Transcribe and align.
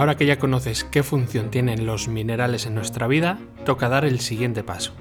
Ahora 0.00 0.16
que 0.16 0.24
ya 0.24 0.38
conoces 0.38 0.82
qué 0.82 1.02
función 1.02 1.50
tienen 1.50 1.84
los 1.84 2.08
minerales 2.08 2.64
en 2.64 2.74
nuestra 2.74 3.06
vida, 3.06 3.38
toca 3.66 3.90
dar 3.90 4.06
el 4.06 4.20
siguiente 4.20 4.64
paso. 4.64 4.94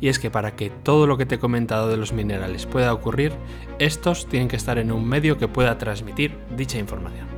Y 0.00 0.08
es 0.08 0.18
que 0.18 0.28
para 0.28 0.56
que 0.56 0.70
todo 0.70 1.06
lo 1.06 1.16
que 1.16 1.24
te 1.24 1.36
he 1.36 1.38
comentado 1.38 1.88
de 1.88 1.96
los 1.96 2.12
minerales 2.12 2.66
pueda 2.66 2.92
ocurrir, 2.92 3.32
estos 3.78 4.28
tienen 4.28 4.48
que 4.48 4.56
estar 4.56 4.78
en 4.78 4.90
un 4.90 5.08
medio 5.08 5.38
que 5.38 5.46
pueda 5.46 5.78
transmitir 5.78 6.36
dicha 6.56 6.78
información. 6.78 7.28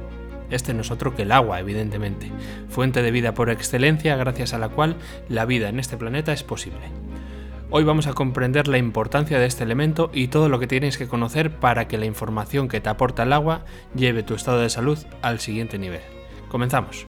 Este 0.48 0.72
no 0.72 0.80
es 0.80 0.90
otro 0.90 1.14
que 1.14 1.24
el 1.24 1.32
agua, 1.32 1.60
evidentemente, 1.60 2.32
fuente 2.70 3.02
de 3.02 3.10
vida 3.10 3.34
por 3.34 3.50
excelencia 3.50 4.16
gracias 4.16 4.54
a 4.54 4.58
la 4.58 4.70
cual 4.70 4.96
la 5.28 5.44
vida 5.44 5.68
en 5.68 5.80
este 5.80 5.98
planeta 5.98 6.32
es 6.32 6.42
posible. 6.42 6.80
Hoy 7.68 7.84
vamos 7.84 8.06
a 8.06 8.14
comprender 8.14 8.68
la 8.68 8.78
importancia 8.78 9.38
de 9.38 9.44
este 9.44 9.64
elemento 9.64 10.10
y 10.14 10.28
todo 10.28 10.48
lo 10.48 10.58
que 10.58 10.66
tienes 10.66 10.96
que 10.96 11.08
conocer 11.08 11.50
para 11.50 11.88
que 11.88 11.98
la 11.98 12.06
información 12.06 12.68
que 12.68 12.80
te 12.80 12.88
aporta 12.88 13.24
el 13.24 13.34
agua 13.34 13.66
lleve 13.94 14.22
tu 14.22 14.34
estado 14.34 14.60
de 14.60 14.70
salud 14.70 14.98
al 15.20 15.40
siguiente 15.40 15.78
nivel. 15.78 16.21
Comenzamos. 16.52 17.06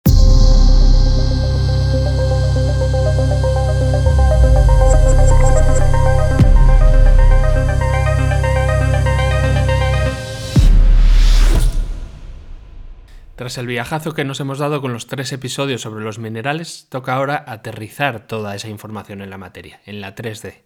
Tras 13.41 13.57
el 13.57 13.65
viajazo 13.65 14.13
que 14.13 14.23
nos 14.23 14.39
hemos 14.39 14.59
dado 14.59 14.81
con 14.81 14.93
los 14.93 15.07
tres 15.07 15.31
episodios 15.31 15.81
sobre 15.81 16.03
los 16.03 16.19
minerales, 16.19 16.85
toca 16.89 17.15
ahora 17.15 17.43
aterrizar 17.47 18.27
toda 18.27 18.53
esa 18.53 18.69
información 18.69 19.19
en 19.19 19.31
la 19.31 19.39
materia, 19.39 19.81
en 19.87 19.99
la 19.99 20.13
3D. 20.13 20.61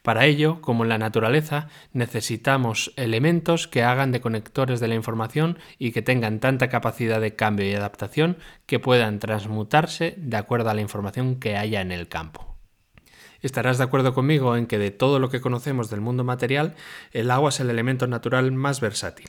Para 0.00 0.24
ello, 0.24 0.62
como 0.62 0.84
en 0.84 0.88
la 0.88 0.96
naturaleza, 0.96 1.68
necesitamos 1.92 2.94
elementos 2.96 3.68
que 3.68 3.82
hagan 3.82 4.10
de 4.10 4.22
conectores 4.22 4.80
de 4.80 4.88
la 4.88 4.94
información 4.94 5.58
y 5.78 5.92
que 5.92 6.00
tengan 6.00 6.40
tanta 6.40 6.70
capacidad 6.70 7.20
de 7.20 7.36
cambio 7.36 7.68
y 7.68 7.74
adaptación 7.74 8.38
que 8.64 8.80
puedan 8.80 9.18
transmutarse 9.18 10.14
de 10.16 10.38
acuerdo 10.38 10.70
a 10.70 10.74
la 10.74 10.80
información 10.80 11.38
que 11.38 11.58
haya 11.58 11.82
en 11.82 11.92
el 11.92 12.08
campo. 12.08 12.56
Estarás 13.42 13.76
de 13.76 13.84
acuerdo 13.84 14.14
conmigo 14.14 14.56
en 14.56 14.66
que 14.66 14.78
de 14.78 14.90
todo 14.90 15.18
lo 15.18 15.28
que 15.28 15.42
conocemos 15.42 15.90
del 15.90 16.00
mundo 16.00 16.24
material, 16.24 16.74
el 17.12 17.30
agua 17.30 17.50
es 17.50 17.60
el 17.60 17.68
elemento 17.68 18.06
natural 18.06 18.50
más 18.50 18.80
versátil 18.80 19.28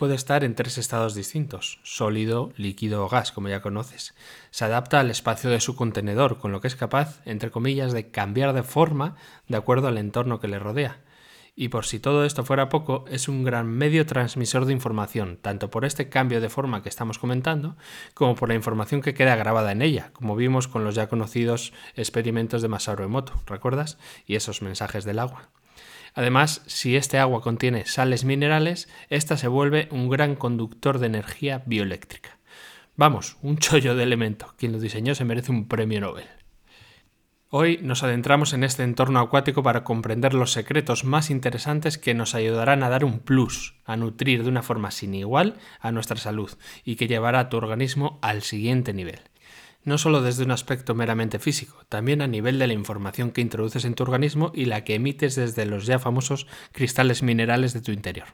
puede 0.00 0.14
estar 0.14 0.44
en 0.44 0.54
tres 0.54 0.78
estados 0.78 1.14
distintos, 1.14 1.78
sólido, 1.82 2.54
líquido 2.56 3.04
o 3.04 3.08
gas, 3.10 3.32
como 3.32 3.50
ya 3.50 3.60
conoces. 3.60 4.14
Se 4.50 4.64
adapta 4.64 4.98
al 4.98 5.10
espacio 5.10 5.50
de 5.50 5.60
su 5.60 5.76
contenedor, 5.76 6.38
con 6.38 6.52
lo 6.52 6.62
que 6.62 6.68
es 6.68 6.74
capaz, 6.74 7.20
entre 7.26 7.50
comillas, 7.50 7.92
de 7.92 8.10
cambiar 8.10 8.54
de 8.54 8.62
forma 8.62 9.16
de 9.46 9.58
acuerdo 9.58 9.88
al 9.88 9.98
entorno 9.98 10.40
que 10.40 10.48
le 10.48 10.58
rodea. 10.58 11.02
Y 11.54 11.68
por 11.68 11.84
si 11.84 12.00
todo 12.00 12.24
esto 12.24 12.44
fuera 12.44 12.70
poco, 12.70 13.04
es 13.10 13.28
un 13.28 13.44
gran 13.44 13.66
medio 13.66 14.06
transmisor 14.06 14.64
de 14.64 14.72
información, 14.72 15.36
tanto 15.36 15.70
por 15.70 15.84
este 15.84 16.08
cambio 16.08 16.40
de 16.40 16.48
forma 16.48 16.82
que 16.82 16.88
estamos 16.88 17.18
comentando, 17.18 17.76
como 18.14 18.36
por 18.36 18.48
la 18.48 18.54
información 18.54 19.02
que 19.02 19.12
queda 19.12 19.36
grabada 19.36 19.70
en 19.70 19.82
ella, 19.82 20.12
como 20.14 20.34
vimos 20.34 20.66
con 20.66 20.82
los 20.82 20.94
ya 20.94 21.10
conocidos 21.10 21.74
experimentos 21.94 22.62
de 22.62 22.68
Masaru 22.68 23.04
Emoto, 23.04 23.34
¿recuerdas? 23.46 23.98
Y 24.24 24.36
esos 24.36 24.62
mensajes 24.62 25.04
del 25.04 25.18
agua. 25.18 25.50
Además, 26.14 26.62
si 26.66 26.96
este 26.96 27.18
agua 27.18 27.40
contiene 27.40 27.86
sales 27.86 28.24
minerales, 28.24 28.88
esta 29.08 29.36
se 29.36 29.48
vuelve 29.48 29.88
un 29.90 30.08
gran 30.08 30.34
conductor 30.36 30.98
de 30.98 31.06
energía 31.06 31.62
bioeléctrica. 31.66 32.38
Vamos, 32.96 33.38
un 33.42 33.58
chollo 33.58 33.94
de 33.94 34.02
elemento. 34.02 34.54
Quien 34.58 34.72
lo 34.72 34.78
diseñó 34.78 35.14
se 35.14 35.24
merece 35.24 35.52
un 35.52 35.68
premio 35.68 36.00
Nobel. 36.00 36.26
Hoy 37.48 37.80
nos 37.82 38.04
adentramos 38.04 38.52
en 38.52 38.62
este 38.62 38.84
entorno 38.84 39.18
acuático 39.18 39.62
para 39.62 39.82
comprender 39.82 40.34
los 40.34 40.52
secretos 40.52 41.04
más 41.04 41.30
interesantes 41.30 41.98
que 41.98 42.14
nos 42.14 42.34
ayudarán 42.36 42.84
a 42.84 42.88
dar 42.88 43.04
un 43.04 43.18
plus, 43.18 43.74
a 43.84 43.96
nutrir 43.96 44.44
de 44.44 44.48
una 44.48 44.62
forma 44.62 44.92
sin 44.92 45.14
igual 45.14 45.56
a 45.80 45.90
nuestra 45.90 46.16
salud 46.16 46.50
y 46.84 46.94
que 46.94 47.08
llevará 47.08 47.40
a 47.40 47.48
tu 47.48 47.56
organismo 47.56 48.20
al 48.22 48.42
siguiente 48.42 48.92
nivel 48.92 49.29
no 49.84 49.98
solo 49.98 50.22
desde 50.22 50.44
un 50.44 50.50
aspecto 50.50 50.94
meramente 50.94 51.38
físico, 51.38 51.84
también 51.88 52.22
a 52.22 52.26
nivel 52.26 52.58
de 52.58 52.66
la 52.66 52.72
información 52.72 53.30
que 53.30 53.40
introduces 53.40 53.84
en 53.84 53.94
tu 53.94 54.02
organismo 54.02 54.52
y 54.54 54.66
la 54.66 54.84
que 54.84 54.94
emites 54.94 55.36
desde 55.36 55.66
los 55.66 55.86
ya 55.86 55.98
famosos 55.98 56.46
cristales 56.72 57.22
minerales 57.22 57.72
de 57.72 57.80
tu 57.80 57.92
interior. 57.92 58.28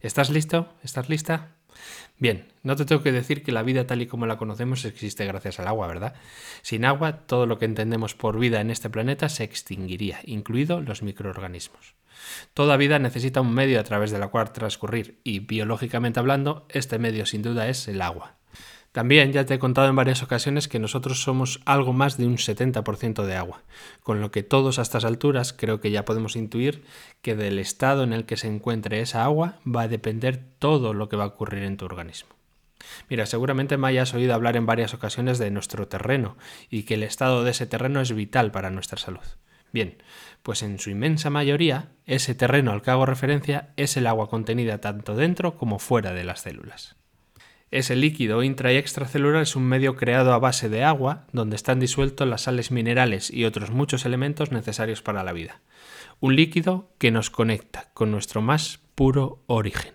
¿Estás 0.00 0.30
listo? 0.30 0.74
¿Estás 0.82 1.08
lista? 1.08 1.56
Bien, 2.18 2.48
no 2.62 2.76
te 2.76 2.84
tengo 2.84 3.02
que 3.02 3.12
decir 3.12 3.42
que 3.42 3.52
la 3.52 3.62
vida 3.62 3.86
tal 3.86 4.02
y 4.02 4.06
como 4.06 4.26
la 4.26 4.36
conocemos 4.36 4.84
existe 4.84 5.24
gracias 5.24 5.58
al 5.58 5.68
agua, 5.68 5.86
¿verdad? 5.86 6.14
Sin 6.60 6.84
agua, 6.84 7.24
todo 7.26 7.46
lo 7.46 7.58
que 7.58 7.64
entendemos 7.64 8.14
por 8.14 8.38
vida 8.38 8.60
en 8.60 8.70
este 8.70 8.90
planeta 8.90 9.30
se 9.30 9.44
extinguiría, 9.44 10.20
incluido 10.24 10.82
los 10.82 11.02
microorganismos. 11.02 11.94
Toda 12.52 12.76
vida 12.76 12.98
necesita 12.98 13.40
un 13.40 13.54
medio 13.54 13.80
a 13.80 13.84
través 13.84 14.10
del 14.10 14.28
cual 14.28 14.52
transcurrir 14.52 15.20
y, 15.24 15.40
biológicamente 15.40 16.20
hablando, 16.20 16.66
este 16.68 16.98
medio 16.98 17.24
sin 17.24 17.40
duda 17.42 17.68
es 17.68 17.88
el 17.88 18.02
agua. 18.02 18.39
También 18.92 19.32
ya 19.32 19.46
te 19.46 19.54
he 19.54 19.58
contado 19.60 19.88
en 19.88 19.94
varias 19.94 20.24
ocasiones 20.24 20.66
que 20.66 20.80
nosotros 20.80 21.22
somos 21.22 21.60
algo 21.64 21.92
más 21.92 22.16
de 22.16 22.26
un 22.26 22.38
70% 22.38 23.24
de 23.24 23.36
agua, 23.36 23.62
con 24.02 24.20
lo 24.20 24.32
que 24.32 24.42
todos 24.42 24.80
a 24.80 24.82
estas 24.82 25.04
alturas 25.04 25.52
creo 25.52 25.80
que 25.80 25.92
ya 25.92 26.04
podemos 26.04 26.34
intuir 26.34 26.82
que 27.22 27.36
del 27.36 27.60
estado 27.60 28.02
en 28.02 28.12
el 28.12 28.24
que 28.24 28.36
se 28.36 28.48
encuentre 28.48 29.00
esa 29.00 29.22
agua 29.22 29.60
va 29.64 29.82
a 29.82 29.88
depender 29.88 30.42
todo 30.58 30.92
lo 30.92 31.08
que 31.08 31.16
va 31.16 31.22
a 31.22 31.28
ocurrir 31.28 31.62
en 31.62 31.76
tu 31.76 31.84
organismo. 31.84 32.30
Mira, 33.08 33.26
seguramente 33.26 33.76
me 33.76 33.86
hayas 33.86 34.12
oído 34.12 34.34
hablar 34.34 34.56
en 34.56 34.66
varias 34.66 34.92
ocasiones 34.92 35.38
de 35.38 35.52
nuestro 35.52 35.86
terreno 35.86 36.36
y 36.68 36.82
que 36.82 36.94
el 36.94 37.04
estado 37.04 37.44
de 37.44 37.52
ese 37.52 37.66
terreno 37.66 38.00
es 38.00 38.12
vital 38.12 38.50
para 38.50 38.70
nuestra 38.70 38.98
salud. 38.98 39.20
Bien, 39.72 40.02
pues 40.42 40.64
en 40.64 40.80
su 40.80 40.90
inmensa 40.90 41.30
mayoría, 41.30 41.90
ese 42.06 42.34
terreno 42.34 42.72
al 42.72 42.82
que 42.82 42.90
hago 42.90 43.06
referencia 43.06 43.72
es 43.76 43.96
el 43.96 44.08
agua 44.08 44.28
contenida 44.28 44.80
tanto 44.80 45.14
dentro 45.14 45.56
como 45.56 45.78
fuera 45.78 46.12
de 46.12 46.24
las 46.24 46.40
células. 46.40 46.99
Ese 47.70 47.94
líquido 47.94 48.42
intra 48.42 48.72
y 48.72 48.76
extracelular 48.76 49.42
es 49.42 49.54
un 49.54 49.62
medio 49.64 49.94
creado 49.94 50.32
a 50.32 50.38
base 50.38 50.68
de 50.68 50.82
agua, 50.82 51.26
donde 51.32 51.54
están 51.54 51.78
disueltos 51.78 52.26
las 52.26 52.42
sales 52.42 52.72
minerales 52.72 53.32
y 53.32 53.44
otros 53.44 53.70
muchos 53.70 54.04
elementos 54.04 54.50
necesarios 54.50 55.02
para 55.02 55.22
la 55.22 55.32
vida. 55.32 55.60
Un 56.18 56.34
líquido 56.34 56.90
que 56.98 57.12
nos 57.12 57.30
conecta 57.30 57.90
con 57.94 58.10
nuestro 58.10 58.42
más 58.42 58.80
puro 58.96 59.44
origen, 59.46 59.94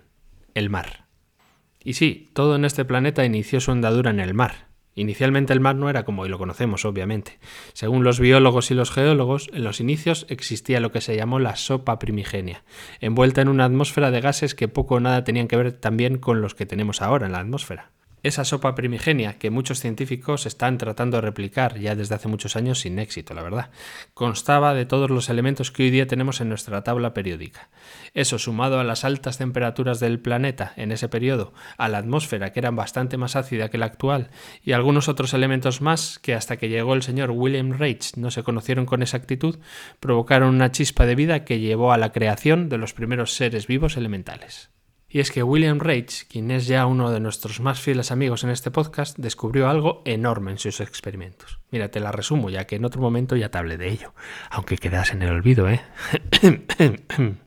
el 0.54 0.70
mar. 0.70 1.06
Y 1.84 1.94
sí, 1.94 2.32
todo 2.34 2.56
en 2.56 2.64
este 2.64 2.86
planeta 2.86 3.26
inició 3.26 3.60
su 3.60 3.72
andadura 3.72 4.10
en 4.10 4.22
el 4.22 4.34
mar, 4.34 4.68
Inicialmente 4.96 5.52
el 5.52 5.60
mar 5.60 5.76
no 5.76 5.90
era 5.90 6.06
como 6.06 6.22
hoy 6.22 6.30
lo 6.30 6.38
conocemos, 6.38 6.86
obviamente. 6.86 7.38
Según 7.74 8.06
los 8.06 8.20
biólogos 8.20 8.72
y 8.72 8.74
los 8.74 8.92
geólogos, 8.92 9.50
en 9.54 9.66
los 9.66 9.82
inicios 9.82 10.26
existía 10.30 10.80
lo 10.80 10.94
que 10.94 11.02
se 11.02 11.18
llamó 11.18 11.40
la 11.40 11.58
sopa 11.58 12.00
primigenia, 12.00 12.64
envuelta 13.02 13.42
en 13.42 13.50
una 13.50 13.66
atmósfera 13.66 14.10
de 14.10 14.22
gases 14.22 14.56
que 14.56 14.70
poco 14.70 14.96
o 14.96 15.00
nada 15.02 15.26
tenían 15.26 15.50
que 15.50 15.58
ver 15.58 15.74
también 15.74 16.18
con 16.18 16.42
los 16.42 16.56
que 16.56 16.66
tenemos 16.66 17.02
ahora 17.02 17.26
en 17.26 17.34
la 17.34 17.40
atmósfera. 17.40 17.95
Esa 18.26 18.44
sopa 18.44 18.74
primigenia 18.74 19.38
que 19.38 19.52
muchos 19.52 19.80
científicos 19.82 20.48
están 20.48 20.80
tratando 20.80 21.18
de 21.18 21.22
replicar 21.22 21.78
ya 21.78 21.96
desde 21.96 22.16
hace 22.16 22.28
muchos 22.28 22.56
años 22.56 22.80
sin 22.80 22.98
éxito, 22.98 23.36
la 23.36 23.44
verdad, 23.44 23.70
constaba 24.16 24.74
de 24.74 24.88
todos 24.88 25.12
los 25.12 25.30
elementos 25.30 25.70
que 25.70 25.84
hoy 25.84 25.92
día 25.92 26.08
tenemos 26.08 26.42
en 26.42 26.50
nuestra 26.50 26.84
tabla 26.84 27.14
periódica. 27.14 27.70
Eso 28.16 28.40
sumado 28.40 28.80
a 28.80 28.84
las 28.84 29.06
altas 29.06 29.38
temperaturas 29.38 30.00
del 30.00 30.20
planeta 30.20 30.74
en 30.76 30.92
ese 30.92 31.08
periodo, 31.08 31.54
a 31.78 31.88
la 31.88 32.00
atmósfera 32.00 32.52
que 32.52 32.62
era 32.62 32.72
bastante 32.72 33.18
más 33.18 33.36
ácida 33.36 33.70
que 33.70 33.78
la 33.78 33.86
actual 33.86 34.32
y 34.64 34.72
algunos 34.72 35.08
otros 35.08 35.36
elementos 35.36 35.82
más 35.82 36.18
que 36.18 36.34
hasta 36.34 36.58
que 36.58 36.68
llegó 36.68 36.96
el 36.96 37.04
señor 37.04 37.30
William 37.30 37.74
Reich 37.74 38.16
no 38.16 38.32
se 38.32 38.42
conocieron 38.42 38.88
con 38.88 39.04
exactitud, 39.04 39.60
provocaron 40.00 40.56
una 40.56 40.72
chispa 40.72 41.06
de 41.06 41.14
vida 41.14 41.46
que 41.46 41.60
llevó 41.60 41.94
a 41.94 42.00
la 42.00 42.12
creación 42.12 42.70
de 42.70 42.80
los 42.80 42.96
primeros 42.96 43.36
seres 43.36 43.68
vivos 43.68 43.98
elementales. 43.98 44.72
Y 45.16 45.22
es 45.22 45.32
que 45.32 45.44
William 45.44 45.80
Reich, 45.80 46.28
quien 46.28 46.52
es 46.52 46.68
ya 46.68 46.86
uno 46.86 47.10
de 47.10 47.22
nuestros 47.22 47.62
más 47.62 47.80
fieles 47.80 48.12
amigos 48.12 48.44
en 48.44 48.50
este 48.50 48.70
podcast, 48.70 49.18
descubrió 49.18 49.70
algo 49.70 50.02
enorme 50.04 50.52
en 50.52 50.58
sus 50.58 50.82
experimentos. 50.82 51.58
Mira, 51.72 51.90
te 51.90 52.02
la 52.02 52.12
resumo, 52.12 52.50
ya 52.50 52.68
que 52.68 52.76
en 52.76 52.84
otro 52.84 53.00
momento 53.00 53.38
ya 53.38 53.48
te 53.48 53.58
hablé 53.58 53.78
de 53.78 53.90
ello, 53.90 54.14
aunque 54.50 54.76
quedas 54.78 55.14
en 55.14 55.22
el 55.22 55.30
olvido, 55.30 55.70
¿eh? 55.70 55.80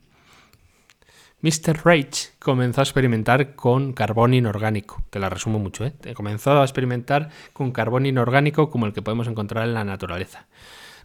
Mr. 1.41 1.85
Reich 1.85 2.31
comenzó 2.39 2.81
a 2.81 2.85
experimentar 2.85 3.53
con 3.53 3.93
carbón 3.93 4.33
inorgánico. 4.33 5.03
Te 5.11 5.19
la 5.19 5.29
resumo 5.29 5.59
mucho, 5.59 5.85
¿eh? 5.85 5.93
Comenzó 6.15 6.59
a 6.59 6.63
experimentar 6.63 7.29
con 7.53 7.71
carbón 7.71 8.07
inorgánico 8.07 8.71
como 8.71 8.87
el 8.87 8.93
que 8.93 9.03
podemos 9.03 9.27
encontrar 9.27 9.67
en 9.67 9.75
la 9.75 9.83
naturaleza. 9.83 10.47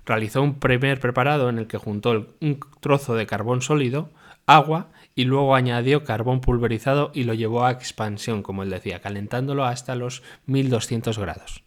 Realizó 0.06 0.40
un 0.40 0.58
primer 0.60 0.98
preparado 0.98 1.50
en 1.50 1.58
el 1.58 1.66
que 1.66 1.76
juntó 1.76 2.26
un 2.40 2.58
trozo 2.80 3.14
de 3.16 3.26
carbón 3.26 3.60
sólido, 3.60 4.08
agua 4.46 4.88
y 5.14 5.24
luego 5.24 5.54
añadió 5.54 6.04
carbón 6.04 6.40
pulverizado 6.40 7.10
y 7.14 7.24
lo 7.24 7.34
llevó 7.34 7.64
a 7.64 7.70
expansión, 7.70 8.42
como 8.42 8.62
él 8.62 8.70
decía, 8.70 9.00
calentándolo 9.00 9.64
hasta 9.64 9.94
los 9.94 10.22
1200 10.46 11.18
grados. 11.18 11.64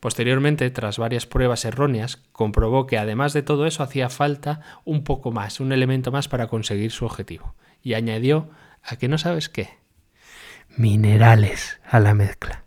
Posteriormente, 0.00 0.70
tras 0.70 0.98
varias 0.98 1.26
pruebas 1.26 1.64
erróneas, 1.64 2.16
comprobó 2.32 2.86
que 2.86 2.98
además 2.98 3.32
de 3.32 3.42
todo 3.42 3.66
eso 3.66 3.82
hacía 3.82 4.08
falta 4.08 4.60
un 4.84 5.04
poco 5.04 5.32
más, 5.32 5.58
un 5.58 5.72
elemento 5.72 6.12
más 6.12 6.28
para 6.28 6.46
conseguir 6.46 6.92
su 6.92 7.06
objetivo. 7.06 7.54
Y 7.82 7.94
añadió 7.94 8.50
a 8.82 8.96
que 8.96 9.08
no 9.08 9.18
sabes 9.18 9.48
qué. 9.48 9.70
Minerales 10.76 11.80
a 11.88 11.98
la 11.98 12.14
mezcla. 12.14 12.64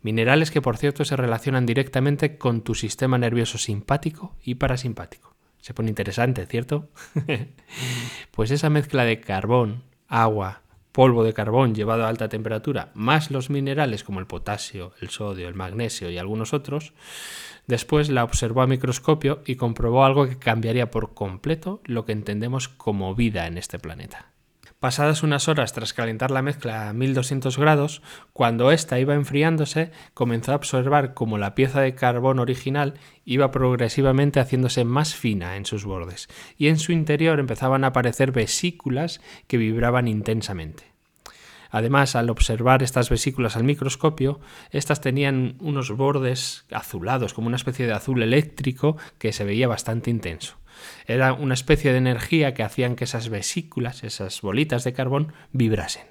Minerales 0.00 0.50
que 0.50 0.62
por 0.62 0.76
cierto 0.76 1.04
se 1.04 1.16
relacionan 1.16 1.66
directamente 1.66 2.38
con 2.38 2.62
tu 2.62 2.74
sistema 2.74 3.18
nervioso 3.18 3.58
simpático 3.58 4.34
y 4.42 4.54
parasimpático. 4.54 5.35
Se 5.66 5.74
pone 5.74 5.88
interesante, 5.88 6.46
¿cierto? 6.46 6.90
pues 8.30 8.52
esa 8.52 8.70
mezcla 8.70 9.04
de 9.04 9.20
carbón, 9.20 9.82
agua, 10.06 10.62
polvo 10.92 11.24
de 11.24 11.32
carbón 11.32 11.74
llevado 11.74 12.04
a 12.04 12.08
alta 12.08 12.28
temperatura, 12.28 12.92
más 12.94 13.32
los 13.32 13.50
minerales 13.50 14.04
como 14.04 14.20
el 14.20 14.28
potasio, 14.28 14.92
el 15.00 15.10
sodio, 15.10 15.48
el 15.48 15.56
magnesio 15.56 16.08
y 16.08 16.18
algunos 16.18 16.54
otros, 16.54 16.92
después 17.66 18.10
la 18.10 18.22
observó 18.22 18.62
a 18.62 18.68
microscopio 18.68 19.42
y 19.44 19.56
comprobó 19.56 20.04
algo 20.04 20.28
que 20.28 20.38
cambiaría 20.38 20.92
por 20.92 21.14
completo 21.14 21.80
lo 21.84 22.04
que 22.04 22.12
entendemos 22.12 22.68
como 22.68 23.16
vida 23.16 23.48
en 23.48 23.58
este 23.58 23.80
planeta. 23.80 24.35
Pasadas 24.80 25.22
unas 25.22 25.48
horas 25.48 25.72
tras 25.72 25.94
calentar 25.94 26.30
la 26.30 26.42
mezcla 26.42 26.88
a 26.88 26.92
1200 26.92 27.56
grados, 27.56 28.02
cuando 28.34 28.70
ésta 28.70 29.00
iba 29.00 29.14
enfriándose, 29.14 29.90
comenzó 30.12 30.52
a 30.52 30.56
observar 30.56 31.14
cómo 31.14 31.38
la 31.38 31.54
pieza 31.54 31.80
de 31.80 31.94
carbón 31.94 32.38
original 32.38 32.94
iba 33.24 33.50
progresivamente 33.50 34.38
haciéndose 34.38 34.84
más 34.84 35.14
fina 35.14 35.56
en 35.56 35.64
sus 35.64 35.86
bordes, 35.86 36.28
y 36.58 36.68
en 36.68 36.78
su 36.78 36.92
interior 36.92 37.40
empezaban 37.40 37.84
a 37.84 37.88
aparecer 37.88 38.32
vesículas 38.32 39.22
que 39.46 39.56
vibraban 39.56 40.08
intensamente. 40.08 40.84
Además, 41.70 42.14
al 42.14 42.28
observar 42.28 42.82
estas 42.82 43.08
vesículas 43.08 43.56
al 43.56 43.64
microscopio, 43.64 44.40
estas 44.70 45.00
tenían 45.00 45.56
unos 45.58 45.90
bordes 45.90 46.66
azulados, 46.70 47.32
como 47.32 47.48
una 47.48 47.56
especie 47.56 47.86
de 47.86 47.92
azul 47.92 48.22
eléctrico 48.22 48.98
que 49.18 49.32
se 49.32 49.44
veía 49.44 49.68
bastante 49.68 50.10
intenso. 50.10 50.58
Era 51.06 51.32
una 51.32 51.54
especie 51.54 51.92
de 51.92 51.98
energía 51.98 52.54
que 52.54 52.62
hacían 52.62 52.96
que 52.96 53.04
esas 53.04 53.28
vesículas, 53.28 54.04
esas 54.04 54.40
bolitas 54.40 54.84
de 54.84 54.92
carbón, 54.92 55.32
vibrasen. 55.52 56.04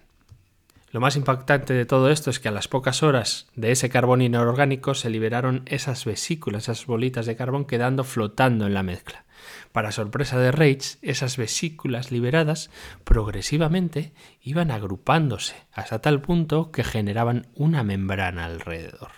Lo 0.96 1.02
más 1.02 1.18
impactante 1.18 1.74
de 1.74 1.86
todo 1.86 2.10
esto 2.10 2.30
es 2.30 2.40
que 2.40 2.48
a 2.48 2.52
las 2.52 2.70
pocas 2.70 3.04
horas 3.04 3.48
de 3.56 3.72
ese 3.72 3.90
carbón 3.90 4.22
inorgánico 4.22 4.94
se 4.94 5.10
liberaron 5.10 5.64
esas 5.66 6.06
vesículas, 6.06 6.64
esas 6.64 6.86
bolitas 6.86 7.26
de 7.26 7.36
carbón 7.36 7.66
quedando 7.66 8.06
flotando 8.06 8.66
en 8.66 8.74
la 8.74 8.82
mezcla. 8.82 9.26
Para 9.74 9.92
sorpresa 9.92 10.40
de 10.40 10.54
Reich, 10.54 10.98
esas 11.02 11.36
vesículas 11.36 12.12
liberadas 12.12 12.70
progresivamente 13.04 14.14
iban 14.42 14.72
agrupándose 14.72 15.56
hasta 15.74 16.00
tal 16.00 16.22
punto 16.22 16.72
que 16.72 16.86
generaban 16.86 17.48
una 17.56 17.84
membrana 17.84 18.46
alrededor, 18.46 19.12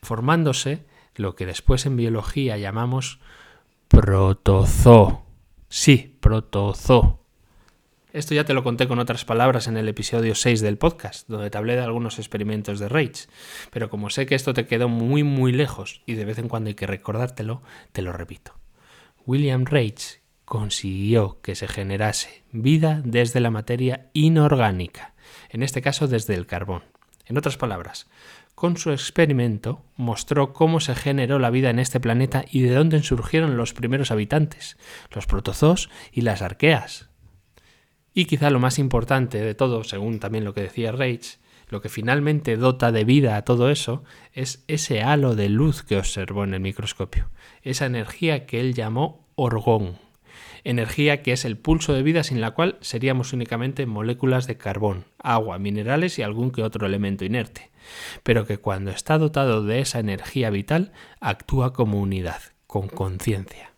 formándose 0.00 0.84
lo 1.16 1.34
que 1.34 1.46
después 1.46 1.84
en 1.84 1.96
biología 1.96 2.58
llamamos 2.58 3.18
protozoo. 3.88 5.24
Sí, 5.68 6.16
protozoo. 6.20 7.24
Esto 8.12 8.34
ya 8.34 8.44
te 8.44 8.54
lo 8.54 8.64
conté 8.64 8.88
con 8.88 8.98
otras 8.98 9.24
palabras 9.24 9.66
en 9.66 9.76
el 9.76 9.88
episodio 9.88 10.34
6 10.34 10.60
del 10.60 10.78
podcast, 10.78 11.28
donde 11.28 11.50
te 11.50 11.58
hablé 11.58 11.74
de 11.74 11.82
algunos 11.82 12.18
experimentos 12.18 12.78
de 12.80 12.88
Reich, 12.88 13.28
pero 13.70 13.90
como 13.90 14.10
sé 14.10 14.26
que 14.26 14.34
esto 14.34 14.54
te 14.54 14.66
quedó 14.66 14.88
muy 14.88 15.22
muy 15.22 15.52
lejos 15.52 16.02
y 16.06 16.14
de 16.14 16.24
vez 16.24 16.38
en 16.38 16.48
cuando 16.48 16.68
hay 16.68 16.74
que 16.74 16.86
recordártelo, 16.86 17.62
te 17.92 18.02
lo 18.02 18.12
repito. 18.12 18.54
William 19.26 19.66
Reich 19.66 20.20
consiguió 20.44 21.40
que 21.42 21.54
se 21.54 21.68
generase 21.68 22.44
vida 22.50 23.02
desde 23.04 23.40
la 23.40 23.50
materia 23.50 24.08
inorgánica, 24.14 25.14
en 25.50 25.62
este 25.62 25.82
caso 25.82 26.08
desde 26.08 26.34
el 26.34 26.46
carbón. 26.46 26.82
En 27.26 27.36
otras 27.36 27.58
palabras, 27.58 28.08
con 28.58 28.76
su 28.76 28.90
experimento 28.90 29.84
mostró 29.94 30.52
cómo 30.52 30.80
se 30.80 30.96
generó 30.96 31.38
la 31.38 31.48
vida 31.48 31.70
en 31.70 31.78
este 31.78 32.00
planeta 32.00 32.44
y 32.50 32.62
de 32.62 32.74
dónde 32.74 33.00
surgieron 33.04 33.56
los 33.56 33.72
primeros 33.72 34.10
habitantes, 34.10 34.76
los 35.12 35.26
protozoos 35.26 35.88
y 36.10 36.22
las 36.22 36.42
arqueas. 36.42 37.08
Y 38.12 38.24
quizá 38.24 38.50
lo 38.50 38.58
más 38.58 38.80
importante 38.80 39.38
de 39.38 39.54
todo, 39.54 39.84
según 39.84 40.18
también 40.18 40.44
lo 40.44 40.54
que 40.54 40.62
decía 40.62 40.90
Reich, 40.90 41.38
lo 41.68 41.80
que 41.80 41.88
finalmente 41.88 42.56
dota 42.56 42.90
de 42.90 43.04
vida 43.04 43.36
a 43.36 43.44
todo 43.44 43.70
eso 43.70 44.02
es 44.32 44.64
ese 44.66 45.02
halo 45.02 45.36
de 45.36 45.48
luz 45.50 45.84
que 45.84 45.96
observó 45.96 46.42
en 46.42 46.54
el 46.54 46.60
microscopio, 46.60 47.30
esa 47.62 47.86
energía 47.86 48.44
que 48.44 48.58
él 48.58 48.74
llamó 48.74 49.24
orgón 49.36 50.07
energía 50.64 51.22
que 51.22 51.32
es 51.32 51.44
el 51.44 51.56
pulso 51.56 51.92
de 51.92 52.02
vida 52.02 52.22
sin 52.22 52.40
la 52.40 52.52
cual 52.52 52.78
seríamos 52.80 53.32
únicamente 53.32 53.86
moléculas 53.86 54.46
de 54.46 54.56
carbón, 54.56 55.04
agua, 55.18 55.58
minerales 55.58 56.18
y 56.18 56.22
algún 56.22 56.50
que 56.50 56.62
otro 56.62 56.86
elemento 56.86 57.24
inerte, 57.24 57.70
pero 58.22 58.46
que 58.46 58.58
cuando 58.58 58.90
está 58.90 59.18
dotado 59.18 59.64
de 59.64 59.80
esa 59.80 59.98
energía 59.98 60.50
vital 60.50 60.92
actúa 61.20 61.72
como 61.72 62.00
unidad, 62.00 62.40
con 62.66 62.88
conciencia. 62.88 63.72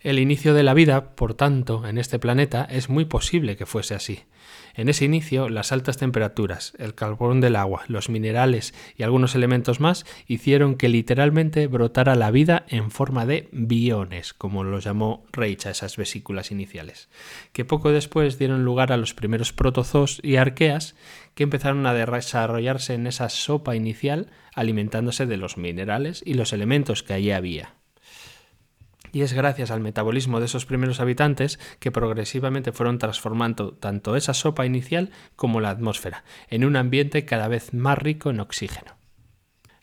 El 0.00 0.18
inicio 0.18 0.52
de 0.52 0.62
la 0.62 0.74
vida, 0.74 1.14
por 1.16 1.32
tanto, 1.32 1.86
en 1.86 1.96
este 1.96 2.18
planeta 2.18 2.68
es 2.70 2.90
muy 2.90 3.06
posible 3.06 3.56
que 3.56 3.64
fuese 3.64 3.94
así. 3.94 4.24
En 4.76 4.88
ese 4.88 5.04
inicio, 5.04 5.48
las 5.48 5.70
altas 5.70 5.98
temperaturas, 5.98 6.72
el 6.78 6.94
carbón 6.94 7.40
del 7.40 7.54
agua, 7.54 7.84
los 7.86 8.08
minerales 8.08 8.74
y 8.96 9.04
algunos 9.04 9.36
elementos 9.36 9.78
más 9.78 10.04
hicieron 10.26 10.74
que 10.74 10.88
literalmente 10.88 11.68
brotara 11.68 12.16
la 12.16 12.32
vida 12.32 12.64
en 12.68 12.90
forma 12.90 13.24
de 13.24 13.48
biones, 13.52 14.34
como 14.34 14.64
los 14.64 14.82
llamó 14.82 15.26
Reich 15.32 15.66
a 15.66 15.70
esas 15.70 15.96
vesículas 15.96 16.50
iniciales, 16.50 17.08
que 17.52 17.64
poco 17.64 17.92
después 17.92 18.36
dieron 18.36 18.64
lugar 18.64 18.92
a 18.92 18.96
los 18.96 19.14
primeros 19.14 19.52
protozoos 19.52 20.20
y 20.24 20.36
arqueas 20.36 20.96
que 21.34 21.44
empezaron 21.44 21.86
a 21.86 21.94
desarrollarse 21.94 22.94
en 22.94 23.06
esa 23.06 23.28
sopa 23.28 23.76
inicial 23.76 24.28
alimentándose 24.54 25.26
de 25.26 25.36
los 25.36 25.56
minerales 25.56 26.22
y 26.26 26.34
los 26.34 26.52
elementos 26.52 27.04
que 27.04 27.14
allí 27.14 27.30
había 27.30 27.74
y 29.14 29.22
es 29.22 29.32
gracias 29.32 29.70
al 29.70 29.80
metabolismo 29.80 30.40
de 30.40 30.46
esos 30.46 30.66
primeros 30.66 30.98
habitantes 30.98 31.60
que 31.78 31.92
progresivamente 31.92 32.72
fueron 32.72 32.98
transformando 32.98 33.72
tanto 33.72 34.16
esa 34.16 34.34
sopa 34.34 34.66
inicial 34.66 35.10
como 35.36 35.60
la 35.60 35.70
atmósfera 35.70 36.24
en 36.48 36.64
un 36.64 36.74
ambiente 36.74 37.24
cada 37.24 37.46
vez 37.46 37.72
más 37.72 37.96
rico 37.96 38.30
en 38.30 38.40
oxígeno. 38.40 38.96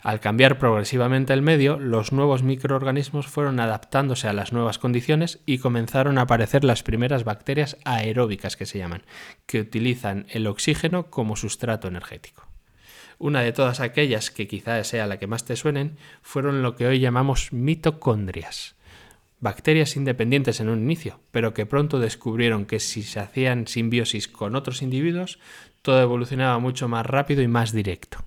Al 0.02 0.20
cambiar 0.20 0.58
progresivamente 0.58 1.32
el 1.32 1.44
medio, 1.44 1.80
los 1.80 2.12
nuevos 2.12 2.44
microorganismos 2.44 3.28
fueron 3.28 3.60
adaptándose 3.60 4.28
a 4.28 4.34
las 4.34 4.52
nuevas 4.52 4.80
condiciones 4.80 5.40
y 5.46 5.60
comenzaron 5.60 6.18
a 6.18 6.24
aparecer 6.24 6.66
las 6.66 6.84
primeras 6.84 7.24
bacterias 7.24 7.78
aeróbicas 7.86 8.58
que 8.58 8.66
se 8.66 8.80
llaman, 8.80 9.04
que 9.46 9.62
utilizan 9.62 10.26
el 10.30 10.48
oxígeno 10.48 11.10
como 11.10 11.38
sustrato 11.38 11.88
energético. 11.88 12.48
Una 13.18 13.42
de 13.42 13.54
todas 13.54 13.80
aquellas 13.80 14.32
que 14.32 14.48
quizá 14.48 14.84
sea 14.84 15.06
la 15.06 15.20
que 15.20 15.28
más 15.28 15.46
te 15.46 15.56
suenen 15.56 15.98
fueron 16.22 16.64
lo 16.64 16.76
que 16.76 16.88
hoy 16.88 17.00
llamamos 17.00 17.54
mitocondrias 17.54 18.76
bacterias 19.42 19.98
independientes 19.98 20.62
en 20.62 20.70
un 20.70 20.80
inicio, 20.80 21.20
pero 21.32 21.54
que 21.54 21.66
pronto 21.66 22.00
descubrieron 22.00 22.66
que 22.66 22.80
si 22.80 23.04
se 23.04 23.20
hacían 23.20 23.68
simbiosis 23.68 24.28
con 24.28 24.56
otros 24.56 24.82
individuos, 24.82 25.40
todo 25.82 26.02
evolucionaba 26.02 26.60
mucho 26.60 26.88
más 26.88 27.06
rápido 27.06 27.42
y 27.42 27.48
más 27.48 27.74
directo. 27.74 28.20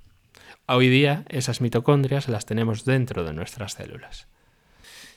Hoy 0.66 0.88
día 0.88 1.24
esas 1.28 1.60
mitocondrias 1.60 2.28
las 2.28 2.46
tenemos 2.46 2.84
dentro 2.84 3.24
de 3.24 3.32
nuestras 3.32 3.74
células. 3.74 4.26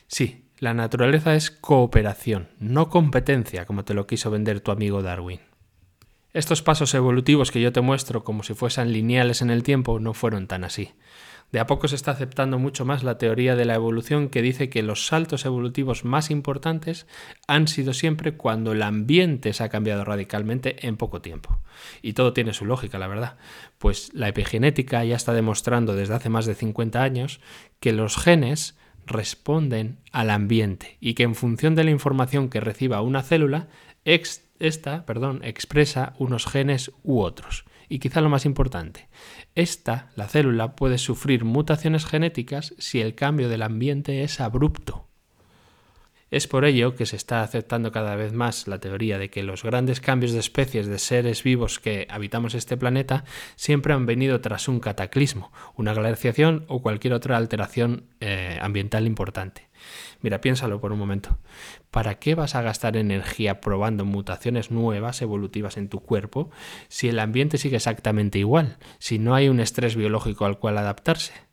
Sí, 0.06 0.44
la 0.58 0.72
naturaleza 0.72 1.34
es 1.34 1.50
cooperación, 1.50 2.48
no 2.58 2.88
competencia, 2.88 3.66
como 3.66 3.84
te 3.84 3.94
lo 3.94 4.06
quiso 4.06 4.30
vender 4.30 4.60
tu 4.60 4.70
amigo 4.70 5.02
Darwin. 5.02 5.40
Estos 6.32 6.62
pasos 6.62 6.94
evolutivos 6.94 7.50
que 7.50 7.60
yo 7.60 7.72
te 7.72 7.80
muestro 7.80 8.22
como 8.22 8.42
si 8.42 8.54
fuesen 8.54 8.92
lineales 8.92 9.42
en 9.42 9.50
el 9.50 9.62
tiempo 9.62 9.98
no 9.98 10.14
fueron 10.14 10.46
tan 10.46 10.62
así. 10.62 10.92
De 11.50 11.60
a 11.60 11.66
poco 11.66 11.88
se 11.88 11.96
está 11.96 12.10
aceptando 12.10 12.58
mucho 12.58 12.84
más 12.84 13.02
la 13.02 13.16
teoría 13.16 13.56
de 13.56 13.64
la 13.64 13.74
evolución 13.74 14.28
que 14.28 14.42
dice 14.42 14.68
que 14.68 14.82
los 14.82 15.06
saltos 15.06 15.46
evolutivos 15.46 16.04
más 16.04 16.30
importantes 16.30 17.06
han 17.46 17.68
sido 17.68 17.94
siempre 17.94 18.36
cuando 18.36 18.72
el 18.72 18.82
ambiente 18.82 19.54
se 19.54 19.64
ha 19.64 19.70
cambiado 19.70 20.04
radicalmente 20.04 20.86
en 20.86 20.98
poco 20.98 21.22
tiempo. 21.22 21.60
Y 22.02 22.12
todo 22.12 22.34
tiene 22.34 22.52
su 22.52 22.66
lógica, 22.66 22.98
la 22.98 23.08
verdad, 23.08 23.38
pues 23.78 24.10
la 24.12 24.28
epigenética 24.28 25.02
ya 25.04 25.16
está 25.16 25.32
demostrando 25.32 25.96
desde 25.96 26.14
hace 26.14 26.28
más 26.28 26.44
de 26.44 26.54
50 26.54 27.02
años 27.02 27.40
que 27.80 27.92
los 27.92 28.18
genes 28.18 28.76
responden 29.06 30.00
al 30.12 30.28
ambiente 30.28 30.98
y 31.00 31.14
que 31.14 31.22
en 31.22 31.34
función 31.34 31.74
de 31.74 31.84
la 31.84 31.90
información 31.90 32.50
que 32.50 32.60
reciba 32.60 33.00
una 33.00 33.22
célula, 33.22 33.68
esta 34.04 35.06
perdón, 35.06 35.40
expresa 35.44 36.14
unos 36.18 36.46
genes 36.46 36.92
u 37.02 37.20
otros. 37.20 37.64
Y 37.88 37.98
quizá 38.00 38.20
lo 38.20 38.28
más 38.28 38.44
importante, 38.44 39.08
esta, 39.54 40.10
la 40.14 40.28
célula, 40.28 40.76
puede 40.76 40.98
sufrir 40.98 41.44
mutaciones 41.44 42.04
genéticas 42.04 42.74
si 42.78 43.00
el 43.00 43.14
cambio 43.14 43.48
del 43.48 43.62
ambiente 43.62 44.22
es 44.22 44.40
abrupto. 44.40 45.07
Es 46.30 46.46
por 46.46 46.66
ello 46.66 46.94
que 46.94 47.06
se 47.06 47.16
está 47.16 47.42
aceptando 47.42 47.90
cada 47.90 48.14
vez 48.14 48.34
más 48.34 48.68
la 48.68 48.80
teoría 48.80 49.18
de 49.18 49.30
que 49.30 49.42
los 49.42 49.62
grandes 49.62 50.00
cambios 50.00 50.32
de 50.32 50.40
especies 50.40 50.86
de 50.86 50.98
seres 50.98 51.42
vivos 51.42 51.78
que 51.78 52.06
habitamos 52.10 52.54
este 52.54 52.76
planeta 52.76 53.24
siempre 53.56 53.94
han 53.94 54.04
venido 54.04 54.40
tras 54.42 54.68
un 54.68 54.78
cataclismo, 54.78 55.50
una 55.74 55.94
glaciación 55.94 56.66
o 56.68 56.82
cualquier 56.82 57.14
otra 57.14 57.38
alteración 57.38 58.04
eh, 58.20 58.58
ambiental 58.60 59.06
importante. 59.06 59.68
Mira, 60.20 60.40
piénsalo 60.40 60.80
por 60.80 60.92
un 60.92 60.98
momento. 60.98 61.38
¿Para 61.90 62.16
qué 62.16 62.34
vas 62.34 62.54
a 62.54 62.62
gastar 62.62 62.96
energía 62.96 63.60
probando 63.60 64.04
mutaciones 64.04 64.70
nuevas, 64.70 65.22
evolutivas 65.22 65.78
en 65.78 65.88
tu 65.88 66.00
cuerpo, 66.00 66.50
si 66.88 67.08
el 67.08 67.20
ambiente 67.20 67.56
sigue 67.56 67.76
exactamente 67.76 68.38
igual, 68.38 68.76
si 68.98 69.18
no 69.18 69.34
hay 69.34 69.48
un 69.48 69.60
estrés 69.60 69.96
biológico 69.96 70.44
al 70.44 70.58
cual 70.58 70.76
adaptarse? 70.76 71.47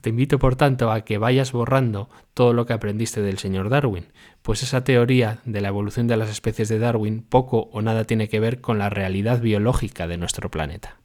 Te 0.00 0.10
invito, 0.10 0.38
por 0.38 0.56
tanto, 0.56 0.90
a 0.90 1.02
que 1.02 1.18
vayas 1.18 1.52
borrando 1.52 2.08
todo 2.34 2.52
lo 2.52 2.66
que 2.66 2.72
aprendiste 2.72 3.22
del 3.22 3.38
señor 3.38 3.70
Darwin, 3.70 4.06
pues 4.42 4.62
esa 4.62 4.84
teoría 4.84 5.38
de 5.44 5.60
la 5.60 5.68
evolución 5.68 6.06
de 6.06 6.16
las 6.16 6.30
especies 6.30 6.68
de 6.68 6.78
Darwin 6.78 7.22
poco 7.22 7.68
o 7.72 7.82
nada 7.82 8.04
tiene 8.04 8.28
que 8.28 8.40
ver 8.40 8.60
con 8.60 8.78
la 8.78 8.90
realidad 8.90 9.40
biológica 9.40 10.06
de 10.06 10.18
nuestro 10.18 10.50
planeta. 10.50 10.96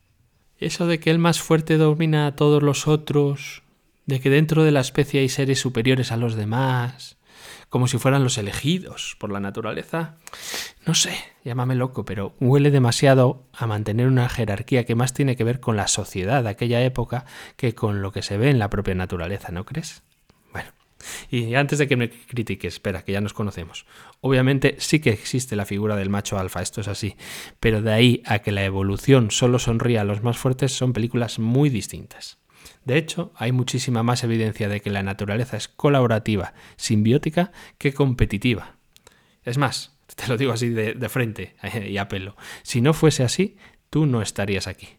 Eso 0.57 0.87
de 0.87 0.99
que 0.99 1.09
el 1.09 1.19
más 1.19 1.41
fuerte 1.41 1.77
domina 1.77 2.27
a 2.27 2.35
todos 2.35 2.61
los 2.61 2.87
otros, 2.87 3.63
de 4.05 4.19
que 4.19 4.29
dentro 4.29 4.63
de 4.63 4.71
la 4.71 4.81
especie 4.81 5.21
hay 5.21 5.29
seres 5.29 5.59
superiores 5.59 6.11
a 6.11 6.17
los 6.17 6.35
demás, 6.35 7.17
como 7.71 7.87
si 7.87 7.97
fueran 7.97 8.25
los 8.25 8.37
elegidos 8.37 9.15
por 9.17 9.31
la 9.31 9.39
naturaleza. 9.39 10.17
No 10.85 10.93
sé, 10.93 11.15
llámame 11.45 11.73
loco, 11.73 12.03
pero 12.03 12.35
huele 12.41 12.69
demasiado 12.69 13.45
a 13.53 13.65
mantener 13.65 14.07
una 14.07 14.27
jerarquía 14.27 14.85
que 14.85 14.93
más 14.93 15.13
tiene 15.13 15.37
que 15.37 15.45
ver 15.45 15.61
con 15.61 15.77
la 15.77 15.87
sociedad 15.87 16.43
de 16.43 16.49
aquella 16.49 16.83
época 16.83 17.25
que 17.55 17.73
con 17.73 18.01
lo 18.01 18.11
que 18.11 18.23
se 18.23 18.37
ve 18.37 18.49
en 18.49 18.59
la 18.59 18.69
propia 18.69 18.93
naturaleza, 18.93 19.53
¿no 19.53 19.63
crees? 19.63 20.03
Bueno, 20.51 20.69
y 21.29 21.55
antes 21.55 21.79
de 21.79 21.87
que 21.87 21.95
me 21.95 22.09
critiques, 22.09 22.73
espera, 22.73 23.03
que 23.03 23.13
ya 23.13 23.21
nos 23.21 23.31
conocemos. 23.31 23.85
Obviamente 24.19 24.75
sí 24.79 24.99
que 24.99 25.11
existe 25.11 25.55
la 25.55 25.65
figura 25.65 25.95
del 25.95 26.09
macho 26.09 26.37
alfa, 26.37 26.61
esto 26.61 26.81
es 26.81 26.89
así, 26.89 27.15
pero 27.61 27.81
de 27.81 27.93
ahí 27.93 28.21
a 28.25 28.39
que 28.39 28.51
la 28.51 28.65
evolución 28.65 29.31
solo 29.31 29.59
sonría 29.59 30.01
a 30.01 30.03
los 30.05 30.23
más 30.23 30.37
fuertes 30.37 30.73
son 30.73 30.91
películas 30.91 31.39
muy 31.39 31.69
distintas. 31.69 32.40
De 32.85 32.97
hecho, 32.97 33.31
hay 33.35 33.51
muchísima 33.51 34.03
más 34.03 34.23
evidencia 34.23 34.69
de 34.69 34.81
que 34.81 34.89
la 34.89 35.03
naturaleza 35.03 35.57
es 35.57 35.67
colaborativa, 35.67 36.53
simbiótica, 36.75 37.51
que 37.77 37.93
competitiva. 37.93 38.75
Es 39.43 39.57
más, 39.57 39.97
te 40.15 40.27
lo 40.27 40.37
digo 40.37 40.53
así 40.53 40.69
de, 40.69 41.09
frente 41.09 41.55
y 41.87 41.97
a 41.97 42.07
pelo, 42.07 42.35
si 42.63 42.81
no 42.81 42.93
fuese 42.93 43.23
así, 43.23 43.57
tú 43.89 44.05
no 44.05 44.21
estarías 44.21 44.67
aquí. 44.67 44.89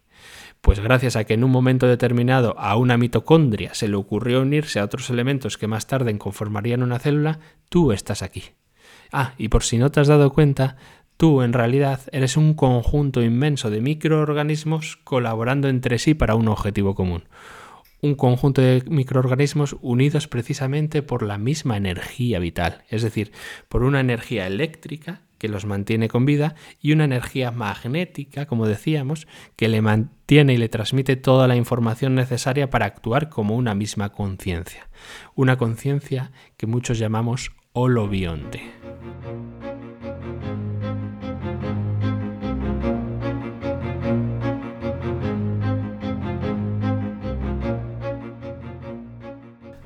Pues 0.61 0.79
gracias 0.79 1.17
a 1.17 1.25
que 1.25 1.33
en 1.33 1.43
un 1.43 1.51
momento 1.51 1.87
determinado 1.87 2.57
a 2.57 2.77
una 2.77 2.97
mitocondria 2.97 3.73
se 3.73 3.89
le 3.89 3.97
ocurrió 3.97 4.41
unirse 4.41 4.79
a 4.79 4.85
otros 4.85 5.09
elementos 5.09 5.57
que 5.57 5.67
más 5.67 5.87
tarde 5.87 6.17
conformarían 6.17 6.83
una 6.83 6.99
célula, 6.99 7.39
tú 7.67 7.91
estás 7.91 8.21
aquí. 8.21 8.43
Ah, 9.11 9.33
y 9.37 9.49
por 9.49 9.63
si 9.63 9.77
no 9.77 9.91
te 9.91 9.99
has 9.99 10.07
dado 10.07 10.31
cuenta, 10.31 10.77
tú 11.23 11.41
en 11.41 11.53
realidad 11.53 12.01
eres 12.11 12.35
un 12.35 12.53
conjunto 12.53 13.23
inmenso 13.23 13.69
de 13.69 13.79
microorganismos 13.79 14.97
colaborando 15.05 15.69
entre 15.69 15.97
sí 15.97 16.15
para 16.15 16.35
un 16.35 16.49
objetivo 16.49 16.95
común 16.95 17.23
un 18.01 18.15
conjunto 18.15 18.61
de 18.61 18.83
microorganismos 18.89 19.77
unidos 19.79 20.27
precisamente 20.27 21.01
por 21.01 21.23
la 21.23 21.37
misma 21.37 21.77
energía 21.77 22.39
vital, 22.39 22.83
es 22.89 23.03
decir, 23.03 23.31
por 23.69 23.83
una 23.83 24.01
energía 24.01 24.45
eléctrica 24.45 25.21
que 25.37 25.47
los 25.47 25.65
mantiene 25.65 26.09
con 26.09 26.25
vida 26.25 26.55
y 26.81 26.91
una 26.91 27.05
energía 27.05 27.51
magnética, 27.51 28.45
como 28.45 28.67
decíamos, 28.67 29.25
que 29.55 29.69
le 29.69 29.81
mantiene 29.81 30.55
y 30.55 30.57
le 30.57 30.67
transmite 30.67 31.15
toda 31.15 31.47
la 31.47 31.55
información 31.55 32.15
necesaria 32.15 32.69
para 32.69 32.87
actuar 32.87 33.29
como 33.29 33.55
una 33.55 33.75
misma 33.75 34.09
conciencia, 34.09 34.89
una 35.35 35.57
conciencia 35.57 36.33
que 36.57 36.67
muchos 36.67 36.99
llamamos 36.99 37.53
holobionte. 37.71 38.61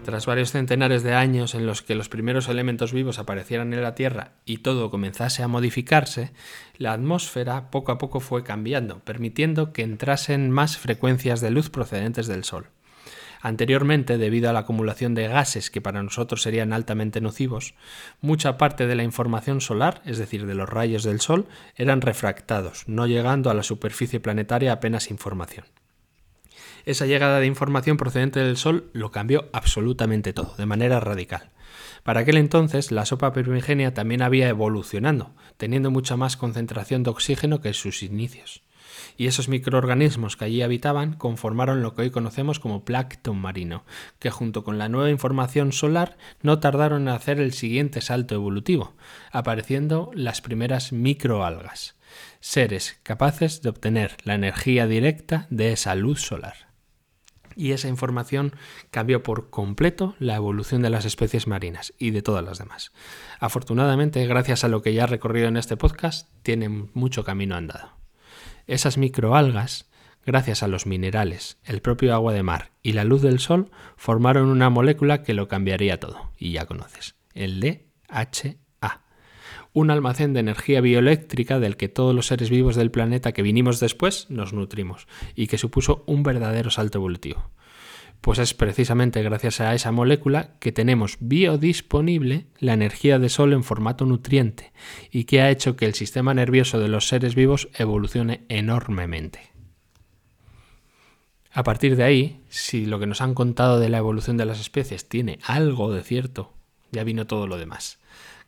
Tras 0.08 0.26
varios 0.26 0.54
centenares 0.54 1.04
de 1.04 1.14
años 1.14 1.54
en 1.54 1.66
los 1.66 1.82
que 1.82 1.94
los 1.94 2.08
primeros 2.08 2.48
elementos 2.48 2.94
vivos 2.94 3.20
aparecieran 3.20 3.74
en 3.74 3.84
la 3.84 3.94
Tierra 3.94 4.36
y 4.46 4.60
todo 4.60 4.90
comenzase 4.90 5.44
a 5.44 5.50
modificarse, 5.50 6.32
la 6.78 6.94
atmósfera 6.94 7.70
poco 7.72 7.92
a 7.92 7.98
poco 7.98 8.22
fue 8.22 8.42
cambiando, 8.46 9.00
permitiendo 9.00 9.74
que 9.74 9.82
entrasen 9.82 10.50
más 10.50 10.78
frecuencias 10.78 11.42
de 11.42 11.52
luz 11.52 11.70
procedentes 11.70 12.28
del 12.28 12.46
Sol. 12.46 12.68
Anteriormente, 13.42 14.18
debido 14.18 14.50
a 14.50 14.54
la 14.54 14.60
acumulación 14.60 15.14
de 15.14 15.28
gases 15.28 15.70
que 15.70 15.82
para 15.82 16.02
nosotros 16.02 16.42
serían 16.42 16.72
altamente 16.72 17.20
nocivos, 17.20 17.74
mucha 18.22 18.58
parte 18.58 18.88
de 18.88 18.96
la 18.96 19.04
información 19.04 19.60
solar, 19.60 20.02
es 20.06 20.18
decir, 20.18 20.46
de 20.46 20.56
los 20.56 20.70
rayos 20.70 21.04
del 21.04 21.20
Sol, 21.20 21.48
eran 21.76 22.00
refractados, 22.00 22.88
no 22.88 23.08
llegando 23.08 23.50
a 23.50 23.54
la 23.54 23.64
superficie 23.64 24.22
planetaria 24.22 24.72
apenas 24.72 25.12
información 25.12 25.66
esa 26.88 27.06
llegada 27.06 27.42
de 27.42 27.46
información 27.46 27.98
procedente 27.98 28.40
del 28.40 28.56
Sol 28.56 28.90
lo 28.94 29.12
cambió 29.12 29.50
absolutamente 29.52 30.32
todo, 30.32 30.56
de 30.58 30.66
manera 30.66 31.02
radical. 31.02 31.52
Para 32.04 32.22
aquel 32.22 32.38
entonces, 32.38 32.94
la 32.94 33.06
sopa 33.06 33.34
primigenia 33.34 33.94
también 33.94 34.22
había 34.22 34.48
evolucionado, 34.48 35.32
teniendo 35.58 35.92
mucha 35.92 36.16
más 36.16 36.38
concentración 36.38 37.04
de 37.04 37.10
oxígeno 37.10 37.60
que 37.60 37.68
en 37.68 37.74
sus 37.74 38.04
inicios. 38.04 38.64
Y 39.18 39.28
esos 39.28 39.50
microorganismos 39.50 40.38
que 40.38 40.46
allí 40.46 40.62
habitaban 40.62 41.12
conformaron 41.12 41.82
lo 41.82 41.94
que 41.94 42.04
hoy 42.04 42.10
conocemos 42.10 42.62
como 42.62 42.86
plancton 42.86 43.38
marino, 43.38 43.84
que 44.20 44.30
junto 44.30 44.64
con 44.64 44.78
la 44.78 44.88
nueva 44.88 45.10
información 45.10 45.74
solar 45.74 46.18
no 46.42 46.60
tardaron 46.60 47.02
en 47.02 47.10
hacer 47.10 47.42
el 47.42 47.52
siguiente 47.52 48.00
salto 48.00 48.34
evolutivo, 48.34 48.96
apareciendo 49.34 50.10
las 50.14 50.40
primeras 50.40 50.94
microalgas, 50.94 51.98
seres 52.40 52.98
capaces 53.04 53.62
de 53.62 53.70
obtener 53.70 54.16
la 54.24 54.36
energía 54.36 54.88
directa 54.88 55.48
de 55.50 55.74
esa 55.74 55.94
luz 55.94 56.22
solar 56.22 56.67
y 57.58 57.72
esa 57.72 57.88
información 57.88 58.54
cambió 58.92 59.24
por 59.24 59.50
completo 59.50 60.16
la 60.20 60.36
evolución 60.36 60.82
de 60.82 60.90
las 60.90 61.06
especies 61.06 61.48
marinas 61.48 61.94
y 61.98 62.12
de 62.12 62.22
todas 62.22 62.46
las 62.46 62.60
demás. 62.60 62.92
Afortunadamente, 63.40 64.26
gracias 64.28 64.64
a 64.64 64.68
lo 64.68 64.82
que 64.82 64.94
ya 64.94 65.04
he 65.04 65.08
recorrido 65.08 65.48
en 65.48 65.58
este 65.58 65.76
podcast, 65.76 66.30
tienen 66.44 66.92
mucho 66.94 67.24
camino 67.24 67.56
andado. 67.56 67.98
Esas 68.68 68.98
microalgas, 68.98 69.90
gracias 70.26 70.62
a 70.62 70.68
los 70.68 70.86
minerales, 70.86 71.58
el 71.66 71.82
propio 71.82 72.14
agua 72.14 72.34
de 72.34 72.44
mar 72.44 72.72
y 72.84 72.94
la 72.94 73.04
luz 73.04 73.22
del 73.22 73.40
sol, 73.40 73.72
formaron 73.96 74.50
una 74.50 74.70
molécula 74.70 75.24
que 75.24 75.34
lo 75.34 75.48
cambiaría 75.48 76.00
todo, 76.00 76.32
y 76.38 76.52
ya 76.52 76.66
conoces, 76.66 77.16
el 77.34 77.60
DHA 77.60 78.67
un 79.78 79.92
almacén 79.92 80.34
de 80.34 80.40
energía 80.40 80.82
bioeléctrica 80.82 81.60
del 81.60 81.78
que 81.78 81.88
todos 81.88 82.16
los 82.16 82.26
seres 82.26 82.50
vivos 82.50 82.76
del 82.76 82.90
planeta 82.90 83.32
que 83.32 83.44
vinimos 83.44 83.80
después 83.80 84.26
nos 84.32 84.52
nutrimos 84.52 85.08
y 85.36 85.46
que 85.46 85.60
supuso 85.60 86.04
un 86.08 86.24
verdadero 86.24 86.72
salto 86.72 86.98
evolutivo. 86.98 87.52
Pues 88.20 88.40
es 88.40 88.56
precisamente 88.56 89.22
gracias 89.22 89.62
a 89.62 89.76
esa 89.76 89.92
molécula 89.92 90.58
que 90.60 90.72
tenemos 90.72 91.18
biodisponible 91.20 92.48
la 92.58 92.74
energía 92.74 93.20
de 93.20 93.30
sol 93.30 93.54
en 93.54 93.64
formato 93.64 94.08
nutriente 94.08 94.74
y 95.12 95.26
que 95.26 95.42
ha 95.42 95.52
hecho 95.52 95.76
que 95.76 95.86
el 95.86 95.94
sistema 95.94 96.34
nervioso 96.34 96.80
de 96.80 96.88
los 96.88 97.08
seres 97.08 97.36
vivos 97.36 97.70
evolucione 97.78 98.46
enormemente. 98.50 99.52
A 101.52 101.62
partir 101.62 101.96
de 101.96 102.04
ahí, 102.04 102.42
si 102.50 102.88
lo 102.88 102.98
que 102.98 103.06
nos 103.06 103.22
han 103.22 103.36
contado 103.36 103.80
de 103.80 103.90
la 103.90 104.00
evolución 104.00 104.38
de 104.38 104.46
las 104.46 104.60
especies 104.60 105.08
tiene 105.08 105.38
algo 105.44 105.92
de 105.92 106.02
cierto, 106.02 106.54
ya 106.92 107.04
vino 107.04 107.28
todo 107.28 107.46
lo 107.46 107.60
demás. 107.60 108.00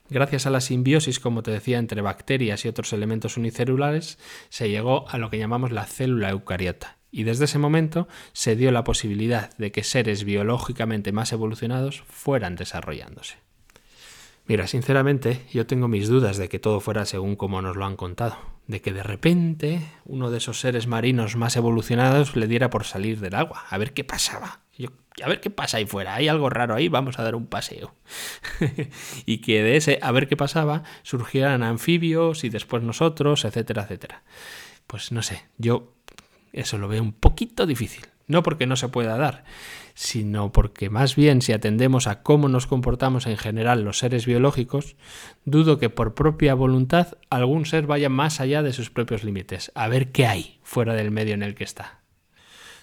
Gracias 0.10 0.48
a 0.48 0.50
la 0.50 0.62
simbiosis, 0.62 1.20
como 1.20 1.44
te 1.44 1.52
decía, 1.52 1.78
entre 1.78 2.02
bacterias 2.02 2.66
y 2.66 2.68
otros 2.68 2.94
elementos 2.94 3.38
unicelulares, 3.38 4.18
se 4.50 4.70
llegó 4.70 5.08
a 5.08 5.20
lo 5.20 5.30
que 5.30 5.38
llamamos 5.38 5.72
la 5.72 5.86
célula 5.86 6.32
eucariota. 6.32 6.98
Y 7.12 7.24
desde 7.24 7.46
ese 7.46 7.60
momento 7.60 8.08
se 8.34 8.56
dio 8.56 8.72
la 8.72 8.84
posibilidad 8.84 9.56
de 9.58 9.72
que 9.72 9.84
seres 9.84 10.24
biológicamente 10.24 11.12
más 11.12 11.32
evolucionados 11.32 12.04
fueran 12.08 12.56
desarrollándose. 12.56 13.38
Mira, 14.46 14.66
sinceramente, 14.66 15.46
yo 15.52 15.68
tengo 15.68 15.88
mis 15.88 16.08
dudas 16.08 16.38
de 16.38 16.50
que 16.50 16.58
todo 16.58 16.80
fuera 16.80 17.06
según 17.06 17.36
como 17.36 17.62
nos 17.62 17.76
lo 17.76 17.86
han 17.86 17.96
contado, 17.96 18.38
de 18.70 18.82
que 18.82 18.94
de 18.94 19.02
repente 19.02 19.82
uno 20.06 20.30
de 20.30 20.38
esos 20.38 20.60
seres 20.60 20.86
marinos 20.86 21.36
más 21.36 21.56
evolucionados 21.56 22.36
le 22.36 22.46
diera 22.46 22.70
por 22.70 22.86
salir 22.86 23.20
del 23.20 23.34
agua, 23.34 23.66
a 23.68 23.78
ver 23.80 23.94
qué 23.94 24.04
pasaba. 24.04 24.60
Yo 24.78 24.90
a 25.24 25.28
ver 25.28 25.42
qué 25.42 25.50
pasa 25.50 25.78
ahí 25.78 25.88
fuera, 25.88 26.14
hay 26.14 26.28
algo 26.28 26.52
raro 26.52 26.76
ahí, 26.76 26.88
vamos 26.88 27.18
a 27.18 27.24
dar 27.24 27.34
un 27.34 27.48
paseo. 27.48 27.96
y 29.26 29.40
que 29.40 29.64
de 29.64 29.76
ese 29.76 29.98
a 30.04 30.12
ver 30.12 30.28
qué 30.28 30.38
pasaba 30.38 30.84
surgieran 31.02 31.64
anfibios 31.64 32.44
y 32.44 32.50
después 32.50 32.84
nosotros, 32.84 33.44
etcétera, 33.44 33.84
etcétera. 33.84 34.24
Pues 34.86 35.12
no 35.12 35.24
sé, 35.24 35.48
yo 35.58 35.96
eso 36.54 36.78
lo 36.78 36.88
veo 36.88 37.02
un 37.02 37.14
poquito 37.14 37.66
difícil. 37.66 38.06
No 38.30 38.42
porque 38.44 38.68
no 38.68 38.78
se 38.78 38.88
pueda 38.88 39.18
dar, 39.18 39.44
sino 39.96 40.54
porque 40.54 40.90
más 40.90 41.18
bien 41.18 41.42
si 41.42 41.52
atendemos 41.52 42.08
a 42.08 42.22
cómo 42.22 42.48
nos 42.48 42.68
comportamos 42.68 43.28
en 43.28 43.36
general 43.36 43.84
los 43.84 43.98
seres 43.98 44.26
biológicos, 44.26 44.96
dudo 45.44 45.78
que 45.78 45.90
por 45.90 46.14
propia 46.14 46.54
voluntad 46.54 47.18
algún 47.30 47.66
ser 47.66 47.86
vaya 47.86 48.08
más 48.08 48.40
allá 48.40 48.64
de 48.64 48.72
sus 48.72 48.92
propios 48.92 49.26
límites, 49.26 49.74
a 49.76 49.90
ver 49.90 50.14
qué 50.14 50.26
hay 50.28 50.60
fuera 50.64 50.94
del 50.94 51.12
medio 51.12 51.34
en 51.34 51.44
el 51.44 51.56
que 51.56 51.66
está. 51.66 52.00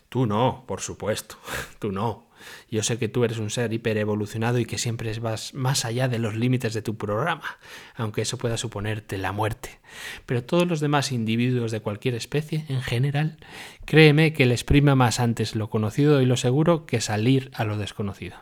Tú 0.08 0.26
no, 0.26 0.64
por 0.66 0.80
supuesto, 0.80 1.36
tú 1.78 1.92
no. 1.92 2.26
Yo 2.70 2.82
sé 2.82 2.98
que 2.98 3.08
tú 3.08 3.24
eres 3.24 3.38
un 3.38 3.50
ser 3.50 3.72
hiperevolucionado 3.72 4.58
y 4.58 4.66
que 4.66 4.78
siempre 4.78 5.18
vas 5.18 5.54
más 5.54 5.84
allá 5.84 6.08
de 6.08 6.18
los 6.18 6.36
límites 6.36 6.74
de 6.74 6.82
tu 6.82 6.96
programa, 6.96 7.58
aunque 7.94 8.22
eso 8.22 8.38
pueda 8.38 8.56
suponerte 8.56 9.18
la 9.18 9.32
muerte. 9.32 9.80
Pero 10.26 10.44
todos 10.44 10.66
los 10.66 10.80
demás 10.80 11.12
individuos 11.12 11.70
de 11.72 11.80
cualquier 11.80 12.14
especie, 12.14 12.64
en 12.68 12.82
general, 12.82 13.38
créeme 13.84 14.32
que 14.32 14.46
les 14.46 14.64
prima 14.64 14.94
más 14.94 15.18
antes 15.18 15.56
lo 15.56 15.70
conocido 15.70 16.20
y 16.20 16.26
lo 16.26 16.36
seguro 16.36 16.86
que 16.86 17.00
salir 17.00 17.50
a 17.54 17.64
lo 17.64 17.78
desconocido. 17.78 18.36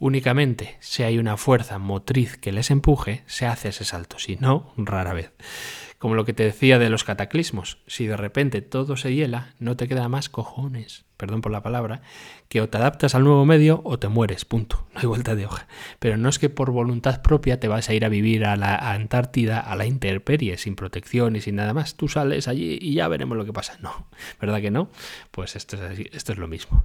Únicamente 0.00 0.76
si 0.80 1.02
hay 1.02 1.18
una 1.18 1.36
fuerza 1.36 1.78
motriz 1.78 2.36
que 2.36 2.52
les 2.52 2.70
empuje, 2.70 3.24
se 3.26 3.46
hace 3.46 3.70
ese 3.70 3.84
salto, 3.84 4.18
si 4.18 4.36
no, 4.36 4.72
rara 4.76 5.12
vez. 5.12 5.32
Como 5.98 6.14
lo 6.14 6.24
que 6.24 6.32
te 6.32 6.44
decía 6.44 6.78
de 6.78 6.90
los 6.90 7.02
cataclismos, 7.02 7.78
si 7.88 8.06
de 8.06 8.16
repente 8.16 8.62
todo 8.62 8.96
se 8.96 9.14
hiela, 9.14 9.54
no 9.58 9.76
te 9.76 9.88
queda 9.88 10.08
más 10.08 10.28
cojones, 10.28 11.04
perdón 11.16 11.40
por 11.40 11.50
la 11.50 11.62
palabra, 11.62 12.02
que 12.48 12.60
o 12.60 12.68
te 12.68 12.78
adaptas 12.78 13.16
al 13.16 13.24
nuevo 13.24 13.44
medio 13.44 13.80
o 13.82 13.98
te 13.98 14.06
mueres, 14.06 14.44
punto, 14.44 14.86
no 14.94 15.00
hay 15.00 15.06
vuelta 15.06 15.34
de 15.34 15.46
hoja. 15.46 15.66
Pero 15.98 16.16
no 16.16 16.28
es 16.28 16.38
que 16.38 16.50
por 16.50 16.70
voluntad 16.70 17.20
propia 17.20 17.58
te 17.58 17.66
vas 17.66 17.88
a 17.88 17.94
ir 17.94 18.04
a 18.04 18.08
vivir 18.08 18.44
a 18.44 18.54
la 18.54 18.76
Antártida, 18.92 19.58
a 19.58 19.74
la 19.74 19.86
intemperie, 19.86 20.56
sin 20.56 20.76
protección 20.76 21.34
y 21.34 21.40
sin 21.40 21.56
nada 21.56 21.74
más. 21.74 21.96
Tú 21.96 22.06
sales 22.06 22.46
allí 22.46 22.78
y 22.80 22.94
ya 22.94 23.08
veremos 23.08 23.36
lo 23.36 23.44
que 23.44 23.52
pasa. 23.52 23.76
No, 23.80 24.06
¿verdad 24.40 24.60
que 24.60 24.70
no? 24.70 24.90
Pues 25.32 25.56
esto 25.56 25.76
es, 25.84 25.98
esto 26.12 26.32
es 26.32 26.38
lo 26.38 26.46
mismo. 26.46 26.84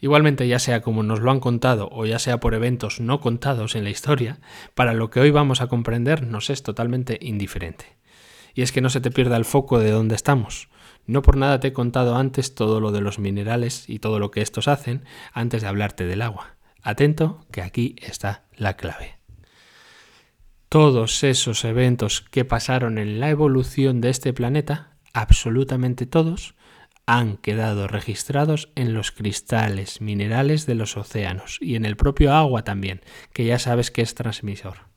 Igualmente, 0.00 0.48
ya 0.48 0.58
sea 0.58 0.80
como 0.80 1.02
nos 1.02 1.20
lo 1.20 1.30
han 1.30 1.40
contado 1.40 1.90
o 1.92 2.06
ya 2.06 2.18
sea 2.18 2.40
por 2.40 2.54
eventos 2.54 2.98
no 2.98 3.20
contados 3.20 3.74
en 3.74 3.84
la 3.84 3.90
historia, 3.90 4.38
para 4.74 4.94
lo 4.94 5.10
que 5.10 5.20
hoy 5.20 5.32
vamos 5.32 5.60
a 5.60 5.66
comprender 5.66 6.22
nos 6.22 6.48
es 6.48 6.62
totalmente 6.62 7.18
indiferente. 7.20 7.98
Y 8.58 8.62
es 8.62 8.72
que 8.72 8.80
no 8.80 8.90
se 8.90 9.00
te 9.00 9.12
pierda 9.12 9.36
el 9.36 9.44
foco 9.44 9.78
de 9.78 9.92
dónde 9.92 10.16
estamos. 10.16 10.68
No 11.06 11.22
por 11.22 11.36
nada 11.36 11.60
te 11.60 11.68
he 11.68 11.72
contado 11.72 12.16
antes 12.16 12.56
todo 12.56 12.80
lo 12.80 12.90
de 12.90 13.00
los 13.00 13.20
minerales 13.20 13.88
y 13.88 14.00
todo 14.00 14.18
lo 14.18 14.32
que 14.32 14.40
estos 14.40 14.66
hacen 14.66 15.04
antes 15.32 15.62
de 15.62 15.68
hablarte 15.68 16.06
del 16.06 16.22
agua. 16.22 16.56
Atento, 16.82 17.46
que 17.52 17.62
aquí 17.62 17.94
está 18.02 18.46
la 18.56 18.76
clave. 18.76 19.20
Todos 20.68 21.22
esos 21.22 21.64
eventos 21.64 22.20
que 22.20 22.44
pasaron 22.44 22.98
en 22.98 23.20
la 23.20 23.30
evolución 23.30 24.00
de 24.00 24.10
este 24.10 24.32
planeta, 24.32 24.96
absolutamente 25.12 26.04
todos, 26.04 26.56
han 27.06 27.36
quedado 27.36 27.86
registrados 27.86 28.72
en 28.74 28.92
los 28.92 29.12
cristales 29.12 30.00
minerales 30.00 30.66
de 30.66 30.74
los 30.74 30.96
océanos 30.96 31.58
y 31.60 31.76
en 31.76 31.84
el 31.84 31.96
propio 31.96 32.34
agua 32.34 32.64
también, 32.64 33.02
que 33.32 33.44
ya 33.44 33.60
sabes 33.60 33.92
que 33.92 34.02
es 34.02 34.16
transmisor. 34.16 34.88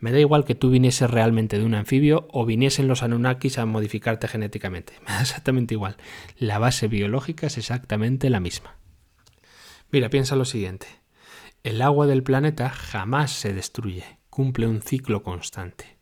Me 0.00 0.12
da 0.12 0.18
igual 0.18 0.44
que 0.44 0.54
tú 0.54 0.70
vinieses 0.70 1.10
realmente 1.10 1.58
de 1.58 1.64
un 1.64 1.74
anfibio 1.74 2.26
o 2.32 2.46
viniesen 2.46 2.88
los 2.88 3.02
Anunnakis 3.02 3.58
a 3.58 3.66
modificarte 3.66 4.28
genéticamente. 4.28 4.94
Me 5.06 5.12
da 5.12 5.20
exactamente 5.20 5.74
igual. 5.74 5.96
La 6.38 6.58
base 6.58 6.88
biológica 6.88 7.46
es 7.46 7.58
exactamente 7.58 8.30
la 8.30 8.40
misma. 8.40 8.76
Mira, 9.90 10.08
piensa 10.08 10.36
lo 10.36 10.44
siguiente. 10.44 10.86
El 11.62 11.82
agua 11.82 12.06
del 12.06 12.22
planeta 12.22 12.70
jamás 12.70 13.32
se 13.32 13.52
destruye, 13.52 14.04
cumple 14.30 14.66
un 14.66 14.80
ciclo 14.80 15.22
constante. 15.22 15.98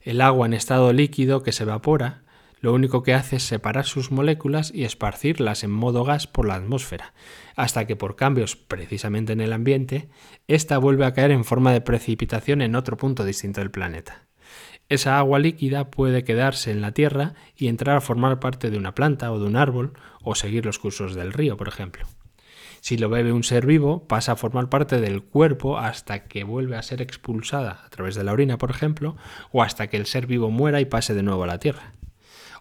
El 0.00 0.22
agua 0.22 0.46
en 0.46 0.54
estado 0.54 0.92
líquido 0.92 1.42
que 1.42 1.52
se 1.52 1.64
evapora 1.64 2.22
lo 2.66 2.72
único 2.72 3.04
que 3.04 3.14
hace 3.14 3.36
es 3.36 3.44
separar 3.44 3.84
sus 3.84 4.10
moléculas 4.10 4.72
y 4.74 4.82
esparcirlas 4.82 5.62
en 5.62 5.70
modo 5.70 6.02
gas 6.02 6.26
por 6.26 6.48
la 6.48 6.56
atmósfera, 6.56 7.14
hasta 7.54 7.86
que 7.86 7.94
por 7.94 8.16
cambios 8.16 8.56
precisamente 8.56 9.32
en 9.32 9.40
el 9.40 9.52
ambiente, 9.52 10.08
ésta 10.48 10.76
vuelve 10.76 11.06
a 11.06 11.12
caer 11.12 11.30
en 11.30 11.44
forma 11.44 11.72
de 11.72 11.80
precipitación 11.80 12.62
en 12.62 12.74
otro 12.74 12.96
punto 12.96 13.24
distinto 13.24 13.60
del 13.60 13.70
planeta. 13.70 14.26
Esa 14.88 15.16
agua 15.16 15.38
líquida 15.38 15.92
puede 15.92 16.24
quedarse 16.24 16.72
en 16.72 16.80
la 16.80 16.90
Tierra 16.90 17.34
y 17.54 17.68
entrar 17.68 17.98
a 17.98 18.00
formar 18.00 18.40
parte 18.40 18.68
de 18.68 18.78
una 18.78 18.96
planta 18.96 19.30
o 19.30 19.38
de 19.38 19.46
un 19.46 19.54
árbol, 19.54 19.92
o 20.20 20.34
seguir 20.34 20.66
los 20.66 20.80
cursos 20.80 21.14
del 21.14 21.32
río, 21.32 21.56
por 21.56 21.68
ejemplo. 21.68 22.04
Si 22.80 22.96
lo 22.96 23.08
bebe 23.08 23.30
un 23.30 23.44
ser 23.44 23.64
vivo, 23.64 24.08
pasa 24.08 24.32
a 24.32 24.36
formar 24.36 24.68
parte 24.68 25.00
del 25.00 25.22
cuerpo 25.22 25.78
hasta 25.78 26.24
que 26.24 26.42
vuelve 26.42 26.76
a 26.76 26.82
ser 26.82 27.00
expulsada 27.00 27.84
a 27.86 27.90
través 27.90 28.16
de 28.16 28.24
la 28.24 28.32
orina, 28.32 28.58
por 28.58 28.70
ejemplo, 28.70 29.16
o 29.52 29.62
hasta 29.62 29.86
que 29.86 29.98
el 29.98 30.06
ser 30.06 30.26
vivo 30.26 30.50
muera 30.50 30.80
y 30.80 30.84
pase 30.86 31.14
de 31.14 31.22
nuevo 31.22 31.44
a 31.44 31.46
la 31.46 31.60
Tierra 31.60 31.92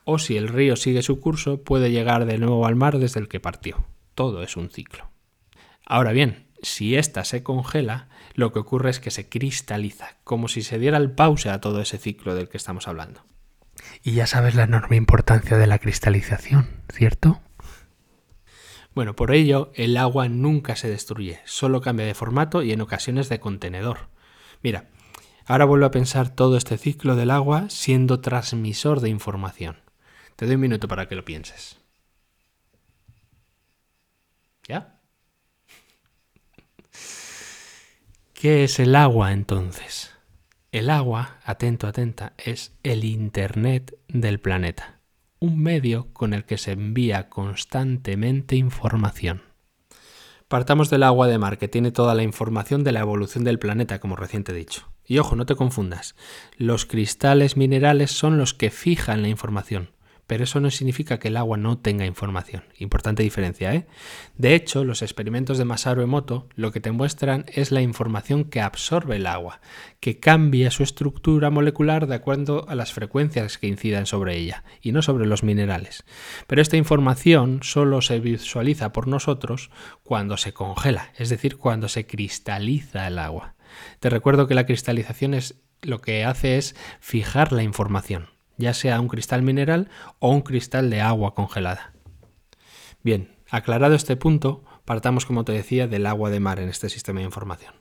o 0.05 0.19
si 0.19 0.37
el 0.37 0.47
río 0.47 0.75
sigue 0.75 1.01
su 1.01 1.19
curso, 1.19 1.63
puede 1.63 1.91
llegar 1.91 2.25
de 2.25 2.37
nuevo 2.37 2.65
al 2.65 2.75
mar 2.75 2.99
desde 2.99 3.19
el 3.19 3.27
que 3.27 3.39
partió. 3.39 3.85
Todo 4.13 4.43
es 4.43 4.55
un 4.55 4.69
ciclo. 4.69 5.09
Ahora 5.85 6.13
bien, 6.13 6.47
si 6.61 6.95
ésta 6.95 7.25
se 7.25 7.43
congela, 7.43 8.07
lo 8.33 8.53
que 8.53 8.59
ocurre 8.59 8.89
es 8.89 8.99
que 8.99 9.11
se 9.11 9.27
cristaliza, 9.27 10.17
como 10.23 10.47
si 10.47 10.61
se 10.61 10.79
diera 10.79 10.97
el 10.97 11.11
pause 11.11 11.49
a 11.49 11.59
todo 11.59 11.81
ese 11.81 11.97
ciclo 11.97 12.35
del 12.35 12.49
que 12.49 12.57
estamos 12.57 12.87
hablando. 12.87 13.21
Y 14.03 14.13
ya 14.13 14.27
sabes 14.27 14.55
la 14.55 14.63
enorme 14.63 14.95
importancia 14.95 15.57
de 15.57 15.67
la 15.67 15.79
cristalización, 15.79 16.69
¿cierto? 16.89 17.41
Bueno, 18.93 19.15
por 19.15 19.33
ello 19.33 19.71
el 19.75 19.97
agua 19.97 20.29
nunca 20.29 20.75
se 20.75 20.89
destruye, 20.89 21.39
solo 21.43 21.81
cambia 21.81 22.05
de 22.05 22.13
formato 22.13 22.63
y 22.63 22.71
en 22.71 22.81
ocasiones 22.81 23.27
de 23.27 23.39
contenedor. 23.39 24.09
Mira, 24.63 24.89
ahora 25.45 25.65
vuelvo 25.65 25.85
a 25.85 25.91
pensar 25.91 26.29
todo 26.29 26.55
este 26.55 26.77
ciclo 26.77 27.15
del 27.15 27.31
agua 27.31 27.69
siendo 27.69 28.21
transmisor 28.21 29.01
de 29.01 29.09
información. 29.09 29.84
Te 30.35 30.45
doy 30.45 30.55
un 30.55 30.61
minuto 30.61 30.87
para 30.87 31.07
que 31.07 31.15
lo 31.15 31.23
pienses. 31.23 31.77
¿Ya? 34.67 34.99
¿Qué 38.33 38.63
es 38.63 38.79
el 38.79 38.95
agua 38.95 39.31
entonces? 39.31 40.11
El 40.71 40.89
agua, 40.89 41.39
atento, 41.45 41.87
atenta, 41.87 42.33
es 42.37 42.73
el 42.83 43.05
Internet 43.05 43.97
del 44.09 44.41
planeta, 44.41 44.99
un 45.39 45.57
medio 45.63 46.11
con 46.11 46.33
el 46.33 46.43
que 46.43 46.57
se 46.57 46.73
envía 46.73 47.29
constantemente 47.29 48.57
información. 48.57 49.43
Partamos 50.49 50.89
del 50.89 51.03
agua 51.03 51.27
de 51.27 51.37
mar, 51.37 51.57
que 51.57 51.69
tiene 51.69 51.91
toda 51.91 52.13
la 52.13 52.23
información 52.23 52.83
de 52.83 52.91
la 52.91 52.99
evolución 52.99 53.45
del 53.45 53.57
planeta, 53.57 53.99
como 53.99 54.17
recién 54.17 54.43
te 54.43 54.51
he 54.51 54.55
dicho. 54.55 54.91
Y 55.07 55.17
ojo, 55.17 55.37
no 55.37 55.45
te 55.45 55.55
confundas, 55.55 56.15
los 56.57 56.85
cristales 56.85 57.55
minerales 57.55 58.11
son 58.11 58.37
los 58.37 58.53
que 58.53 58.69
fijan 58.69 59.21
la 59.21 59.29
información, 59.29 59.91
pero 60.27 60.43
eso 60.43 60.59
no 60.59 60.71
significa 60.71 61.19
que 61.19 61.27
el 61.27 61.37
agua 61.37 61.57
no 61.57 61.77
tenga 61.77 62.05
información. 62.05 62.63
Importante 62.77 63.23
diferencia, 63.23 63.73
¿eh? 63.73 63.87
De 64.37 64.55
hecho, 64.55 64.83
los 64.83 65.01
experimentos 65.01 65.57
de 65.57 65.65
Masaru 65.65 66.01
Emoto 66.01 66.47
lo 66.55 66.71
que 66.71 66.79
te 66.79 66.91
muestran 66.91 67.45
es 67.47 67.71
la 67.71 67.81
información 67.81 68.45
que 68.45 68.61
absorbe 68.61 69.17
el 69.17 69.27
agua, 69.27 69.61
que 69.99 70.19
cambia 70.19 70.71
su 70.71 70.83
estructura 70.83 71.49
molecular 71.49 72.07
de 72.07 72.15
acuerdo 72.15 72.65
a 72.67 72.75
las 72.75 72.93
frecuencias 72.93 73.57
que 73.57 73.67
incidan 73.67 74.05
sobre 74.05 74.37
ella, 74.37 74.63
y 74.81 74.91
no 74.91 75.01
sobre 75.01 75.25
los 75.25 75.43
minerales. 75.43 76.05
Pero 76.47 76.61
esta 76.61 76.77
información 76.77 77.59
solo 77.61 78.01
se 78.01 78.19
visualiza 78.19 78.91
por 78.91 79.07
nosotros 79.07 79.69
cuando 80.03 80.37
se 80.37 80.53
congela, 80.53 81.11
es 81.17 81.29
decir, 81.29 81.57
cuando 81.57 81.87
se 81.87 82.07
cristaliza 82.07 83.07
el 83.07 83.19
agua. 83.19 83.55
Te 83.99 84.09
recuerdo 84.09 84.47
que 84.47 84.55
la 84.55 84.65
cristalización 84.65 85.33
es 85.33 85.61
lo 85.81 86.01
que 86.01 86.23
hace 86.23 86.57
es 86.57 86.75
fijar 86.99 87.51
la 87.51 87.63
información 87.63 88.34
ya 88.57 88.73
sea 88.73 88.99
un 88.99 89.07
cristal 89.07 89.41
mineral 89.41 89.89
o 90.19 90.29
un 90.29 90.41
cristal 90.41 90.89
de 90.89 91.01
agua 91.01 91.33
congelada. 91.33 91.93
Bien, 93.03 93.35
aclarado 93.49 93.95
este 93.95 94.15
punto, 94.15 94.63
partamos, 94.85 95.25
como 95.25 95.45
te 95.45 95.51
decía, 95.51 95.87
del 95.87 96.05
agua 96.05 96.29
de 96.29 96.39
mar 96.39 96.59
en 96.59 96.69
este 96.69 96.89
sistema 96.89 97.19
de 97.19 97.25
información. 97.25 97.73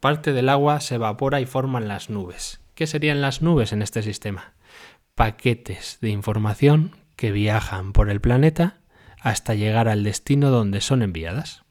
Parte 0.00 0.32
del 0.32 0.48
agua 0.48 0.80
se 0.80 0.96
evapora 0.96 1.40
y 1.40 1.46
forman 1.46 1.88
las 1.88 2.10
nubes. 2.10 2.60
¿Qué 2.74 2.86
serían 2.86 3.20
las 3.20 3.40
nubes 3.40 3.72
en 3.72 3.80
este 3.80 4.02
sistema? 4.02 4.54
Paquetes 5.14 5.98
de 6.00 6.10
información 6.10 6.96
que 7.16 7.30
viajan 7.30 7.92
por 7.92 8.10
el 8.10 8.20
planeta 8.20 8.80
hasta 9.20 9.54
llegar 9.54 9.88
al 9.88 10.04
destino 10.04 10.50
donde 10.50 10.80
son 10.80 11.02
enviadas. 11.02 11.62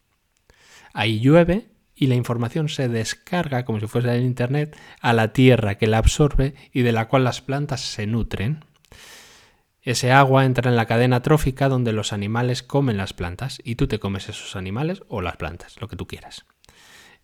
Ahí 0.94 1.20
llueve 1.20 1.73
y 1.96 2.08
la 2.08 2.16
información 2.16 2.70
se 2.70 2.88
descarga 2.90 3.66
como 3.66 3.80
si 3.80 3.88
fuese 3.88 4.16
en 4.16 4.24
Internet 4.24 4.78
a 5.02 5.14
la 5.14 5.34
tierra 5.34 5.76
que 5.76 5.88
la 5.88 6.00
absorbe 6.00 6.56
y 6.72 6.82
de 6.82 6.92
la 6.92 7.08
cual 7.08 7.24
las 7.24 7.42
plantas 7.42 7.82
se 7.82 8.08
nutren. 8.08 8.66
Ese 9.82 10.12
agua 10.12 10.46
entra 10.46 10.70
en 10.70 10.78
la 10.78 10.86
cadena 10.86 11.22
trófica 11.22 11.68
donde 11.68 11.92
los 11.92 12.14
animales 12.14 12.64
comen 12.64 12.98
las 12.98 13.14
plantas 13.14 13.60
y 13.64 13.76
tú 13.76 13.88
te 13.88 14.00
comes 14.00 14.30
esos 14.30 14.56
animales 14.56 15.04
o 15.10 15.22
las 15.22 15.38
plantas, 15.38 15.80
lo 15.82 15.88
que 15.88 15.98
tú 15.98 16.08
quieras. 16.08 16.46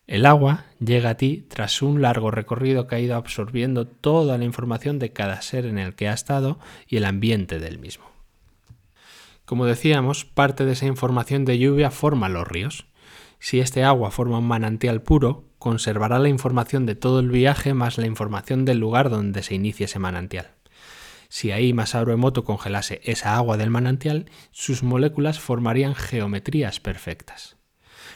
El 0.10 0.25
agua 0.25 0.65
llega 0.79 1.12
a 1.12 1.17
ti 1.17 1.45
tras 1.47 1.84
un 1.84 2.01
largo 2.01 2.32
recorrido 2.32 2.88
que 2.88 2.95
ha 2.95 2.99
ido 2.99 3.15
absorbiendo 3.15 3.86
toda 3.86 4.39
la 4.39 4.43
información 4.43 4.97
de 4.97 5.13
cada 5.13 5.39
ser 5.43 5.67
en 5.67 5.77
el 5.77 5.93
que 5.93 6.10
ha 6.10 6.13
estado 6.13 6.58
y 6.88 6.97
el 6.97 7.05
ambiente 7.05 7.60
del 7.60 7.77
mismo. 7.77 8.05
Como 9.45 9.67
decíamos, 9.67 10.25
parte 10.25 10.65
de 10.65 10.73
esa 10.73 10.88
información 10.88 11.45
de 11.45 11.60
lluvia 11.60 11.91
forma 11.91 12.27
los 12.27 12.47
ríos. 12.47 12.88
Si 13.39 13.60
este 13.60 13.84
agua 13.84 14.12
forma 14.12 14.38
un 14.38 14.47
manantial 14.47 15.02
puro, 15.02 15.45
conservará 15.58 16.19
la 16.19 16.30
información 16.30 16.86
de 16.86 16.95
todo 16.95 17.19
el 17.19 17.30
viaje 17.30 17.73
más 17.73 17.97
la 17.97 18.06
información 18.06 18.65
del 18.65 18.80
lugar 18.80 19.10
donde 19.10 19.43
se 19.43 19.56
inicia 19.56 19.86
ese 19.86 19.99
manantial. 19.99 20.52
Si 21.30 21.52
ahí 21.52 21.73
Masaru 21.73 22.12
Emoto 22.12 22.43
congelase 22.43 23.02
esa 23.04 23.36
agua 23.36 23.56
del 23.56 23.69
manantial, 23.69 24.25
sus 24.52 24.84
moléculas 24.84 25.39
formarían 25.39 25.95
geometrías 25.95 26.80
perfectas. 26.80 27.58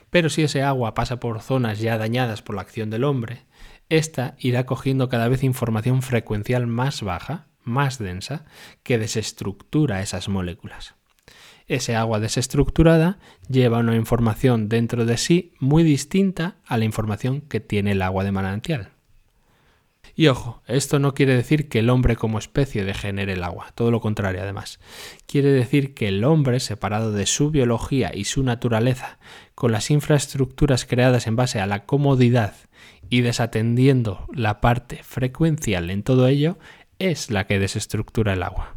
Pero 0.10 0.30
si 0.30 0.44
ese 0.44 0.64
agua 0.64 0.94
pasa 0.94 1.20
por 1.20 1.42
zonas 1.42 1.80
ya 1.80 1.98
dañadas 1.98 2.42
por 2.42 2.56
la 2.56 2.62
acción 2.62 2.90
del 2.90 3.04
hombre, 3.04 3.46
ésta 3.90 4.36
irá 4.40 4.66
cogiendo 4.66 5.10
cada 5.10 5.28
vez 5.28 5.44
información 5.44 6.02
frecuencial 6.02 6.66
más 6.68 7.02
baja, 7.04 7.48
más 7.64 8.00
densa, 8.00 8.46
que 8.82 8.98
desestructura 8.98 10.02
esas 10.02 10.28
moléculas. 10.28 10.96
Ese 11.68 11.96
agua 11.96 12.20
desestructurada 12.20 13.20
lleva 13.50 13.80
una 13.80 13.96
información 13.96 14.70
dentro 14.70 15.06
de 15.06 15.18
sí 15.18 15.54
muy 15.60 15.84
distinta 15.84 16.58
a 16.66 16.78
la 16.78 16.86
información 16.86 17.42
que 17.42 17.60
tiene 17.60 17.92
el 17.92 18.02
agua 18.02 18.24
de 18.24 18.32
manantial. 18.32 18.94
Y 20.16 20.28
ojo, 20.28 20.62
esto 20.68 21.00
no 21.00 21.16
quiere 21.16 21.36
decir 21.36 21.70
que 21.70 21.80
el 21.80 21.90
hombre 21.90 22.16
como 22.16 22.38
especie 22.38 22.84
degenere 22.84 23.34
el 23.34 23.44
agua, 23.44 23.72
todo 23.74 23.90
lo 23.90 24.00
contrario 24.00 24.42
además. 24.42 24.80
Quiere 25.26 25.52
decir 25.52 25.96
que 25.96 26.08
el 26.08 26.24
hombre, 26.24 26.60
separado 26.60 27.12
de 27.12 27.26
su 27.26 27.50
biología 27.50 28.12
y 28.14 28.26
su 28.26 28.44
naturaleza, 28.44 29.18
con 29.56 29.72
las 29.72 29.90
infraestructuras 29.90 30.86
creadas 30.86 31.26
en 31.26 31.36
base 31.36 31.60
a 31.60 31.66
la 31.66 31.86
comodidad 31.86 32.54
y 33.10 33.22
desatendiendo 33.22 34.28
la 34.34 34.62
parte 34.62 35.02
frecuencial 35.02 35.90
en 35.90 36.04
todo 36.04 36.28
ello, 36.28 36.60
es 37.00 37.32
la 37.32 37.48
que 37.48 37.58
desestructura 37.58 38.34
el 38.34 38.44
agua. 38.44 38.76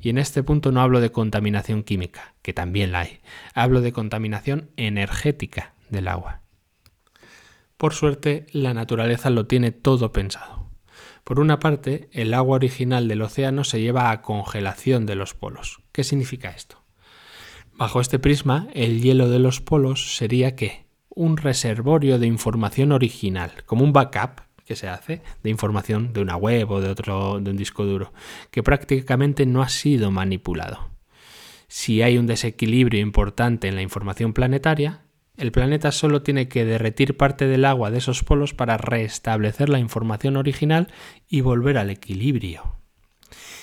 Y 0.00 0.10
en 0.10 0.18
este 0.18 0.42
punto 0.42 0.72
no 0.72 0.80
hablo 0.80 1.00
de 1.00 1.12
contaminación 1.12 1.82
química, 1.82 2.34
que 2.42 2.52
también 2.52 2.92
la 2.92 3.00
hay, 3.00 3.20
hablo 3.54 3.80
de 3.80 3.92
contaminación 3.92 4.70
energética 4.76 5.74
del 5.90 6.08
agua. 6.08 6.40
Por 7.76 7.94
suerte, 7.94 8.46
la 8.52 8.74
naturaleza 8.74 9.30
lo 9.30 9.46
tiene 9.46 9.72
todo 9.72 10.12
pensado. 10.12 10.70
Por 11.24 11.40
una 11.40 11.58
parte, 11.58 12.08
el 12.12 12.34
agua 12.34 12.56
original 12.56 13.08
del 13.08 13.22
océano 13.22 13.64
se 13.64 13.80
lleva 13.80 14.10
a 14.10 14.22
congelación 14.22 15.06
de 15.06 15.14
los 15.14 15.34
polos. 15.34 15.80
¿Qué 15.92 16.04
significa 16.04 16.50
esto? 16.50 16.82
Bajo 17.74 18.00
este 18.00 18.18
prisma, 18.18 18.68
el 18.74 19.00
hielo 19.00 19.28
de 19.28 19.38
los 19.38 19.60
polos 19.60 20.16
sería 20.16 20.54
¿qué? 20.56 20.86
Un 21.08 21.36
reservorio 21.36 22.18
de 22.18 22.26
información 22.26 22.92
original, 22.92 23.50
como 23.66 23.84
un 23.84 23.92
backup 23.92 24.42
se 24.76 24.88
hace 24.88 25.22
de 25.42 25.50
información 25.50 26.12
de 26.12 26.20
una 26.20 26.36
web 26.36 26.70
o 26.70 26.80
de 26.80 26.88
otro 26.88 27.40
de 27.40 27.50
un 27.50 27.56
disco 27.56 27.84
duro, 27.84 28.12
que 28.50 28.62
prácticamente 28.62 29.46
no 29.46 29.62
ha 29.62 29.68
sido 29.68 30.10
manipulado. 30.10 30.90
Si 31.68 32.02
hay 32.02 32.18
un 32.18 32.26
desequilibrio 32.26 33.00
importante 33.00 33.68
en 33.68 33.76
la 33.76 33.82
información 33.82 34.32
planetaria, 34.32 35.02
el 35.36 35.52
planeta 35.52 35.90
solo 35.90 36.22
tiene 36.22 36.48
que 36.48 36.64
derretir 36.64 37.16
parte 37.16 37.46
del 37.46 37.64
agua 37.64 37.90
de 37.90 37.98
esos 37.98 38.22
polos 38.22 38.52
para 38.52 38.76
restablecer 38.76 39.68
la 39.68 39.78
información 39.78 40.36
original 40.36 40.88
y 41.28 41.40
volver 41.40 41.78
al 41.78 41.90
equilibrio. 41.90 42.76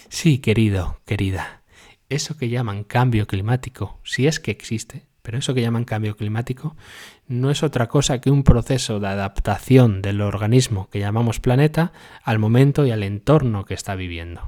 Sí, 0.10 0.40
querido, 0.40 1.00
querida, 1.06 1.62
eso 2.10 2.36
que 2.36 2.50
llaman 2.50 2.84
cambio 2.84 3.28
climático, 3.28 4.00
si 4.04 4.26
es 4.26 4.40
que 4.40 4.50
existe, 4.50 5.09
pero 5.22 5.38
eso 5.38 5.54
que 5.54 5.62
llaman 5.62 5.86
cambio 5.86 6.16
climático 6.16 6.76
no 7.28 7.52
es 7.52 7.64
otra 7.64 7.88
cosa 7.88 8.22
que 8.22 8.32
un 8.32 8.44
proceso 8.44 9.00
de 9.00 9.08
adaptación 9.08 10.02
del 10.02 10.22
organismo 10.22 10.90
que 10.90 11.00
llamamos 11.00 11.40
planeta 11.40 11.92
al 12.24 12.40
momento 12.40 12.86
y 12.86 12.92
al 12.92 13.04
entorno 13.04 13.66
que 13.66 13.74
está 13.74 13.96
viviendo. 13.96 14.42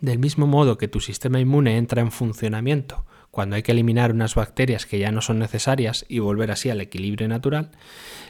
Del 0.00 0.18
mismo 0.18 0.46
modo 0.46 0.78
que 0.78 0.88
tu 0.88 1.00
sistema 1.00 1.40
inmune 1.40 1.76
entra 1.76 2.00
en 2.00 2.10
funcionamiento 2.10 3.04
cuando 3.30 3.56
hay 3.56 3.62
que 3.62 3.72
eliminar 3.72 4.12
unas 4.12 4.34
bacterias 4.34 4.86
que 4.86 4.98
ya 4.98 5.12
no 5.12 5.20
son 5.20 5.38
necesarias 5.38 6.04
y 6.08 6.18
volver 6.18 6.50
así 6.50 6.68
al 6.70 6.80
equilibrio 6.80 7.28
natural, 7.28 7.70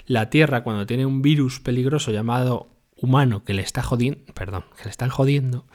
la 0.07 0.31
Tierra 0.31 0.63
cuando 0.63 0.87
tiene 0.87 1.07
un 1.07 1.23
virus 1.23 1.61
peligroso 1.61 2.11
llamado 2.11 2.69
humano 3.01 3.45
que 3.45 3.55
le 3.55 3.63
está 3.63 3.83
jodiendo, 3.83 4.33
perdón, 4.35 4.65
que 4.77 4.85
le 4.85 4.91
están 4.91 5.09
jodiendo, 5.09 5.67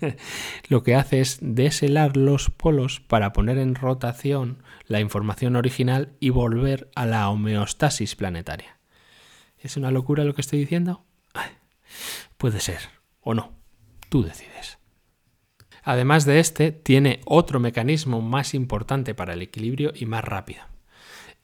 lo 0.68 0.82
que 0.82 0.94
hace 0.94 1.20
es 1.20 1.38
deshelar 1.40 2.16
los 2.16 2.50
polos 2.50 3.00
para 3.00 3.32
poner 3.32 3.58
en 3.58 3.74
rotación 3.74 4.62
la 4.86 5.00
información 5.00 5.56
original 5.56 6.12
y 6.20 6.30
volver 6.30 6.90
a 6.94 7.06
la 7.06 7.28
homeostasis 7.30 8.16
planetaria. 8.16 8.78
¿Es 9.58 9.76
una 9.76 9.90
locura 9.90 10.24
lo 10.24 10.34
que 10.34 10.40
estoy 10.40 10.58
diciendo? 10.58 11.04
puede 12.36 12.60
ser, 12.60 12.80
o 13.20 13.34
no, 13.34 13.52
tú 14.08 14.22
decides. 14.22 14.78
Además 15.82 16.24
de 16.24 16.40
este, 16.40 16.72
tiene 16.72 17.20
otro 17.26 17.60
mecanismo 17.60 18.20
más 18.20 18.54
importante 18.54 19.14
para 19.14 19.34
el 19.34 19.42
equilibrio 19.42 19.92
y 19.94 20.06
más 20.06 20.24
rápido 20.24 20.64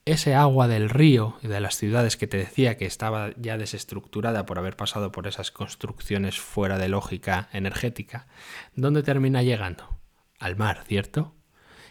ese 0.04 0.34
agua 0.34 0.66
del 0.66 0.90
río 0.90 1.36
y 1.42 1.48
de 1.48 1.60
las 1.60 1.76
ciudades 1.76 2.16
que 2.16 2.26
te 2.26 2.36
decía 2.36 2.76
que 2.76 2.86
estaba 2.86 3.30
ya 3.36 3.56
desestructurada 3.56 4.46
por 4.46 4.58
haber 4.58 4.76
pasado 4.76 5.12
por 5.12 5.26
esas 5.26 5.50
construcciones 5.50 6.40
fuera 6.40 6.78
de 6.78 6.88
lógica 6.88 7.48
energética, 7.52 8.26
¿dónde 8.74 9.02
termina 9.02 9.42
llegando? 9.42 10.00
Al 10.38 10.56
mar, 10.56 10.84
¿cierto? 10.86 11.34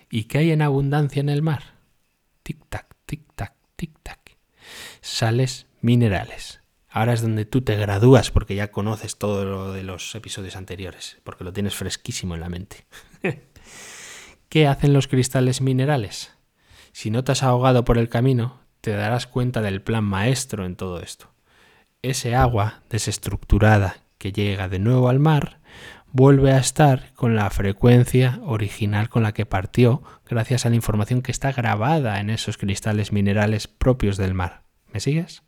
¿Y 0.09 0.25
qué 0.25 0.39
hay 0.39 0.51
en 0.51 0.61
abundancia 0.61 1.21
en 1.21 1.29
el 1.29 1.41
mar? 1.41 1.75
Tic-tac, 2.43 2.87
tic-tac, 3.05 3.53
tic-tac. 3.77 4.19
Sales 4.99 5.67
minerales. 5.79 6.59
Ahora 6.89 7.13
es 7.13 7.21
donde 7.21 7.45
tú 7.45 7.61
te 7.61 7.77
gradúas 7.77 8.31
porque 8.31 8.55
ya 8.55 8.71
conoces 8.71 9.17
todo 9.17 9.45
lo 9.45 9.71
de 9.71 9.83
los 9.83 10.13
episodios 10.15 10.57
anteriores, 10.57 11.19
porque 11.23 11.45
lo 11.45 11.53
tienes 11.53 11.75
fresquísimo 11.75 12.35
en 12.35 12.41
la 12.41 12.49
mente. 12.49 12.85
¿Qué 14.49 14.67
hacen 14.67 14.91
los 14.91 15.07
cristales 15.07 15.61
minerales? 15.61 16.33
Si 16.91 17.09
no 17.09 17.23
te 17.23 17.31
has 17.31 17.43
ahogado 17.43 17.85
por 17.85 17.97
el 17.97 18.09
camino, 18.09 18.59
te 18.81 18.91
darás 18.91 19.27
cuenta 19.27 19.61
del 19.61 19.81
plan 19.81 20.03
maestro 20.03 20.65
en 20.65 20.75
todo 20.75 21.01
esto. 21.01 21.31
Ese 22.01 22.35
agua 22.35 22.81
desestructurada 22.89 23.97
que 24.17 24.31
llega 24.31 24.67
de 24.67 24.79
nuevo 24.79 25.09
al 25.09 25.19
mar 25.19 25.59
vuelve 26.11 26.51
a 26.51 26.57
estar 26.57 27.13
con 27.13 27.35
la 27.35 27.49
frecuencia 27.49 28.39
original 28.43 29.09
con 29.09 29.23
la 29.23 29.33
que 29.33 29.45
partió 29.45 30.03
gracias 30.27 30.65
a 30.65 30.69
la 30.69 30.75
información 30.75 31.21
que 31.21 31.31
está 31.31 31.51
grabada 31.51 32.19
en 32.19 32.29
esos 32.29 32.57
cristales 32.57 33.11
minerales 33.11 33.67
propios 33.67 34.17
del 34.17 34.33
mar. 34.33 34.63
¿Me 34.91 34.99
sigues? 34.99 35.43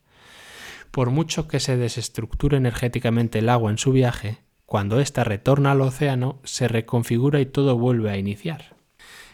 Por 0.92 1.10
mucho 1.10 1.48
que 1.48 1.60
se 1.60 1.76
desestructure 1.76 2.56
energéticamente 2.56 3.40
el 3.40 3.50
agua 3.50 3.72
en 3.72 3.78
su 3.78 3.92
viaje, 3.92 4.44
cuando 4.66 5.00
ésta 5.00 5.24
retorna 5.24 5.72
al 5.72 5.82
océano, 5.82 6.40
se 6.44 6.68
reconfigura 6.68 7.42
y 7.42 7.46
todo 7.46 7.78
vuelve 7.78 8.12
a 8.12 8.18
iniciar. 8.18 8.76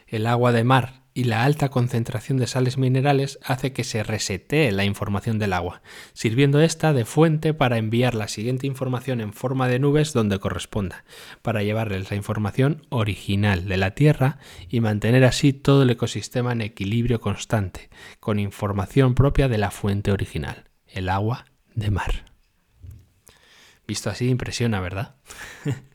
El 0.08 0.26
agua 0.26 0.52
de 0.52 0.64
mar 0.64 0.99
y 1.14 1.26
la 1.26 1.44
alta 1.44 1.70
concentración 1.70 2.38
de 2.38 2.48
sales 2.48 2.78
minerales 2.78 3.40
hace 3.44 3.74
que 3.74 3.84
se 3.84 4.04
resetee 4.04 4.72
la 4.72 4.86
información 4.86 5.40
del 5.40 5.54
agua, 5.54 5.82
sirviendo 6.14 6.62
esta 6.62 6.94
de 6.94 7.06
fuente 7.06 7.54
para 7.54 7.78
enviar 7.78 8.16
la 8.16 8.28
siguiente 8.28 8.68
información 8.68 9.22
en 9.22 9.34
forma 9.34 9.68
de 9.68 9.80
nubes 9.80 10.14
donde 10.14 10.40
corresponda, 10.40 11.04
para 11.42 11.64
llevarles 11.64 12.10
la 12.10 12.18
información 12.18 12.86
original 12.90 13.68
de 13.68 13.78
la 13.78 13.92
Tierra 13.92 14.38
y 14.70 14.80
mantener 14.82 15.26
así 15.26 15.54
todo 15.54 15.84
el 15.84 15.90
ecosistema 15.90 16.52
en 16.52 16.62
equilibrio 16.62 17.20
constante, 17.20 17.90
con 18.20 18.40
información 18.40 19.16
propia 19.16 19.48
de 19.48 19.58
la 19.58 19.72
fuente 19.72 20.12
original, 20.12 20.66
el 20.88 21.10
agua 21.10 21.46
de 21.76 21.92
mar. 21.92 22.26
Visto 23.88 24.10
así 24.10 24.30
impresiona, 24.30 24.80
¿verdad? 24.80 25.16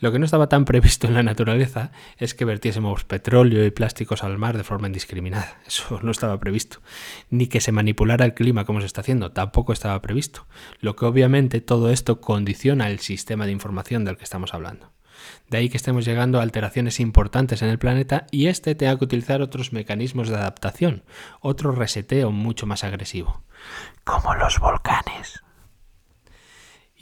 Lo 0.00 0.12
que 0.12 0.18
no 0.18 0.24
estaba 0.24 0.48
tan 0.48 0.64
previsto 0.64 1.06
en 1.06 1.14
la 1.14 1.22
naturaleza 1.22 1.92
es 2.18 2.34
que 2.34 2.44
vertiésemos 2.44 3.04
petróleo 3.04 3.64
y 3.64 3.70
plásticos 3.70 4.24
al 4.24 4.38
mar 4.38 4.56
de 4.56 4.64
forma 4.64 4.86
indiscriminada. 4.86 5.58
Eso 5.66 6.00
no 6.02 6.10
estaba 6.10 6.38
previsto. 6.40 6.80
Ni 7.30 7.46
que 7.46 7.60
se 7.60 7.72
manipulara 7.72 8.24
el 8.24 8.34
clima 8.34 8.64
como 8.64 8.80
se 8.80 8.86
está 8.86 9.00
haciendo. 9.00 9.32
Tampoco 9.32 9.72
estaba 9.72 10.00
previsto. 10.02 10.46
Lo 10.80 10.96
que 10.96 11.06
obviamente 11.06 11.60
todo 11.60 11.90
esto 11.90 12.20
condiciona 12.20 12.88
el 12.88 12.98
sistema 12.98 13.46
de 13.46 13.52
información 13.52 14.04
del 14.04 14.16
que 14.16 14.24
estamos 14.24 14.52
hablando. 14.54 14.92
De 15.48 15.58
ahí 15.58 15.68
que 15.68 15.76
estemos 15.76 16.04
llegando 16.04 16.38
a 16.38 16.42
alteraciones 16.42 17.00
importantes 17.00 17.62
en 17.62 17.68
el 17.68 17.78
planeta 17.78 18.26
y 18.30 18.48
este 18.48 18.74
tenga 18.74 18.98
que 18.98 19.04
utilizar 19.04 19.42
otros 19.42 19.72
mecanismos 19.72 20.28
de 20.28 20.36
adaptación, 20.36 21.04
otro 21.40 21.72
reseteo 21.72 22.30
mucho 22.30 22.66
más 22.66 22.84
agresivo. 22.84 23.42
Como 24.04 24.34
los 24.34 24.58
volcanes. 24.58 25.43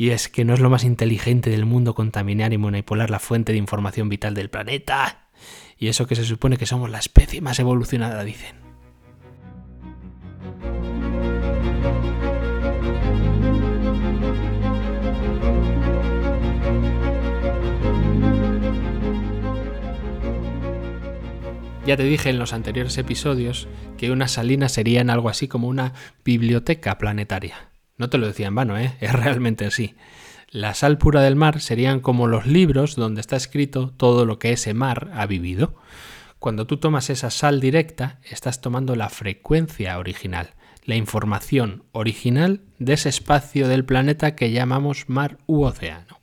Y 0.02 0.10
es 0.10 0.28
que 0.28 0.44
no 0.44 0.52
es 0.52 0.58
lo 0.58 0.68
más 0.68 0.82
inteligente 0.82 1.48
del 1.48 1.64
mundo 1.64 1.94
contaminar 1.94 2.52
y 2.52 2.58
manipular 2.58 3.08
la 3.08 3.20
fuente 3.20 3.52
de 3.52 3.58
información 3.58 4.08
vital 4.08 4.34
del 4.34 4.50
planeta. 4.50 5.28
Y 5.78 5.86
eso 5.86 6.08
que 6.08 6.16
se 6.16 6.24
supone 6.24 6.56
que 6.56 6.66
somos 6.66 6.90
la 6.90 6.98
especie 6.98 7.40
más 7.40 7.60
evolucionada, 7.60 8.24
dicen. 8.24 8.56
Ya 21.86 21.96
te 21.96 22.02
dije 22.02 22.30
en 22.30 22.40
los 22.40 22.52
anteriores 22.52 22.98
episodios 22.98 23.68
que 23.96 24.10
unas 24.10 24.32
salinas 24.32 24.72
serían 24.72 25.10
algo 25.10 25.28
así 25.28 25.46
como 25.46 25.68
una 25.68 25.92
biblioteca 26.24 26.98
planetaria. 26.98 27.71
No 28.02 28.10
te 28.10 28.18
lo 28.18 28.26
decía 28.26 28.48
en 28.48 28.56
vano, 28.56 28.76
¿eh? 28.76 28.96
es 29.00 29.12
realmente 29.12 29.64
así. 29.64 29.94
La 30.50 30.74
sal 30.74 30.98
pura 30.98 31.22
del 31.22 31.36
mar 31.36 31.60
serían 31.60 32.00
como 32.00 32.26
los 32.26 32.46
libros 32.46 32.96
donde 32.96 33.20
está 33.20 33.36
escrito 33.36 33.94
todo 33.96 34.26
lo 34.26 34.40
que 34.40 34.50
ese 34.50 34.74
mar 34.74 35.12
ha 35.14 35.24
vivido. 35.26 35.76
Cuando 36.40 36.66
tú 36.66 36.78
tomas 36.78 37.10
esa 37.10 37.30
sal 37.30 37.60
directa, 37.60 38.18
estás 38.24 38.60
tomando 38.60 38.96
la 38.96 39.08
frecuencia 39.08 39.96
original, 40.00 40.54
la 40.84 40.96
información 40.96 41.84
original 41.92 42.62
de 42.80 42.94
ese 42.94 43.08
espacio 43.08 43.68
del 43.68 43.84
planeta 43.84 44.34
que 44.34 44.50
llamamos 44.50 45.08
mar 45.08 45.38
u 45.46 45.62
océano. 45.62 46.20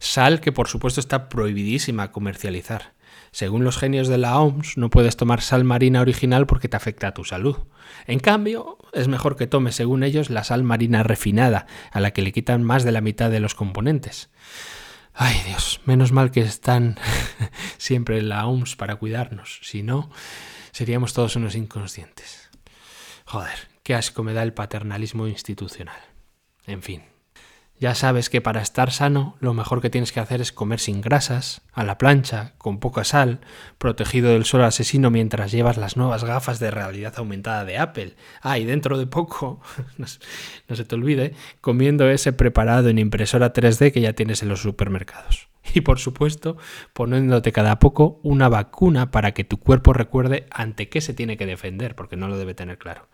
Sal 0.00 0.42
que 0.42 0.52
por 0.52 0.68
supuesto 0.68 1.00
está 1.00 1.30
prohibidísima 1.30 2.12
comercializar. 2.12 2.91
Según 3.32 3.64
los 3.64 3.78
genios 3.78 4.08
de 4.08 4.18
la 4.18 4.38
OMS, 4.38 4.76
no 4.76 4.90
puedes 4.90 5.16
tomar 5.16 5.40
sal 5.40 5.64
marina 5.64 6.02
original 6.02 6.46
porque 6.46 6.68
te 6.68 6.76
afecta 6.76 7.08
a 7.08 7.14
tu 7.14 7.24
salud. 7.24 7.56
En 8.06 8.20
cambio, 8.20 8.76
es 8.92 9.08
mejor 9.08 9.36
que 9.36 9.46
tomes, 9.46 9.74
según 9.74 10.02
ellos, 10.02 10.28
la 10.28 10.44
sal 10.44 10.62
marina 10.62 11.02
refinada, 11.02 11.66
a 11.90 12.00
la 12.00 12.10
que 12.10 12.20
le 12.20 12.32
quitan 12.32 12.62
más 12.62 12.84
de 12.84 12.92
la 12.92 13.00
mitad 13.00 13.30
de 13.30 13.40
los 13.40 13.54
componentes. 13.54 14.28
Ay 15.14 15.40
Dios, 15.46 15.80
menos 15.86 16.12
mal 16.12 16.30
que 16.30 16.40
están 16.40 16.98
siempre 17.78 18.18
en 18.18 18.28
la 18.28 18.46
OMS 18.46 18.76
para 18.76 18.96
cuidarnos, 18.96 19.60
si 19.62 19.82
no, 19.82 20.10
seríamos 20.70 21.14
todos 21.14 21.34
unos 21.36 21.54
inconscientes. 21.54 22.50
Joder, 23.24 23.68
qué 23.82 23.94
asco 23.94 24.22
me 24.22 24.34
da 24.34 24.42
el 24.42 24.52
paternalismo 24.52 25.26
institucional. 25.26 26.00
En 26.66 26.82
fin. 26.82 27.11
Ya 27.82 27.96
sabes 27.96 28.30
que 28.30 28.40
para 28.40 28.62
estar 28.62 28.92
sano 28.92 29.34
lo 29.40 29.54
mejor 29.54 29.82
que 29.82 29.90
tienes 29.90 30.12
que 30.12 30.20
hacer 30.20 30.40
es 30.40 30.52
comer 30.52 30.78
sin 30.78 31.00
grasas, 31.00 31.62
a 31.72 31.82
la 31.82 31.98
plancha, 31.98 32.52
con 32.56 32.78
poca 32.78 33.02
sal, 33.02 33.40
protegido 33.78 34.30
del 34.30 34.44
sol 34.44 34.62
asesino 34.62 35.10
mientras 35.10 35.50
llevas 35.50 35.78
las 35.78 35.96
nuevas 35.96 36.22
gafas 36.22 36.60
de 36.60 36.70
realidad 36.70 37.14
aumentada 37.16 37.64
de 37.64 37.78
Apple. 37.78 38.14
Ah, 38.40 38.56
y 38.60 38.66
dentro 38.66 38.98
de 38.98 39.08
poco, 39.08 39.60
no, 39.98 40.06
se 40.06 40.84
te 40.84 40.94
olvide, 40.94 41.34
comiendo 41.60 42.08
ese 42.08 42.32
preparado 42.32 42.88
en 42.88 43.00
impresora 43.00 43.52
3D 43.52 43.90
que 43.90 44.00
ya 44.00 44.12
tienes 44.12 44.44
en 44.44 44.48
los 44.48 44.62
supermercados. 44.62 45.48
Y 45.74 45.80
por 45.80 45.98
supuesto, 45.98 46.58
poniéndote 46.92 47.50
cada 47.50 47.80
poco 47.80 48.20
una 48.22 48.48
vacuna 48.48 49.10
para 49.10 49.32
que 49.34 49.42
tu 49.42 49.56
cuerpo 49.58 49.92
recuerde 49.92 50.46
ante 50.52 50.88
qué 50.88 51.00
se 51.00 51.14
tiene 51.14 51.36
que 51.36 51.46
defender, 51.46 51.96
porque 51.96 52.16
no 52.16 52.28
lo 52.28 52.38
debe 52.38 52.54
tener 52.54 52.78
claro. 52.78 53.08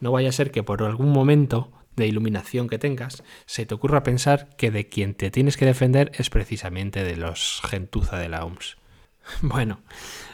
No 0.00 0.10
vaya 0.10 0.30
a 0.30 0.32
ser 0.32 0.50
que 0.50 0.64
por 0.64 0.82
algún 0.82 1.12
momento 1.12 1.70
de 1.98 2.06
iluminación 2.06 2.68
que 2.68 2.78
tengas, 2.78 3.22
se 3.44 3.66
te 3.66 3.74
ocurra 3.74 4.02
pensar 4.02 4.48
que 4.56 4.70
de 4.70 4.88
quien 4.88 5.14
te 5.14 5.30
tienes 5.30 5.56
que 5.56 5.66
defender 5.66 6.10
es 6.14 6.30
precisamente 6.30 7.04
de 7.04 7.16
los 7.16 7.60
gentuza 7.68 8.18
de 8.18 8.28
la 8.28 8.44
OMS. 8.44 8.76
Bueno, 9.42 9.82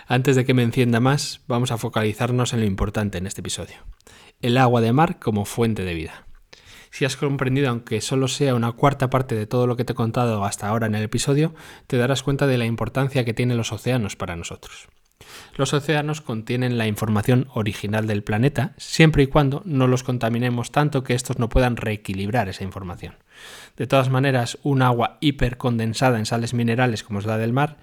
antes 0.07 0.37
de 0.37 0.45
que 0.45 0.55
me 0.55 0.63
encienda 0.63 1.01
más, 1.01 1.41
vamos 1.49 1.73
a 1.73 1.79
focalizarnos 1.79 2.53
en 2.53 2.61
lo 2.61 2.67
importante 2.67 3.19
en 3.19 3.27
este 3.27 3.41
episodio. 3.41 3.77
El 4.41 4.57
agua 4.57 4.81
de 4.81 4.93
mar 4.93 5.19
como 5.19 5.45
fuente 5.45 5.85
de 5.85 5.95
vida. 5.95 6.27
Si 6.91 7.05
has 7.05 7.17
comprendido, 7.17 7.71
aunque 7.71 8.01
solo 8.01 8.29
sea 8.29 8.55
una 8.55 8.71
cuarta 8.71 9.11
parte 9.11 9.35
de 9.35 9.49
todo 9.49 9.67
lo 9.67 9.77
que 9.77 9.85
te 9.85 9.95
he 9.95 9.97
contado 9.97 10.45
hasta 10.45 10.69
ahora 10.69 10.87
en 10.87 10.95
el 10.95 11.03
episodio, 11.03 11.53
te 11.89 11.97
darás 11.97 12.23
cuenta 12.23 12.47
de 12.47 12.57
la 12.57 12.67
importancia 12.67 13.25
que 13.25 13.35
tienen 13.35 13.57
los 13.57 13.73
océanos 13.73 14.15
para 14.15 14.37
nosotros. 14.37 14.87
Los 15.57 15.73
océanos 15.73 16.21
contienen 16.21 16.79
la 16.79 16.89
información 16.89 17.47
original 17.55 18.07
del 18.07 18.25
planeta, 18.25 18.75
siempre 18.77 19.23
y 19.23 19.27
cuando 19.29 19.63
no 19.65 19.87
los 19.87 20.03
contaminemos 20.03 20.73
tanto 20.73 21.05
que 21.05 21.15
estos 21.15 21.39
no 21.39 21.49
puedan 21.49 21.77
reequilibrar 21.77 22.49
esa 22.49 22.65
información. 22.65 23.15
De 23.77 23.87
todas 23.87 24.11
maneras, 24.11 24.59
un 24.63 24.83
agua 24.83 25.19
hipercondensada 25.21 26.19
en 26.19 26.27
sales 26.27 26.55
minerales 26.55 27.05
como 27.05 27.21
es 27.21 27.27
la 27.27 27.39
del 27.39 27.53
mar 27.53 27.77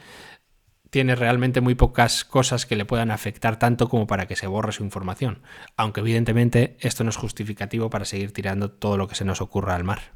tiene 0.92 1.16
realmente 1.16 1.62
muy 1.62 1.74
pocas 1.74 2.26
cosas 2.26 2.66
que 2.66 2.76
le 2.76 2.84
puedan 2.84 3.12
afectar 3.12 3.58
tanto 3.58 3.88
como 3.88 4.08
para 4.08 4.28
que 4.28 4.36
se 4.36 4.46
borre 4.46 4.74
su 4.74 4.84
información, 4.84 5.42
aunque 5.78 6.02
evidentemente 6.02 6.76
esto 6.82 7.06
no 7.06 7.10
es 7.10 7.16
justificativo 7.16 7.90
para 7.90 8.04
seguir 8.04 8.34
tirando 8.34 8.70
todo 8.70 8.98
lo 8.98 9.08
que 9.08 9.16
se 9.16 9.24
nos 9.24 9.40
ocurra 9.40 9.76
al 9.76 9.86
mar. 9.86 10.12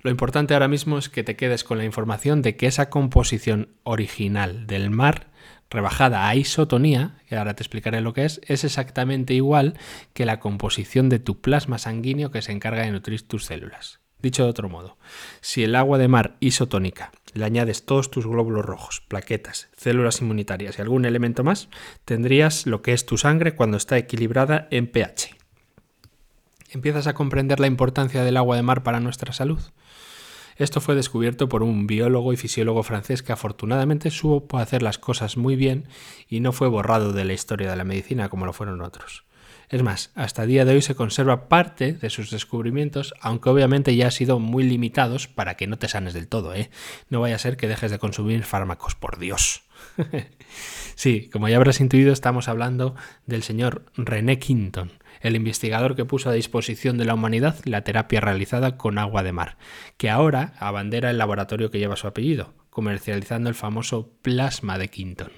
Lo 0.00 0.10
importante 0.10 0.54
ahora 0.54 0.66
mismo 0.66 0.96
es 0.96 1.10
que 1.10 1.22
te 1.22 1.36
quedes 1.36 1.62
con 1.62 1.76
la 1.76 1.84
información 1.84 2.40
de 2.40 2.56
que 2.56 2.66
esa 2.66 2.88
composición 2.88 3.68
original 3.84 4.66
del 4.66 4.90
mar, 4.90 5.28
rebajada 5.72 6.28
a 6.28 6.36
isotonía, 6.36 7.16
que 7.28 7.36
ahora 7.36 7.54
te 7.54 7.62
explicaré 7.62 8.00
lo 8.00 8.12
que 8.12 8.24
es, 8.24 8.40
es 8.46 8.64
exactamente 8.64 9.34
igual 9.34 9.78
que 10.12 10.26
la 10.26 10.38
composición 10.38 11.08
de 11.08 11.18
tu 11.18 11.40
plasma 11.40 11.78
sanguíneo 11.78 12.30
que 12.30 12.42
se 12.42 12.52
encarga 12.52 12.82
de 12.82 12.92
nutrir 12.92 13.26
tus 13.26 13.46
células. 13.46 14.00
Dicho 14.20 14.44
de 14.44 14.50
otro 14.50 14.68
modo, 14.68 14.98
si 15.40 15.64
el 15.64 15.74
agua 15.74 15.98
de 15.98 16.06
mar 16.06 16.36
isotónica 16.38 17.10
le 17.34 17.44
añades 17.44 17.84
todos 17.84 18.10
tus 18.10 18.24
glóbulos 18.24 18.64
rojos, 18.64 19.02
plaquetas, 19.08 19.68
células 19.76 20.20
inmunitarias 20.20 20.78
y 20.78 20.82
algún 20.82 21.06
elemento 21.06 21.42
más, 21.42 21.68
tendrías 22.04 22.66
lo 22.66 22.82
que 22.82 22.92
es 22.92 23.04
tu 23.04 23.18
sangre 23.18 23.56
cuando 23.56 23.76
está 23.76 23.98
equilibrada 23.98 24.68
en 24.70 24.86
pH. 24.86 25.34
¿Empiezas 26.70 27.06
a 27.06 27.14
comprender 27.14 27.58
la 27.58 27.66
importancia 27.66 28.22
del 28.22 28.36
agua 28.36 28.56
de 28.56 28.62
mar 28.62 28.82
para 28.82 29.00
nuestra 29.00 29.32
salud? 29.32 29.60
Esto 30.56 30.80
fue 30.80 30.94
descubierto 30.94 31.48
por 31.48 31.62
un 31.62 31.86
biólogo 31.86 32.32
y 32.32 32.36
fisiólogo 32.36 32.82
francés 32.82 33.22
que 33.22 33.32
afortunadamente 33.32 34.10
supo 34.10 34.58
hacer 34.58 34.82
las 34.82 34.98
cosas 34.98 35.36
muy 35.36 35.56
bien 35.56 35.88
y 36.28 36.40
no 36.40 36.52
fue 36.52 36.68
borrado 36.68 37.12
de 37.12 37.24
la 37.24 37.32
historia 37.32 37.70
de 37.70 37.76
la 37.76 37.84
medicina 37.84 38.28
como 38.28 38.46
lo 38.46 38.52
fueron 38.52 38.80
otros. 38.82 39.24
Es 39.72 39.82
más, 39.82 40.10
hasta 40.14 40.42
el 40.42 40.50
día 40.50 40.66
de 40.66 40.74
hoy 40.74 40.82
se 40.82 40.94
conserva 40.94 41.48
parte 41.48 41.94
de 41.94 42.10
sus 42.10 42.30
descubrimientos, 42.30 43.14
aunque 43.22 43.48
obviamente 43.48 43.96
ya 43.96 44.04
han 44.04 44.12
sido 44.12 44.38
muy 44.38 44.64
limitados 44.64 45.28
para 45.28 45.56
que 45.56 45.66
no 45.66 45.78
te 45.78 45.88
sanes 45.88 46.12
del 46.12 46.28
todo, 46.28 46.54
¿eh? 46.54 46.70
No 47.08 47.22
vaya 47.22 47.36
a 47.36 47.38
ser 47.38 47.56
que 47.56 47.68
dejes 47.68 47.90
de 47.90 47.98
consumir 47.98 48.44
fármacos, 48.44 48.94
por 48.94 49.18
Dios. 49.18 49.62
sí, 50.94 51.30
como 51.32 51.48
ya 51.48 51.56
habrás 51.56 51.80
intuido, 51.80 52.12
estamos 52.12 52.48
hablando 52.48 52.94
del 53.24 53.42
señor 53.42 53.86
René 53.96 54.38
Quinton, 54.38 54.92
el 55.22 55.36
investigador 55.36 55.96
que 55.96 56.04
puso 56.04 56.28
a 56.28 56.34
disposición 56.34 56.98
de 56.98 57.04
la 57.04 57.14
humanidad 57.14 57.56
la 57.64 57.82
terapia 57.84 58.20
realizada 58.20 58.76
con 58.76 58.98
agua 58.98 59.22
de 59.22 59.32
mar, 59.32 59.56
que 59.96 60.10
ahora 60.10 60.54
abandera 60.58 61.10
el 61.10 61.18
laboratorio 61.18 61.70
que 61.70 61.78
lleva 61.78 61.96
su 61.96 62.06
apellido, 62.06 62.54
comercializando 62.70 63.48
el 63.48 63.54
famoso 63.54 64.10
plasma 64.22 64.78
de 64.78 64.88
Quinton. 64.88 65.32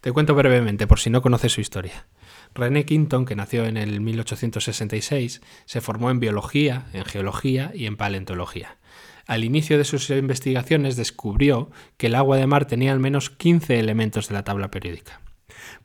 Te 0.00 0.12
cuento 0.12 0.34
brevemente 0.34 0.86
por 0.86 0.98
si 0.98 1.10
no 1.10 1.22
conoces 1.22 1.52
su 1.52 1.60
historia. 1.60 2.06
René 2.54 2.86
Quinton, 2.86 3.26
que 3.26 3.36
nació 3.36 3.66
en 3.66 3.76
el 3.76 4.00
1866, 4.00 5.42
se 5.64 5.80
formó 5.80 6.10
en 6.10 6.20
biología, 6.20 6.86
en 6.92 7.04
geología 7.04 7.72
y 7.74 7.86
en 7.86 7.96
paleontología. 7.96 8.78
Al 9.26 9.44
inicio 9.44 9.76
de 9.76 9.84
sus 9.84 10.08
investigaciones 10.10 10.96
descubrió 10.96 11.70
que 11.96 12.06
el 12.06 12.14
agua 12.14 12.36
de 12.36 12.46
mar 12.46 12.66
tenía 12.66 12.92
al 12.92 13.00
menos 13.00 13.28
15 13.30 13.78
elementos 13.78 14.28
de 14.28 14.34
la 14.34 14.44
tabla 14.44 14.70
periódica. 14.70 15.20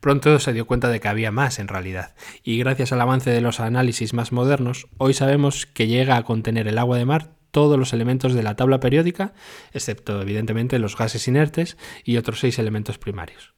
Pronto 0.00 0.38
se 0.38 0.52
dio 0.52 0.66
cuenta 0.66 0.88
de 0.88 1.00
que 1.00 1.08
había 1.08 1.30
más 1.30 1.58
en 1.58 1.68
realidad, 1.68 2.14
y 2.42 2.58
gracias 2.58 2.92
al 2.92 3.00
avance 3.00 3.30
de 3.30 3.40
los 3.40 3.60
análisis 3.60 4.14
más 4.14 4.32
modernos, 4.32 4.88
hoy 4.98 5.14
sabemos 5.14 5.66
que 5.66 5.86
llega 5.86 6.16
a 6.16 6.24
contener 6.24 6.68
el 6.68 6.78
agua 6.78 6.98
de 6.98 7.04
mar 7.04 7.36
todos 7.52 7.78
los 7.78 7.92
elementos 7.92 8.34
de 8.34 8.42
la 8.42 8.56
tabla 8.56 8.80
periódica, 8.80 9.34
excepto 9.72 10.20
evidentemente 10.20 10.78
los 10.78 10.96
gases 10.96 11.28
inertes 11.28 11.76
y 12.02 12.16
otros 12.16 12.40
seis 12.40 12.58
elementos 12.58 12.98
primarios. 12.98 13.54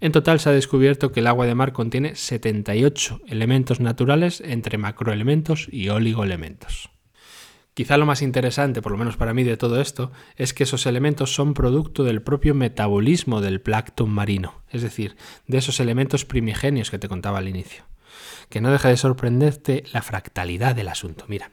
En 0.00 0.12
total 0.12 0.40
se 0.40 0.50
ha 0.50 0.52
descubierto 0.52 1.12
que 1.12 1.20
el 1.20 1.26
agua 1.26 1.46
de 1.46 1.54
mar 1.54 1.72
contiene 1.72 2.16
78 2.16 3.22
elementos 3.26 3.80
naturales 3.80 4.42
entre 4.44 4.78
macroelementos 4.78 5.68
y 5.70 5.88
oligoelementos. 5.88 6.90
Quizá 7.76 7.98
lo 7.98 8.06
más 8.06 8.22
interesante, 8.22 8.80
por 8.80 8.90
lo 8.90 8.96
menos 8.96 9.18
para 9.18 9.34
mí, 9.34 9.44
de 9.44 9.58
todo 9.58 9.82
esto, 9.82 10.10
es 10.36 10.54
que 10.54 10.62
esos 10.62 10.86
elementos 10.86 11.34
son 11.34 11.52
producto 11.52 12.04
del 12.04 12.22
propio 12.22 12.54
metabolismo 12.54 13.42
del 13.42 13.60
plancton 13.60 14.08
marino, 14.08 14.62
es 14.70 14.80
decir, 14.80 15.14
de 15.46 15.58
esos 15.58 15.78
elementos 15.78 16.24
primigenios 16.24 16.90
que 16.90 16.98
te 16.98 17.06
contaba 17.06 17.36
al 17.36 17.48
inicio. 17.48 17.84
Que 18.48 18.62
no 18.62 18.72
deja 18.72 18.88
de 18.88 18.96
sorprenderte 18.96 19.84
la 19.92 20.00
fractalidad 20.00 20.74
del 20.74 20.88
asunto. 20.88 21.26
Mira, 21.28 21.50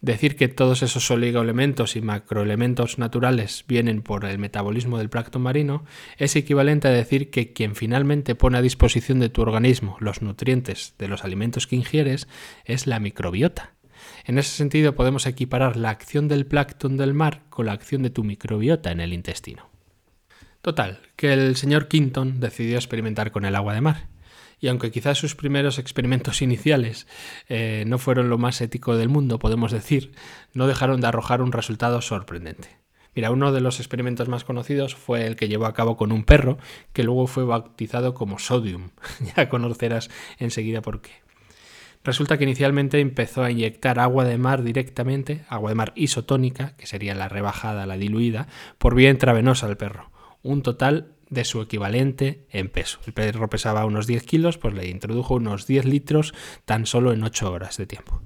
Decir 0.00 0.36
que 0.36 0.46
todos 0.46 0.84
esos 0.84 1.10
oligoelementos 1.10 1.96
y 1.96 2.00
macroelementos 2.00 2.98
naturales 2.98 3.64
vienen 3.66 4.00
por 4.00 4.24
el 4.24 4.38
metabolismo 4.38 4.96
del 4.96 5.10
plancton 5.10 5.42
marino 5.42 5.84
es 6.18 6.36
equivalente 6.36 6.86
a 6.86 6.92
decir 6.92 7.30
que 7.30 7.52
quien 7.52 7.74
finalmente 7.74 8.36
pone 8.36 8.58
a 8.58 8.62
disposición 8.62 9.18
de 9.18 9.28
tu 9.28 9.42
organismo 9.42 9.96
los 9.98 10.22
nutrientes 10.22 10.94
de 10.98 11.08
los 11.08 11.24
alimentos 11.24 11.66
que 11.66 11.74
ingieres 11.74 12.28
es 12.64 12.86
la 12.86 13.00
microbiota. 13.00 13.74
En 14.28 14.36
ese 14.36 14.50
sentido 14.50 14.94
podemos 14.94 15.24
equiparar 15.24 15.78
la 15.78 15.88
acción 15.88 16.28
del 16.28 16.44
plancton 16.44 16.98
del 16.98 17.14
mar 17.14 17.44
con 17.48 17.64
la 17.64 17.72
acción 17.72 18.02
de 18.02 18.10
tu 18.10 18.24
microbiota 18.24 18.92
en 18.92 19.00
el 19.00 19.14
intestino. 19.14 19.70
Total, 20.60 21.00
que 21.16 21.32
el 21.32 21.56
señor 21.56 21.88
Quinton 21.88 22.38
decidió 22.38 22.76
experimentar 22.76 23.32
con 23.32 23.46
el 23.46 23.56
agua 23.56 23.72
de 23.72 23.80
mar 23.80 24.08
y 24.60 24.68
aunque 24.68 24.90
quizás 24.90 25.16
sus 25.16 25.34
primeros 25.34 25.78
experimentos 25.78 26.42
iniciales 26.42 27.06
eh, 27.48 27.84
no 27.86 27.96
fueron 27.96 28.28
lo 28.28 28.36
más 28.36 28.60
ético 28.60 28.98
del 28.98 29.08
mundo, 29.08 29.38
podemos 29.38 29.72
decir, 29.72 30.12
no 30.52 30.66
dejaron 30.66 31.00
de 31.00 31.06
arrojar 31.06 31.40
un 31.40 31.50
resultado 31.50 32.02
sorprendente. 32.02 32.76
Mira, 33.14 33.30
uno 33.30 33.50
de 33.50 33.62
los 33.62 33.80
experimentos 33.80 34.28
más 34.28 34.44
conocidos 34.44 34.94
fue 34.94 35.26
el 35.26 35.36
que 35.36 35.48
llevó 35.48 35.64
a 35.64 35.72
cabo 35.72 35.96
con 35.96 36.12
un 36.12 36.24
perro, 36.24 36.58
que 36.92 37.02
luego 37.02 37.28
fue 37.28 37.44
bautizado 37.44 38.12
como 38.12 38.38
Sodium. 38.38 38.90
ya 39.36 39.48
conocerás 39.48 40.10
enseguida 40.38 40.82
por 40.82 41.00
qué. 41.00 41.12
Resulta 42.04 42.38
que 42.38 42.44
inicialmente 42.44 43.00
empezó 43.00 43.42
a 43.42 43.50
inyectar 43.50 43.98
agua 43.98 44.24
de 44.24 44.38
mar 44.38 44.62
directamente, 44.62 45.44
agua 45.48 45.70
de 45.70 45.74
mar 45.74 45.92
isotónica, 45.94 46.76
que 46.76 46.86
sería 46.86 47.14
la 47.14 47.28
rebajada, 47.28 47.86
la 47.86 47.96
diluida, 47.96 48.48
por 48.78 48.94
vía 48.94 49.10
intravenosa 49.10 49.66
al 49.66 49.76
perro. 49.76 50.10
Un 50.42 50.62
total 50.62 51.14
de 51.30 51.44
su 51.44 51.60
equivalente 51.60 52.46
en 52.50 52.68
peso. 52.68 53.00
El 53.06 53.12
perro 53.12 53.50
pesaba 53.50 53.84
unos 53.84 54.06
10 54.06 54.22
kilos, 54.24 54.58
pues 54.58 54.74
le 54.74 54.88
introdujo 54.88 55.34
unos 55.34 55.66
10 55.66 55.84
litros 55.84 56.34
tan 56.64 56.86
solo 56.86 57.12
en 57.12 57.22
8 57.22 57.52
horas 57.52 57.76
de 57.76 57.86
tiempo. 57.86 58.22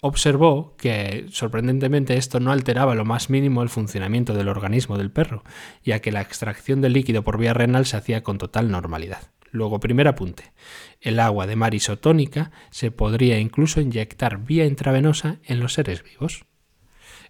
Observó 0.00 0.76
que, 0.76 1.26
sorprendentemente, 1.30 2.18
esto 2.18 2.38
no 2.38 2.52
alteraba 2.52 2.94
lo 2.94 3.06
más 3.06 3.30
mínimo 3.30 3.62
el 3.62 3.70
funcionamiento 3.70 4.34
del 4.34 4.48
organismo 4.48 4.98
del 4.98 5.10
perro, 5.10 5.44
ya 5.82 6.00
que 6.00 6.12
la 6.12 6.20
extracción 6.20 6.82
del 6.82 6.92
líquido 6.92 7.24
por 7.24 7.38
vía 7.38 7.54
renal 7.54 7.86
se 7.86 7.96
hacía 7.96 8.22
con 8.22 8.36
total 8.36 8.70
normalidad. 8.70 9.30
Luego, 9.54 9.78
primer 9.78 10.08
apunte. 10.08 10.52
El 11.00 11.20
agua 11.20 11.46
de 11.46 11.54
mar 11.54 11.74
isotónica 11.74 12.50
se 12.70 12.90
podría 12.90 13.38
incluso 13.38 13.80
inyectar 13.80 14.38
vía 14.38 14.66
intravenosa 14.66 15.36
en 15.44 15.60
los 15.60 15.74
seres 15.74 16.02
vivos. 16.02 16.44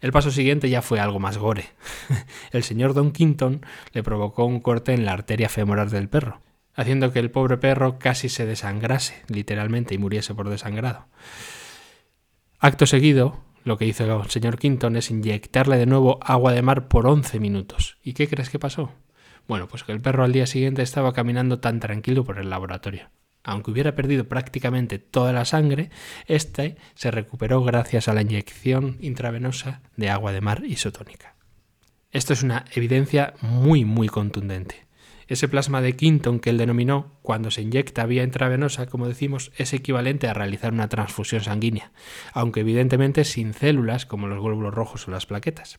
El 0.00 0.10
paso 0.10 0.30
siguiente 0.30 0.70
ya 0.70 0.80
fue 0.80 1.00
algo 1.00 1.20
más 1.20 1.36
gore. 1.36 1.66
el 2.50 2.62
señor 2.62 2.94
Don 2.94 3.12
Quinton 3.12 3.60
le 3.92 4.02
provocó 4.02 4.46
un 4.46 4.60
corte 4.60 4.94
en 4.94 5.04
la 5.04 5.12
arteria 5.12 5.50
femoral 5.50 5.90
del 5.90 6.08
perro, 6.08 6.40
haciendo 6.72 7.12
que 7.12 7.18
el 7.18 7.30
pobre 7.30 7.58
perro 7.58 7.98
casi 7.98 8.30
se 8.30 8.46
desangrase, 8.46 9.22
literalmente, 9.28 9.94
y 9.94 9.98
muriese 9.98 10.34
por 10.34 10.48
desangrado. 10.48 11.08
Acto 12.58 12.86
seguido, 12.86 13.44
lo 13.64 13.76
que 13.76 13.84
hizo 13.84 14.22
el 14.22 14.30
señor 14.30 14.58
Quinton 14.58 14.96
es 14.96 15.10
inyectarle 15.10 15.76
de 15.76 15.84
nuevo 15.84 16.20
agua 16.22 16.54
de 16.54 16.62
mar 16.62 16.88
por 16.88 17.06
11 17.06 17.38
minutos. 17.38 17.98
¿Y 18.02 18.14
qué 18.14 18.28
crees 18.28 18.48
que 18.48 18.58
pasó? 18.58 18.92
Bueno, 19.46 19.68
pues 19.68 19.84
que 19.84 19.92
el 19.92 20.00
perro 20.00 20.24
al 20.24 20.32
día 20.32 20.46
siguiente 20.46 20.82
estaba 20.82 21.12
caminando 21.12 21.60
tan 21.60 21.80
tranquilo 21.80 22.24
por 22.24 22.38
el 22.38 22.50
laboratorio 22.50 23.10
aunque 23.44 23.70
hubiera 23.70 23.94
perdido 23.94 24.24
prácticamente 24.24 24.98
toda 24.98 25.32
la 25.32 25.44
sangre, 25.44 25.90
este 26.26 26.76
se 26.94 27.10
recuperó 27.10 27.62
gracias 27.62 28.08
a 28.08 28.14
la 28.14 28.22
inyección 28.22 28.96
intravenosa 29.00 29.82
de 29.96 30.08
agua 30.08 30.32
de 30.32 30.40
mar 30.40 30.64
isotónica. 30.64 31.36
Esto 32.10 32.32
es 32.32 32.42
una 32.42 32.64
evidencia 32.74 33.34
muy 33.42 33.84
muy 33.84 34.08
contundente. 34.08 34.86
Ese 35.26 35.48
plasma 35.48 35.80
de 35.80 35.96
Quinton 35.96 36.38
que 36.38 36.50
él 36.50 36.58
denominó, 36.58 37.18
cuando 37.22 37.50
se 37.50 37.62
inyecta 37.62 38.04
vía 38.04 38.24
intravenosa, 38.24 38.86
como 38.86 39.08
decimos, 39.08 39.52
es 39.56 39.72
equivalente 39.72 40.28
a 40.28 40.34
realizar 40.34 40.72
una 40.72 40.88
transfusión 40.88 41.40
sanguínea, 41.40 41.92
aunque 42.32 42.60
evidentemente 42.60 43.24
sin 43.24 43.54
células 43.54 44.04
como 44.04 44.26
los 44.26 44.42
glóbulos 44.42 44.74
rojos 44.74 45.08
o 45.08 45.10
las 45.10 45.24
plaquetas. 45.24 45.78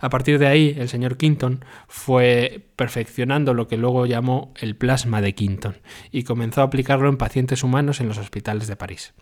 A 0.00 0.10
partir 0.10 0.38
de 0.38 0.46
ahí, 0.46 0.76
el 0.78 0.88
señor 0.88 1.16
Quinton 1.16 1.64
fue 1.88 2.66
perfeccionando 2.76 3.54
lo 3.54 3.68
que 3.68 3.76
luego 3.76 4.06
llamó 4.06 4.52
el 4.60 4.76
plasma 4.76 5.20
de 5.20 5.34
Quinton 5.34 5.78
y 6.12 6.24
comenzó 6.24 6.60
a 6.60 6.64
aplicarlo 6.64 7.08
en 7.08 7.16
pacientes 7.16 7.62
humanos 7.62 8.00
en 8.00 8.08
los 8.08 8.18
hospitales 8.18 8.66
de 8.66 8.76
París. 8.76 9.14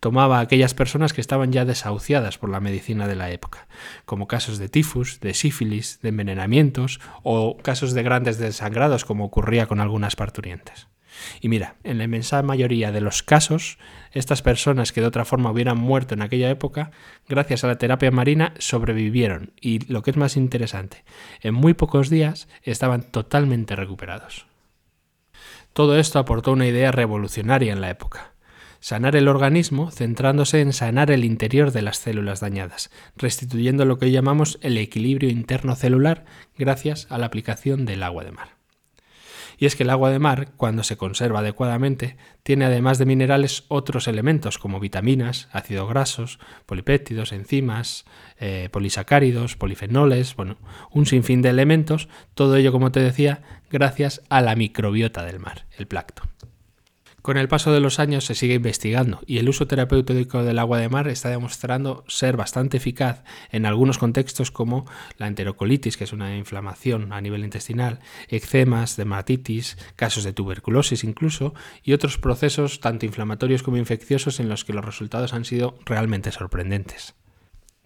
Tomaba 0.00 0.38
a 0.38 0.42
aquellas 0.42 0.74
personas 0.74 1.12
que 1.12 1.20
estaban 1.20 1.52
ya 1.52 1.64
desahuciadas 1.64 2.38
por 2.38 2.50
la 2.50 2.60
medicina 2.60 3.06
de 3.06 3.16
la 3.16 3.30
época, 3.30 3.68
como 4.04 4.28
casos 4.28 4.58
de 4.58 4.68
tifus, 4.68 5.20
de 5.20 5.34
sífilis, 5.34 6.00
de 6.00 6.08
envenenamientos 6.10 7.00
o 7.22 7.56
casos 7.58 7.92
de 7.92 8.02
grandes 8.02 8.38
desangrados 8.38 9.04
como 9.04 9.24
ocurría 9.24 9.66
con 9.66 9.80
algunas 9.80 10.16
parturientes. 10.16 10.88
Y 11.40 11.48
mira, 11.48 11.76
en 11.84 11.98
la 11.98 12.04
inmensa 12.04 12.42
mayoría 12.42 12.92
de 12.92 13.00
los 13.00 13.22
casos, 13.22 13.78
estas 14.12 14.42
personas 14.42 14.92
que 14.92 15.00
de 15.00 15.06
otra 15.06 15.24
forma 15.24 15.50
hubieran 15.50 15.78
muerto 15.78 16.14
en 16.14 16.22
aquella 16.22 16.50
época, 16.50 16.90
gracias 17.28 17.64
a 17.64 17.68
la 17.68 17.78
terapia 17.78 18.10
marina, 18.10 18.54
sobrevivieron 18.58 19.52
y, 19.60 19.80
lo 19.92 20.02
que 20.02 20.10
es 20.10 20.16
más 20.16 20.36
interesante, 20.36 21.04
en 21.40 21.54
muy 21.54 21.74
pocos 21.74 22.10
días 22.10 22.48
estaban 22.62 23.02
totalmente 23.02 23.76
recuperados. 23.76 24.46
Todo 25.72 25.98
esto 25.98 26.18
aportó 26.18 26.52
una 26.52 26.66
idea 26.66 26.90
revolucionaria 26.90 27.72
en 27.72 27.82
la 27.82 27.90
época. 27.90 28.32
Sanar 28.80 29.16
el 29.16 29.28
organismo 29.28 29.90
centrándose 29.90 30.60
en 30.60 30.72
sanar 30.72 31.10
el 31.10 31.24
interior 31.24 31.72
de 31.72 31.82
las 31.82 31.98
células 31.98 32.40
dañadas, 32.40 32.90
restituyendo 33.16 33.84
lo 33.84 33.98
que 33.98 34.10
llamamos 34.10 34.58
el 34.62 34.78
equilibrio 34.78 35.28
interno 35.28 35.74
celular 35.76 36.24
gracias 36.56 37.06
a 37.10 37.18
la 37.18 37.26
aplicación 37.26 37.84
del 37.84 38.02
agua 38.02 38.24
de 38.24 38.32
mar. 38.32 38.55
Y 39.58 39.66
es 39.66 39.76
que 39.76 39.82
el 39.82 39.90
agua 39.90 40.10
de 40.10 40.18
mar, 40.18 40.48
cuando 40.56 40.82
se 40.82 40.96
conserva 40.96 41.40
adecuadamente, 41.40 42.16
tiene 42.42 42.66
además 42.66 42.98
de 42.98 43.06
minerales 43.06 43.64
otros 43.68 44.08
elementos 44.08 44.58
como 44.58 44.80
vitaminas, 44.80 45.48
ácidos 45.52 45.88
grasos, 45.88 46.38
polipéptidos, 46.66 47.32
enzimas, 47.32 48.04
eh, 48.38 48.68
polisacáridos, 48.70 49.56
polifenoles, 49.56 50.36
bueno, 50.36 50.56
un 50.90 51.06
sinfín 51.06 51.42
de 51.42 51.48
elementos, 51.50 52.08
todo 52.34 52.56
ello, 52.56 52.72
como 52.72 52.92
te 52.92 53.00
decía, 53.00 53.42
gracias 53.70 54.22
a 54.28 54.40
la 54.42 54.54
microbiota 54.54 55.24
del 55.24 55.40
mar, 55.40 55.66
el 55.78 55.86
plancton. 55.86 56.28
Con 57.26 57.38
el 57.38 57.48
paso 57.48 57.72
de 57.72 57.80
los 57.80 57.98
años 57.98 58.24
se 58.24 58.36
sigue 58.36 58.54
investigando 58.54 59.18
y 59.26 59.38
el 59.38 59.48
uso 59.48 59.66
terapéutico 59.66 60.44
del 60.44 60.60
agua 60.60 60.78
de 60.78 60.88
mar 60.88 61.08
está 61.08 61.28
demostrando 61.28 62.04
ser 62.06 62.36
bastante 62.36 62.76
eficaz 62.76 63.24
en 63.50 63.66
algunos 63.66 63.98
contextos 63.98 64.52
como 64.52 64.86
la 65.18 65.26
enterocolitis, 65.26 65.96
que 65.96 66.04
es 66.04 66.12
una 66.12 66.36
inflamación 66.36 67.12
a 67.12 67.20
nivel 67.20 67.42
intestinal, 67.42 67.98
eczemas, 68.28 68.96
dermatitis, 68.96 69.76
casos 69.96 70.22
de 70.22 70.34
tuberculosis 70.34 71.02
incluso, 71.02 71.52
y 71.82 71.94
otros 71.94 72.16
procesos 72.16 72.78
tanto 72.78 73.06
inflamatorios 73.06 73.64
como 73.64 73.76
infecciosos 73.76 74.38
en 74.38 74.48
los 74.48 74.64
que 74.64 74.72
los 74.72 74.84
resultados 74.84 75.32
han 75.32 75.44
sido 75.44 75.80
realmente 75.84 76.30
sorprendentes. 76.30 77.16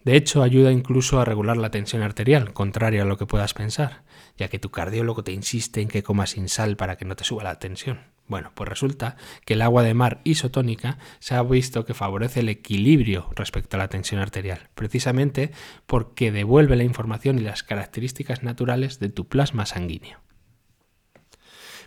De 0.03 0.15
hecho, 0.15 0.41
ayuda 0.41 0.71
incluso 0.71 1.19
a 1.19 1.25
regular 1.25 1.57
la 1.57 1.69
tensión 1.69 2.01
arterial, 2.01 2.53
contrario 2.53 3.03
a 3.03 3.05
lo 3.05 3.17
que 3.17 3.27
puedas 3.27 3.53
pensar, 3.53 4.03
ya 4.37 4.47
que 4.47 4.59
tu 4.59 4.71
cardiólogo 4.71 5.23
te 5.23 5.31
insiste 5.31 5.81
en 5.81 5.87
que 5.87 6.03
comas 6.03 6.31
sin 6.31 6.49
sal 6.49 6.75
para 6.75 6.97
que 6.97 7.05
no 7.05 7.15
te 7.15 7.23
suba 7.23 7.43
la 7.43 7.59
tensión. 7.59 7.99
Bueno, 8.27 8.51
pues 8.55 8.69
resulta 8.69 9.17
que 9.45 9.55
el 9.55 9.61
agua 9.61 9.83
de 9.83 9.93
mar 9.93 10.21
isotónica 10.23 10.97
se 11.19 11.35
ha 11.35 11.43
visto 11.43 11.85
que 11.85 11.93
favorece 11.93 12.39
el 12.39 12.49
equilibrio 12.49 13.29
respecto 13.35 13.75
a 13.75 13.79
la 13.79 13.89
tensión 13.89 14.21
arterial, 14.21 14.69
precisamente 14.73 15.51
porque 15.85 16.31
devuelve 16.31 16.77
la 16.77 16.83
información 16.83 17.37
y 17.37 17.41
las 17.41 17.61
características 17.61 18.41
naturales 18.41 18.99
de 18.99 19.09
tu 19.09 19.27
plasma 19.27 19.65
sanguíneo. 19.65 20.19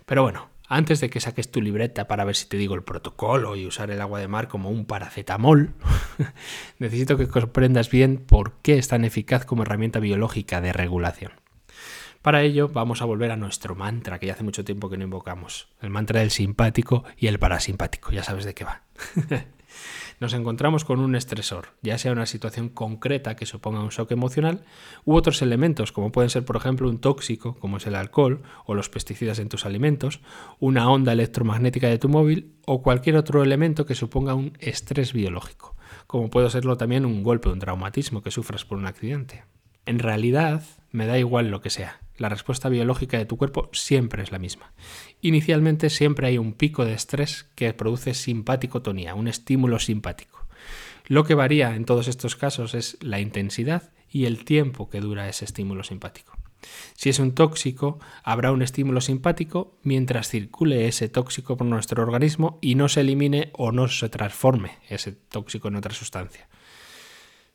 Pero 0.05 0.21
bueno, 0.21 0.49
antes 0.75 0.99
de 0.99 1.09
que 1.09 1.21
saques 1.21 1.49
tu 1.49 1.61
libreta 1.61 2.07
para 2.07 2.25
ver 2.25 2.35
si 2.35 2.47
te 2.47 2.57
digo 2.57 2.75
el 2.75 2.83
protocolo 2.83 3.55
y 3.55 3.65
usar 3.65 3.91
el 3.91 4.01
agua 4.01 4.19
de 4.19 4.27
mar 4.27 4.47
como 4.49 4.69
un 4.69 4.85
paracetamol, 4.85 5.73
necesito 6.79 7.17
que 7.17 7.27
comprendas 7.27 7.89
bien 7.89 8.17
por 8.17 8.53
qué 8.61 8.77
es 8.77 8.89
tan 8.89 9.05
eficaz 9.05 9.45
como 9.45 9.63
herramienta 9.63 9.99
biológica 9.99 10.59
de 10.59 10.73
regulación. 10.73 11.31
Para 12.21 12.41
ello 12.41 12.67
vamos 12.67 13.01
a 13.01 13.05
volver 13.05 13.31
a 13.31 13.37
nuestro 13.37 13.75
mantra 13.75 14.19
que 14.19 14.27
ya 14.27 14.33
hace 14.33 14.43
mucho 14.43 14.65
tiempo 14.65 14.89
que 14.89 14.97
no 14.97 15.03
invocamos, 15.03 15.69
el 15.81 15.91
mantra 15.91 16.19
del 16.19 16.31
simpático 16.31 17.05
y 17.17 17.27
el 17.27 17.39
parasimpático, 17.39 18.11
ya 18.11 18.23
sabes 18.23 18.43
de 18.43 18.53
qué 18.53 18.65
va. 18.65 18.81
Nos 20.19 20.33
encontramos 20.33 20.85
con 20.85 20.99
un 20.99 21.15
estresor, 21.15 21.69
ya 21.81 21.97
sea 21.97 22.13
una 22.13 22.25
situación 22.25 22.69
concreta 22.69 23.35
que 23.35 23.45
suponga 23.45 23.81
un 23.81 23.89
shock 23.89 24.11
emocional, 24.11 24.63
u 25.03 25.15
otros 25.15 25.41
elementos, 25.41 25.91
como 25.91 26.11
pueden 26.11 26.29
ser, 26.29 26.45
por 26.45 26.55
ejemplo, 26.55 26.89
un 26.89 26.99
tóxico, 26.99 27.55
como 27.55 27.77
es 27.77 27.87
el 27.87 27.95
alcohol 27.95 28.41
o 28.65 28.75
los 28.75 28.89
pesticidas 28.89 29.39
en 29.39 29.49
tus 29.49 29.65
alimentos, 29.65 30.21
una 30.59 30.89
onda 30.89 31.11
electromagnética 31.11 31.87
de 31.87 31.99
tu 31.99 32.07
móvil 32.07 32.53
o 32.65 32.81
cualquier 32.81 33.17
otro 33.17 33.43
elemento 33.43 33.85
que 33.85 33.95
suponga 33.95 34.35
un 34.35 34.57
estrés 34.59 35.11
biológico, 35.11 35.75
como 36.07 36.29
puede 36.29 36.49
serlo 36.49 36.77
también 36.77 37.05
un 37.05 37.23
golpe 37.23 37.49
un 37.49 37.59
traumatismo 37.59 38.21
que 38.23 38.31
sufras 38.31 38.63
por 38.63 38.77
un 38.77 38.85
accidente. 38.85 39.43
En 39.85 39.99
realidad, 39.99 40.63
me 40.91 41.05
da 41.05 41.19
igual 41.19 41.51
lo 41.51 41.61
que 41.61 41.69
sea. 41.69 41.99
La 42.17 42.29
respuesta 42.29 42.69
biológica 42.69 43.17
de 43.17 43.25
tu 43.25 43.37
cuerpo 43.37 43.69
siempre 43.73 44.23
es 44.23 44.31
la 44.31 44.39
misma. 44.39 44.71
Inicialmente 45.25 45.89
siempre 45.89 46.27
hay 46.27 46.37
un 46.37 46.53
pico 46.53 46.85
de 46.85 46.93
estrés 46.93 47.47
que 47.55 47.73
produce 47.73 48.13
simpaticotonía, 48.13 49.15
un 49.15 49.27
estímulo 49.27 49.79
simpático. 49.79 50.45
Lo 51.07 51.23
que 51.23 51.33
varía 51.33 51.75
en 51.75 51.85
todos 51.85 52.07
estos 52.07 52.35
casos 52.35 52.75
es 52.75 52.95
la 53.01 53.19
intensidad 53.19 53.91
y 54.07 54.25
el 54.25 54.45
tiempo 54.45 54.87
que 54.87 55.01
dura 55.01 55.27
ese 55.27 55.45
estímulo 55.45 55.83
simpático. 55.83 56.37
Si 56.93 57.09
es 57.09 57.17
un 57.17 57.33
tóxico, 57.33 57.99
habrá 58.23 58.51
un 58.51 58.61
estímulo 58.61 59.01
simpático 59.01 59.79
mientras 59.81 60.29
circule 60.29 60.87
ese 60.87 61.09
tóxico 61.09 61.57
por 61.57 61.65
nuestro 61.65 62.03
organismo 62.03 62.59
y 62.61 62.75
no 62.75 62.87
se 62.87 63.01
elimine 63.01 63.49
o 63.53 63.71
no 63.71 63.87
se 63.87 64.09
transforme 64.09 64.73
ese 64.89 65.13
tóxico 65.13 65.69
en 65.69 65.77
otra 65.77 65.95
sustancia. 65.95 66.47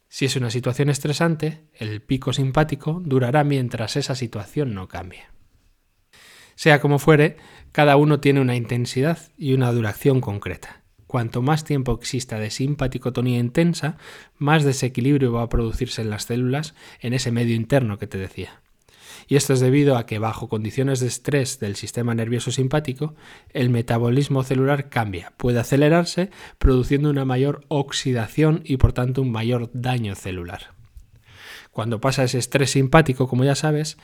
Si 0.09 0.24
es 0.24 0.35
una 0.35 0.50
situación 0.50 0.90
estresante, 0.90 1.61
el 1.74 2.02
pico 2.02 2.33
simpático 2.33 3.00
durará 3.04 3.44
mientras 3.44 3.94
esa 3.94 4.16
situación 4.16 4.74
no 4.74 4.88
cambie. 4.88 5.22
Sea 6.61 6.79
como 6.79 6.99
fuere, 6.99 7.38
cada 7.73 7.96
uno 7.96 8.20
tiene 8.20 8.38
una 8.38 8.55
intensidad 8.55 9.16
y 9.38 9.55
una 9.55 9.73
duración 9.73 10.20
concreta. 10.20 10.83
Cuanto 11.07 11.40
más 11.40 11.64
tiempo 11.64 11.94
exista 11.94 12.38
de 12.38 12.51
simpaticotonía 12.51 13.38
intensa, 13.38 13.96
más 14.37 14.62
desequilibrio 14.62 15.33
va 15.33 15.40
a 15.40 15.49
producirse 15.49 16.03
en 16.03 16.11
las 16.11 16.25
células 16.25 16.75
en 17.01 17.14
ese 17.14 17.33
medio 17.33 17.55
interno 17.55 17.96
que 17.96 18.07
te 18.07 18.18
decía 18.18 18.61
y 19.27 19.37
esto 19.37 19.55
es 19.55 19.61
debido 19.61 19.96
a 19.96 20.05
que 20.05 20.18
bajo 20.18 20.49
condiciones 20.49 21.01
de 21.01 21.07
estrés 21.07 21.61
del 21.61 21.77
sistema 21.77 22.14
nervioso 22.14 22.51
simpático, 22.51 23.14
el 23.55 23.70
metabolismo 23.70 24.42
celular 24.42 24.88
cambia, 24.88 25.33
puede 25.37 25.61
acelerarse, 25.61 26.31
produciendo 26.59 27.09
una 27.09 27.25
mayor 27.25 27.64
oxidación 27.68 28.62
y 28.64 28.77
por 28.77 28.92
tanto 28.92 29.23
un 29.23 29.31
mayor 29.31 29.70
daño 29.73 30.14
celular. 30.14 30.75
Cuando 31.70 32.01
pasa 32.01 32.25
ese 32.25 32.38
estrés 32.38 32.73
simpático, 32.73 33.29
como 33.29 33.44
ya 33.44 33.55
sabes, 33.55 33.96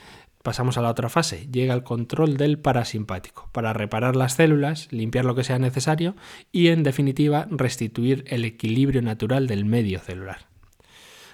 pasamos 0.47 0.77
a 0.77 0.81
la 0.81 0.91
otra 0.91 1.09
fase, 1.09 1.45
llega 1.51 1.73
el 1.73 1.83
control 1.83 2.37
del 2.37 2.57
parasimpático, 2.57 3.49
para 3.51 3.73
reparar 3.73 4.15
las 4.15 4.35
células, 4.35 4.87
limpiar 4.93 5.25
lo 5.25 5.35
que 5.35 5.43
sea 5.43 5.59
necesario 5.59 6.15
y, 6.53 6.69
en 6.69 6.83
definitiva, 6.83 7.47
restituir 7.49 8.23
el 8.27 8.45
equilibrio 8.45 9.01
natural 9.01 9.45
del 9.47 9.65
medio 9.65 9.99
celular. 9.99 10.47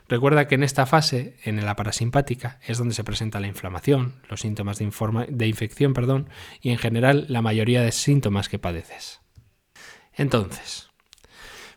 Recuerda 0.10 0.47
que 0.47 0.56
en 0.56 0.63
esta 0.63 0.88
fase, 0.88 1.36
en 1.43 1.63
la 1.63 1.76
parasimpática, 1.76 2.58
es 2.65 2.80
donde 2.80 2.95
se 2.95 3.04
presenta 3.04 3.39
la 3.39 3.45
inflamación, 3.45 4.15
los 4.32 4.39
síntomas 4.39 4.80
de, 4.80 4.91
de 5.30 5.47
infección 5.47 5.93
perdón, 5.93 6.28
y 6.60 6.71
en 6.71 6.80
general 6.80 7.28
la 7.30 7.43
mayoría 7.43 7.84
de 7.84 7.91
síntomas 7.91 8.49
que 8.49 8.58
padeces. 8.58 9.21
Entonces, 10.15 10.89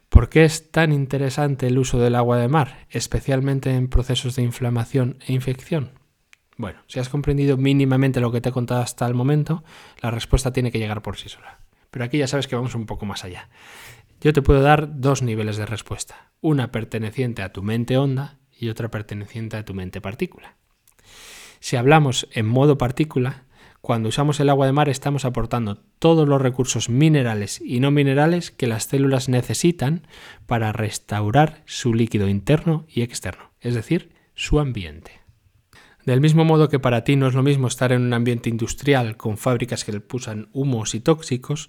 ¿por 0.09 0.31
qué 0.31 0.47
es 0.47 0.71
tan 0.71 0.91
interesante 0.91 1.67
el 1.67 1.77
uso 1.77 1.99
del 1.99 2.15
agua 2.15 2.39
de 2.39 2.49
mar, 2.49 2.87
especialmente 2.89 3.75
en 3.75 3.89
procesos 3.89 4.37
de 4.37 4.43
inflamación 4.43 5.19
e 5.27 5.35
infección? 5.35 6.06
Bueno, 6.57 6.81
si 6.87 6.99
has 6.99 7.09
comprendido 7.09 7.57
mínimamente 7.57 8.21
lo 8.21 8.33
que 8.33 8.41
te 8.41 8.49
he 8.49 8.53
contado 8.53 8.81
hasta 8.81 9.07
el 9.07 9.15
momento, 9.15 9.63
la 10.01 10.11
respuesta 10.11 10.53
tiene 10.53 10.73
que 10.73 10.79
llegar 10.79 11.03
por 11.03 11.17
sí 11.19 11.29
sola. 11.29 11.59
Pero 11.91 12.05
aquí 12.05 12.19
ya 12.19 12.27
sabes 12.27 12.49
que 12.49 12.57
vamos 12.57 12.75
un 12.75 12.87
poco 12.87 13.05
más 13.07 13.25
allá. 13.25 13.49
Yo 14.21 14.33
te 14.33 14.43
puedo 14.43 14.63
dar 14.63 15.01
dos 15.01 15.23
niveles 15.23 15.59
de 15.59 15.67
respuesta, 15.67 16.33
una 16.41 16.73
perteneciente 16.73 17.43
a 17.43 17.53
tu 17.53 17.63
mente 17.63 17.99
onda 17.99 18.39
y 18.59 18.71
otra 18.71 18.91
perteneciente 18.91 19.57
a 19.59 19.65
tu 19.65 19.75
mente 19.75 20.01
partícula. 20.01 20.57
Si 21.61 21.77
hablamos 21.77 22.27
en 22.33 22.47
modo 22.47 22.79
partícula, 22.79 23.45
cuando 23.83 24.09
usamos 24.09 24.41
el 24.41 24.49
agua 24.49 24.67
de 24.67 24.73
mar 24.73 24.89
estamos 24.89 25.25
aportando 25.25 25.77
todos 25.99 26.27
los 26.27 26.41
recursos 26.41 26.89
minerales 26.89 27.61
y 27.65 27.81
no 27.81 27.91
minerales 27.91 28.51
que 28.51 28.67
las 28.67 28.85
células 28.85 29.29
necesitan 29.29 30.07
para 30.47 30.73
restaurar 30.73 31.63
su 31.67 31.95
líquido 31.95 32.29
interno 32.29 32.87
y 32.89 33.03
externo, 33.03 33.51
es 33.61 33.75
decir, 33.75 34.13
su 34.35 34.59
ambiente. 34.59 35.26
Del 36.07 36.21
mismo 36.21 36.45
modo 36.45 36.69
que 36.69 36.79
para 36.79 37.03
ti 37.03 37.17
no 37.17 37.27
es 37.27 37.35
lo 37.35 37.43
mismo 37.43 37.67
estar 37.67 37.91
en 37.91 38.01
un 38.01 38.15
ambiente 38.15 38.49
industrial 38.49 39.17
con 39.17 39.37
fábricas 39.37 39.85
que 39.85 39.91
le 39.91 39.99
pusan 39.99 40.49
humos 40.53 40.95
y 40.95 41.01
tóxicos, 41.01 41.69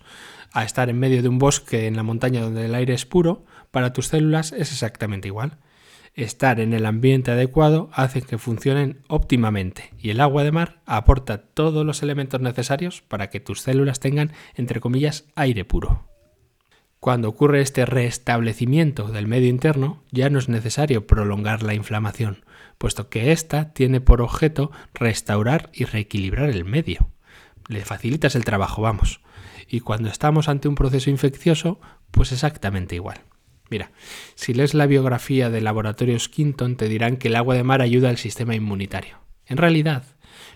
a 0.54 0.64
estar 0.64 0.92
en 0.92 1.00
medio 1.00 1.24
de 1.24 1.28
un 1.28 1.40
bosque 1.40 1.88
en 1.88 1.96
la 1.96 2.04
montaña 2.04 2.42
donde 2.42 2.66
el 2.66 2.76
aire 2.76 2.94
es 2.94 3.08
puro, 3.08 3.46
para 3.72 3.94
tus 3.94 4.10
células 4.10 4.52
es 4.52 4.72
exactamente 4.72 5.28
igual. 5.28 5.58
Estar 6.14 6.60
en 6.60 6.74
el 6.74 6.86
ambiente 6.86 7.32
adecuado 7.32 7.90
hace 7.94 8.22
que 8.22 8.38
funcionen 8.38 9.02
óptimamente 9.08 9.92
y 9.98 10.12
el 10.12 10.22
agua 10.22 10.44
de 10.44 10.52
mar 10.52 10.82
aporta 10.86 11.40
todos 11.40 11.84
los 11.84 12.04
elementos 12.04 12.40
necesarios 12.40 13.02
para 13.02 13.32
que 13.32 13.40
tus 13.40 13.62
células 13.62 14.00
tengan, 14.00 14.34
entre 14.54 14.80
comillas, 14.80 15.26
aire 15.34 15.66
puro. 15.66 16.06
Cuando 17.00 17.28
ocurre 17.28 17.62
este 17.62 17.88
restablecimiento 17.88 19.08
del 19.08 19.28
medio 19.28 19.50
interno, 19.50 20.04
ya 20.12 20.30
no 20.30 20.38
es 20.38 20.48
necesario 20.48 21.08
prolongar 21.08 21.64
la 21.64 21.74
inflamación, 21.74 22.44
puesto 22.78 23.10
que 23.10 23.32
ésta 23.32 23.74
tiene 23.74 24.02
por 24.02 24.22
objeto 24.22 24.72
restaurar 24.94 25.70
y 25.74 25.86
reequilibrar 25.86 26.50
el 26.50 26.66
medio. 26.66 27.10
Le 27.68 27.84
facilitas 27.84 28.36
el 28.36 28.46
trabajo, 28.46 28.82
vamos. 28.82 29.22
Y 29.68 29.82
cuando 29.82 30.10
estamos 30.10 30.48
ante 30.48 30.68
un 30.68 30.76
proceso 30.76 31.10
infeccioso, 31.10 31.80
pues 32.12 32.32
exactamente 32.32 32.96
igual. 32.96 33.22
Mira, 33.70 33.92
si 34.36 34.54
lees 34.54 34.74
la 34.74 34.86
biografía 34.86 35.50
de 35.50 35.60
Laboratorios 35.60 36.30
Quinton, 36.30 36.78
te 36.78 36.88
dirán 36.88 37.18
que 37.18 37.28
el 37.28 37.36
agua 37.36 37.56
de 37.56 37.64
mar 37.64 37.82
ayuda 37.82 38.10
al 38.10 38.18
sistema 38.18 38.56
inmunitario. 38.56 39.18
En 39.46 39.58
realidad, 39.58 40.04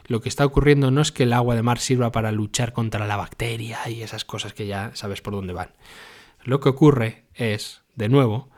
lo 0.08 0.22
que 0.22 0.30
está 0.30 0.46
ocurriendo 0.46 0.92
no 0.92 1.02
es 1.02 1.12
que 1.12 1.24
el 1.24 1.34
agua 1.34 1.56
de 1.56 1.64
mar 1.64 1.80
sirva 1.80 2.12
para 2.12 2.32
luchar 2.32 2.72
contra 2.72 3.08
la 3.08 3.18
bacteria 3.18 3.80
y 3.90 4.02
esas 4.02 4.24
cosas 4.24 4.54
que 4.54 4.68
ya 4.68 4.92
sabes 4.94 5.22
por 5.22 5.34
dónde 5.34 5.54
van. 5.54 5.72
Lo 6.44 6.60
que 6.60 6.70
ocurre 6.70 7.26
es, 7.34 7.82
de 7.96 8.10
nuevo, 8.10 8.50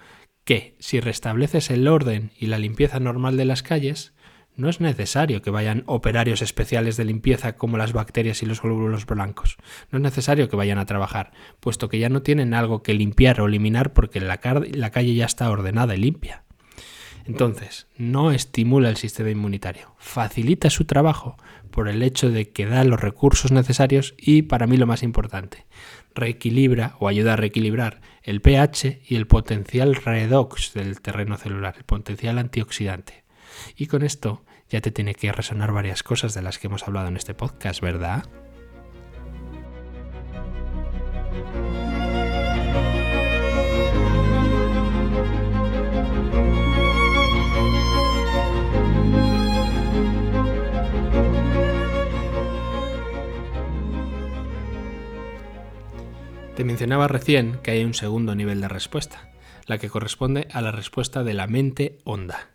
que 0.44 0.76
si 0.80 1.00
restableces 1.00 1.70
el 1.70 1.88
orden 1.88 2.32
y 2.38 2.48
la 2.48 2.60
limpieza 2.60 3.00
normal 3.00 3.38
de 3.38 3.46
las 3.46 3.64
calles, 3.64 4.14
no 4.56 4.70
es 4.70 4.80
necesario 4.82 5.42
que 5.42 5.50
vayan 5.50 5.84
operarios 5.88 6.42
especiales 6.42 6.96
de 6.98 7.06
limpieza 7.06 7.56
como 7.56 7.78
las 7.78 7.94
bacterias 7.94 8.44
y 8.44 8.46
los 8.46 8.62
glóbulos 8.62 9.06
blancos. 9.06 9.58
No 9.90 9.98
es 9.98 10.04
necesario 10.04 10.50
que 10.50 10.56
vayan 10.56 10.78
a 10.78 10.86
trabajar, 10.86 11.32
puesto 11.60 11.90
que 11.90 12.00
ya 12.00 12.10
no 12.10 12.22
tienen 12.22 12.54
algo 12.54 12.84
que 12.84 12.94
limpiar 12.94 13.42
o 13.42 13.48
eliminar 13.48 13.94
porque 13.94 14.20
la, 14.20 14.40
la 14.72 14.92
calle 14.92 15.16
ya 15.16 15.26
está 15.26 15.50
ordenada 15.50 15.96
y 15.96 16.00
limpia. 16.00 16.44
Entonces, 17.26 17.88
no 17.98 18.32
estimula 18.32 18.90
el 18.90 18.98
sistema 18.98 19.30
inmunitario, 19.30 19.96
facilita 19.98 20.70
su 20.70 20.86
trabajo 20.86 21.38
por 21.72 21.88
el 21.88 22.04
hecho 22.04 22.30
de 22.30 22.50
que 22.52 22.66
da 22.66 22.84
los 22.84 23.00
recursos 23.00 23.52
necesarios 23.52 24.14
y, 24.18 24.44
para 24.44 24.68
mí 24.68 24.76
lo 24.76 24.88
más 24.88 25.04
importante, 25.04 25.66
reequilibra 26.16 26.96
o 27.00 27.08
ayuda 27.08 27.34
a 27.34 27.38
reequilibrar 27.38 28.02
el 28.24 28.42
pH 28.42 29.02
y 29.06 29.16
el 29.16 29.28
potencial 29.28 29.96
redox 29.96 30.74
del 30.74 31.02
terreno 31.02 31.38
celular, 31.38 31.76
el 31.78 31.84
potencial 31.84 32.38
antioxidante. 32.38 33.24
Y 33.76 33.88
con 33.88 34.04
esto 34.04 34.46
ya 34.70 34.82
te 34.82 34.92
tiene 34.92 35.16
que 35.16 35.32
resonar 35.32 35.72
varias 35.72 36.04
cosas 36.04 36.34
de 36.34 36.42
las 36.42 36.60
que 36.60 36.68
hemos 36.68 36.88
hablado 36.88 37.08
en 37.08 37.18
este 37.18 37.34
podcast, 37.34 37.82
¿verdad? 37.82 38.26
Te 56.56 56.64
mencionaba 56.64 57.08
recién 57.08 57.58
que 57.64 57.72
hay 57.72 57.84
un 57.84 57.96
segundo 57.96 58.36
nivel 58.36 58.62
de 58.62 58.68
respuesta, 58.68 59.32
la 59.66 59.80
que 59.80 59.90
corresponde 59.90 60.48
a 60.52 60.62
la 60.62 60.72
respuesta 60.72 61.24
de 61.24 61.34
la 61.34 61.48
mente 61.48 61.98
honda. 62.04 62.52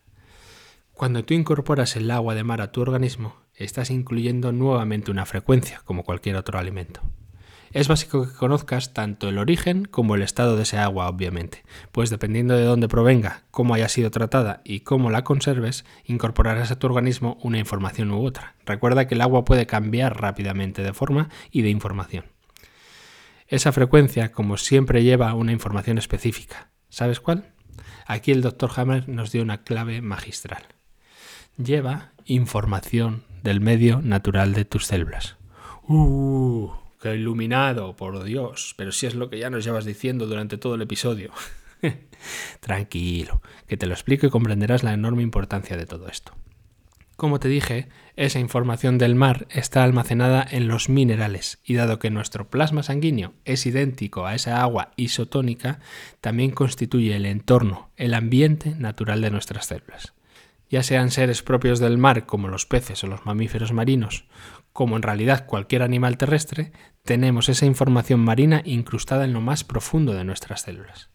Cuando 0.93 1.25
tú 1.25 1.35
incorporas 1.35 1.97
el 1.97 2.09
agua 2.13 2.37
de 2.37 2.45
mar 2.45 2.61
a 2.61 2.71
tu 2.71 2.81
organismo, 2.81 3.35
estás 3.57 3.91
incluyendo 3.91 4.53
nuevamente 4.53 5.11
una 5.11 5.27
frecuencia, 5.27 5.81
como 5.85 6.05
cualquier 6.05 6.37
otro 6.37 6.61
alimento. 6.61 7.01
Es 7.73 7.89
básico 7.89 8.25
que 8.25 8.35
conozcas 8.35 8.95
tanto 8.95 9.29
el 9.29 9.37
origen 9.37 9.85
como 9.85 10.15
el 10.15 10.23
estado 10.23 10.57
de 10.57 10.63
ese 10.63 10.79
agua, 10.79 11.09
obviamente, 11.09 11.65
pues 11.91 12.09
dependiendo 12.09 12.55
de 12.55 12.65
dónde 12.65 12.87
provenga, 12.87 13.43
cómo 13.51 13.75
haya 13.75 13.89
sido 13.89 14.13
tratada 14.13 14.63
y 14.65 14.81
cómo 14.81 15.11
la 15.11 15.25
conserves, 15.25 15.85
incorporarás 16.05 16.71
a 16.71 16.79
tu 16.79 16.87
organismo 16.87 17.37
una 17.43 17.59
información 17.59 18.13
u 18.13 18.25
otra. 18.25 18.55
Recuerda 18.65 19.09
que 19.09 19.17
el 19.17 19.23
agua 19.23 19.45
puede 19.45 19.67
cambiar 19.67 20.21
rápidamente 20.21 20.85
de 20.85 20.95
forma 20.95 21.31
y 21.51 21.63
de 21.63 21.71
información. 21.71 22.38
Esa 23.49 23.73
frecuencia, 23.73 24.31
como 24.31 24.59
siempre, 24.59 25.03
lleva 25.03 25.33
una 25.33 25.53
información 25.53 25.97
específica. 25.97 26.69
¿Sabes 26.91 27.19
cuál? 27.19 27.55
Aquí 28.07 28.31
el 28.31 28.43
Dr. 28.43 28.71
Hammer 28.77 29.09
nos 29.09 29.33
dio 29.33 29.43
una 29.43 29.63
clave 29.63 30.03
magistral. 30.03 30.65
Lleva 31.57 32.13
información 32.27 33.25
del 33.43 33.61
medio 33.61 34.03
natural 34.03 34.53
de 34.53 34.67
tus 34.67 34.85
células. 34.85 35.37
¡Uh! 35.87 36.73
¡Qué 37.01 37.15
iluminado! 37.15 37.97
Por 37.97 38.23
Dios. 38.23 38.75
Pero 38.77 38.93
si 38.93 39.07
es 39.07 39.15
lo 39.15 39.31
que 39.31 39.39
ya 39.39 39.49
nos 39.49 39.65
llevas 39.65 39.87
diciendo 39.87 40.27
durante 40.27 40.59
todo 40.59 40.75
el 40.75 40.83
episodio. 40.83 41.33
Tranquilo, 42.61 43.41
que 43.67 43.79
te 43.79 43.87
lo 43.87 43.95
explico 43.95 44.27
y 44.27 44.31
comprenderás 44.31 44.83
la 44.83 44.93
enorme 44.93 45.23
importancia 45.23 45.79
de 45.79 45.87
todo 45.87 46.09
esto. 46.09 46.33
Como 47.19 47.41
te 47.41 47.49
dije, 47.49 47.89
esa 48.15 48.39
información 48.39 48.97
del 48.97 49.17
mar 49.17 49.49
está 49.51 49.83
almacenada 49.83 50.47
en 50.49 50.69
los 50.69 50.89
minerales 50.89 51.59
y 51.65 51.75
dado 51.75 51.99
que 51.99 52.11
nuestro 52.11 52.49
plasma 52.49 52.85
sanguíneo 52.85 53.35
es 53.45 53.67
idéntico 53.67 54.25
a 54.25 54.37
esa 54.37 54.63
agua 54.63 54.93
isotónica, 54.95 55.81
también 56.21 56.53
constituye 56.53 57.17
el 57.17 57.27
entorno, 57.27 57.91
el 57.97 58.15
ambiente 58.15 58.77
natural 58.77 59.21
de 59.21 59.33
nuestras 59.33 59.67
células. 59.67 60.15
Ya 60.71 60.85
sean 60.85 61.11
seres 61.11 61.43
propios 61.43 61.81
del 61.81 61.99
mar 61.99 62.25
como 62.25 62.47
los 62.47 62.67
peces 62.67 63.03
o 63.03 63.09
los 63.09 63.27
mamíferos 63.27 63.73
marinos, 63.73 64.29
como 64.73 64.95
en 64.95 65.03
realidad 65.03 65.45
cualquier 65.45 65.83
animal 65.83 66.19
terrestre, 66.19 66.71
tenemos 67.03 67.49
esa 67.49 67.67
información 67.67 68.21
marina 68.21 68.63
incrustada 68.65 69.25
en 69.25 69.33
lo 69.33 69.41
más 69.41 69.65
profundo 69.65 70.15
de 70.15 70.23
nuestras 70.23 70.61
células. 70.61 71.11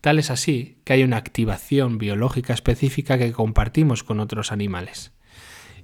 Tal 0.00 0.20
es 0.20 0.30
así 0.30 0.78
que 0.84 0.92
hay 0.92 1.02
una 1.02 1.16
activación 1.16 1.98
biológica 1.98 2.54
específica 2.54 3.18
que 3.18 3.32
compartimos 3.32 4.04
con 4.04 4.20
otros 4.20 4.52
animales. 4.52 5.12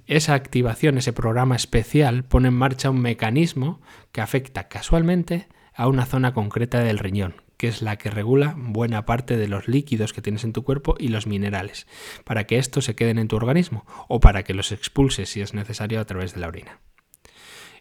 Esa 0.09 0.33
activación, 0.33 0.97
ese 0.97 1.13
programa 1.13 1.55
especial, 1.55 2.25
pone 2.25 2.49
en 2.49 2.55
marcha 2.55 2.89
un 2.89 3.03
mecanismo 3.03 3.83
que 4.11 4.23
afecta 4.23 4.67
casualmente 4.67 5.49
a 5.75 5.87
una 5.87 6.07
zona 6.07 6.33
concreta 6.33 6.81
del 6.81 6.99
riñón, 6.99 7.43
que 7.59 7.69
es 7.69 7.83
la 7.83 7.99
que 7.99 8.09
regula 8.09 8.55
buena 8.57 9.05
parte 9.05 9.37
de 9.37 9.49
los 9.49 9.69
líquidos 9.69 10.15
que 10.15 10.23
tienes 10.23 10.45
en 10.45 10.55
tu 10.55 10.65
cuerpo 10.65 10.97
y 10.99 11.09
los 11.09 11.27
minerales, 11.27 11.87
para 12.25 12.45
que 12.45 12.57
estos 12.57 12.87
se 12.87 12.95
queden 12.95 13.19
en 13.19 13.29
tu 13.29 13.37
organismo 13.37 13.85
o 14.09 14.19
para 14.19 14.45
que 14.45 14.55
los 14.55 14.73
expulses 14.73 15.29
si 15.29 15.43
es 15.43 15.53
necesario 15.53 16.01
a 16.01 16.07
través 16.07 16.33
de 16.33 16.41
la 16.41 16.49
orina. 16.49 16.81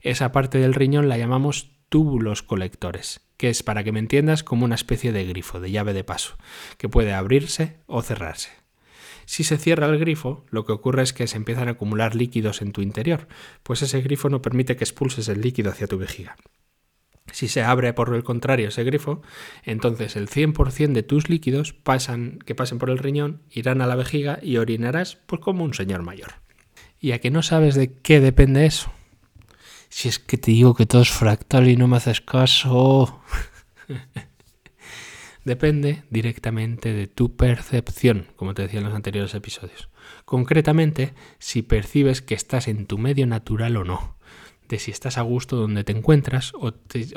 Esa 0.02 0.34
parte 0.34 0.58
del 0.58 0.74
riñón 0.74 1.08
la 1.08 1.18
llamamos 1.18 1.78
túbulos 1.88 2.44
colectores, 2.44 3.22
que 3.38 3.50
es, 3.50 3.64
para 3.64 3.86
que 3.86 3.94
me 3.94 4.00
entiendas, 4.00 4.44
como 4.44 4.66
una 4.66 4.76
especie 4.76 5.14
de 5.14 5.24
grifo, 5.24 5.62
de 5.62 5.72
llave 5.72 5.94
de 5.94 6.04
paso, 6.04 6.36
que 6.78 6.90
puede 6.90 7.14
abrirse 7.14 7.78
o 7.86 8.02
cerrarse. 8.02 8.67
Si 9.28 9.44
se 9.44 9.58
cierra 9.58 9.88
el 9.88 10.00
grifo, 10.00 10.46
lo 10.52 10.66
que 10.66 10.72
ocurre 10.72 11.04
es 11.04 11.12
que 11.12 11.28
se 11.28 11.36
empiezan 11.36 11.68
a 11.68 11.72
acumular 11.72 12.16
líquidos 12.16 12.62
en 12.62 12.72
tu 12.72 12.82
interior, 12.82 13.28
pues 13.62 13.82
ese 13.82 14.02
grifo 14.02 14.30
no 14.30 14.42
permite 14.42 14.78
que 14.78 14.86
expulses 14.86 15.28
el 15.28 15.42
líquido 15.42 15.70
hacia 15.70 15.86
tu 15.86 15.98
vejiga. 15.98 16.38
Si 17.34 17.50
se 17.50 17.62
abre 17.62 17.92
por 17.92 18.16
el 18.16 18.24
contrario 18.24 18.70
ese 18.70 18.86
grifo, 18.86 19.22
entonces 19.64 20.16
el 20.16 20.30
100% 20.30 20.94
de 20.94 21.04
tus 21.04 21.30
líquidos 21.30 21.74
pasan, 21.74 22.40
que 22.46 22.56
pasen 22.56 22.78
por 22.80 22.90
el 22.90 23.00
riñón 23.00 23.42
irán 23.52 23.82
a 23.82 23.86
la 23.86 23.98
vejiga 23.98 24.40
y 24.42 24.58
orinarás 24.58 25.18
pues 25.18 25.42
como 25.42 25.66
un 25.66 25.74
señor 25.74 26.04
mayor. 26.04 26.36
¿Y 26.98 27.12
a 27.12 27.20
que 27.20 27.30
no 27.30 27.44
sabes 27.44 27.76
de 27.76 27.92
qué 27.92 28.22
depende 28.22 28.66
eso? 28.66 28.94
Si 29.90 30.08
es 30.08 30.20
que 30.20 30.38
te 30.38 30.52
digo 30.52 30.74
que 30.74 30.86
todo 30.86 31.02
es 31.02 31.12
fractal 31.12 31.68
y 31.68 31.76
no 31.76 31.90
me 31.90 31.98
haces 31.98 32.22
caso. 32.22 33.22
depende 35.48 36.04
directamente 36.10 36.94
de 36.94 37.08
tu 37.08 37.36
percepción, 37.36 38.28
como 38.36 38.54
te 38.54 38.64
decía 38.64 38.80
en 38.80 38.86
los 38.86 38.94
anteriores 38.94 39.34
episodios. 39.34 39.90
Concretamente, 40.26 41.14
si 41.40 41.64
percibes 41.64 42.22
que 42.22 42.36
estás 42.36 42.68
en 42.68 42.86
tu 42.86 42.98
medio 42.98 43.26
natural 43.26 43.78
o 43.78 43.84
no, 43.84 44.18
de 44.68 44.78
si 44.78 44.92
estás 44.92 45.18
a 45.18 45.22
gusto 45.22 45.56
donde 45.56 45.86
te 45.86 45.94
encuentras 45.94 46.52
o 46.54 46.74
te, 46.74 47.08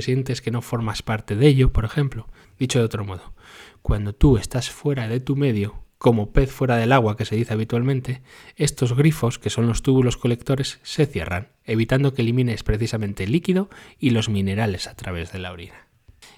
sientes 0.00 0.40
que 0.40 0.52
no 0.52 0.62
formas 0.62 1.02
parte 1.02 1.34
de 1.34 1.48
ello, 1.48 1.72
por 1.72 1.84
ejemplo. 1.84 2.28
Dicho 2.58 2.78
de 2.78 2.84
otro 2.84 3.04
modo, 3.04 3.34
cuando 3.82 4.14
tú 4.14 4.36
estás 4.36 4.70
fuera 4.70 5.08
de 5.08 5.18
tu 5.18 5.34
medio, 5.34 5.82
como 5.98 6.32
pez 6.32 6.52
fuera 6.52 6.76
del 6.76 6.92
agua 6.92 7.16
que 7.16 7.24
se 7.24 7.34
dice 7.34 7.52
habitualmente, 7.52 8.22
estos 8.54 8.94
grifos, 8.94 9.40
que 9.40 9.50
son 9.50 9.66
los 9.66 9.82
túbulos 9.82 10.16
colectores, 10.16 10.78
se 10.84 11.06
cierran, 11.06 11.48
evitando 11.64 12.14
que 12.14 12.22
elimines 12.22 12.62
precisamente 12.62 13.24
el 13.24 13.32
líquido 13.32 13.68
y 13.98 14.10
los 14.10 14.28
minerales 14.28 14.86
a 14.86 14.94
través 14.94 15.32
de 15.32 15.40
la 15.40 15.50
orina. 15.50 15.91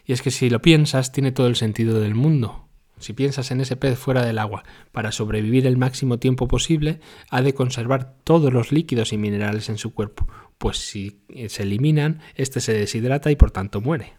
Y 0.05 0.13
es 0.13 0.23
que 0.23 0.31
si 0.31 0.51
lo 0.51 0.61
piensas, 0.61 1.13
tiene 1.13 1.33
todo 1.33 1.47
el 1.47 1.57
sentido 1.57 2.01
del 2.01 2.15
mundo. 2.15 2.69
Si 2.99 3.13
piensas 3.13 3.51
en 3.51 3.61
ese 3.61 3.77
pez 3.77 3.99
fuera 3.99 4.25
del 4.25 4.39
agua, 4.39 4.65
para 4.93 5.13
sobrevivir 5.13 5.67
el 5.67 5.77
máximo 5.77 6.19
tiempo 6.19 6.47
posible, 6.47 7.01
ha 7.31 7.43
de 7.43 7.55
conservar 7.55 8.15
todos 8.25 8.53
los 8.53 8.73
líquidos 8.73 9.13
y 9.13 9.19
minerales 9.19 9.69
en 9.69 9.79
su 9.79 9.93
cuerpo, 9.93 10.29
pues 10.59 10.79
si 10.79 11.21
se 11.49 11.65
eliminan, 11.65 12.21
éste 12.35 12.61
se 12.61 12.73
deshidrata 12.73 13.31
y 13.31 13.37
por 13.37 13.51
tanto 13.51 13.81
muere. 13.81 14.15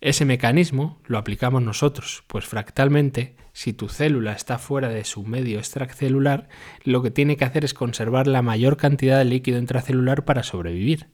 Ese 0.00 0.26
mecanismo 0.26 1.00
lo 1.06 1.16
aplicamos 1.16 1.62
nosotros, 1.62 2.22
pues 2.26 2.44
fractalmente, 2.44 3.34
si 3.54 3.72
tu 3.72 3.88
célula 3.88 4.32
está 4.32 4.58
fuera 4.58 4.90
de 4.90 5.04
su 5.04 5.24
medio 5.24 5.58
extracelular, 5.58 6.48
lo 6.84 7.02
que 7.02 7.10
tiene 7.10 7.38
que 7.38 7.46
hacer 7.46 7.64
es 7.64 7.72
conservar 7.72 8.26
la 8.26 8.42
mayor 8.42 8.76
cantidad 8.76 9.18
de 9.18 9.24
líquido 9.24 9.58
intracelular 9.58 10.26
para 10.26 10.42
sobrevivir. 10.42 11.08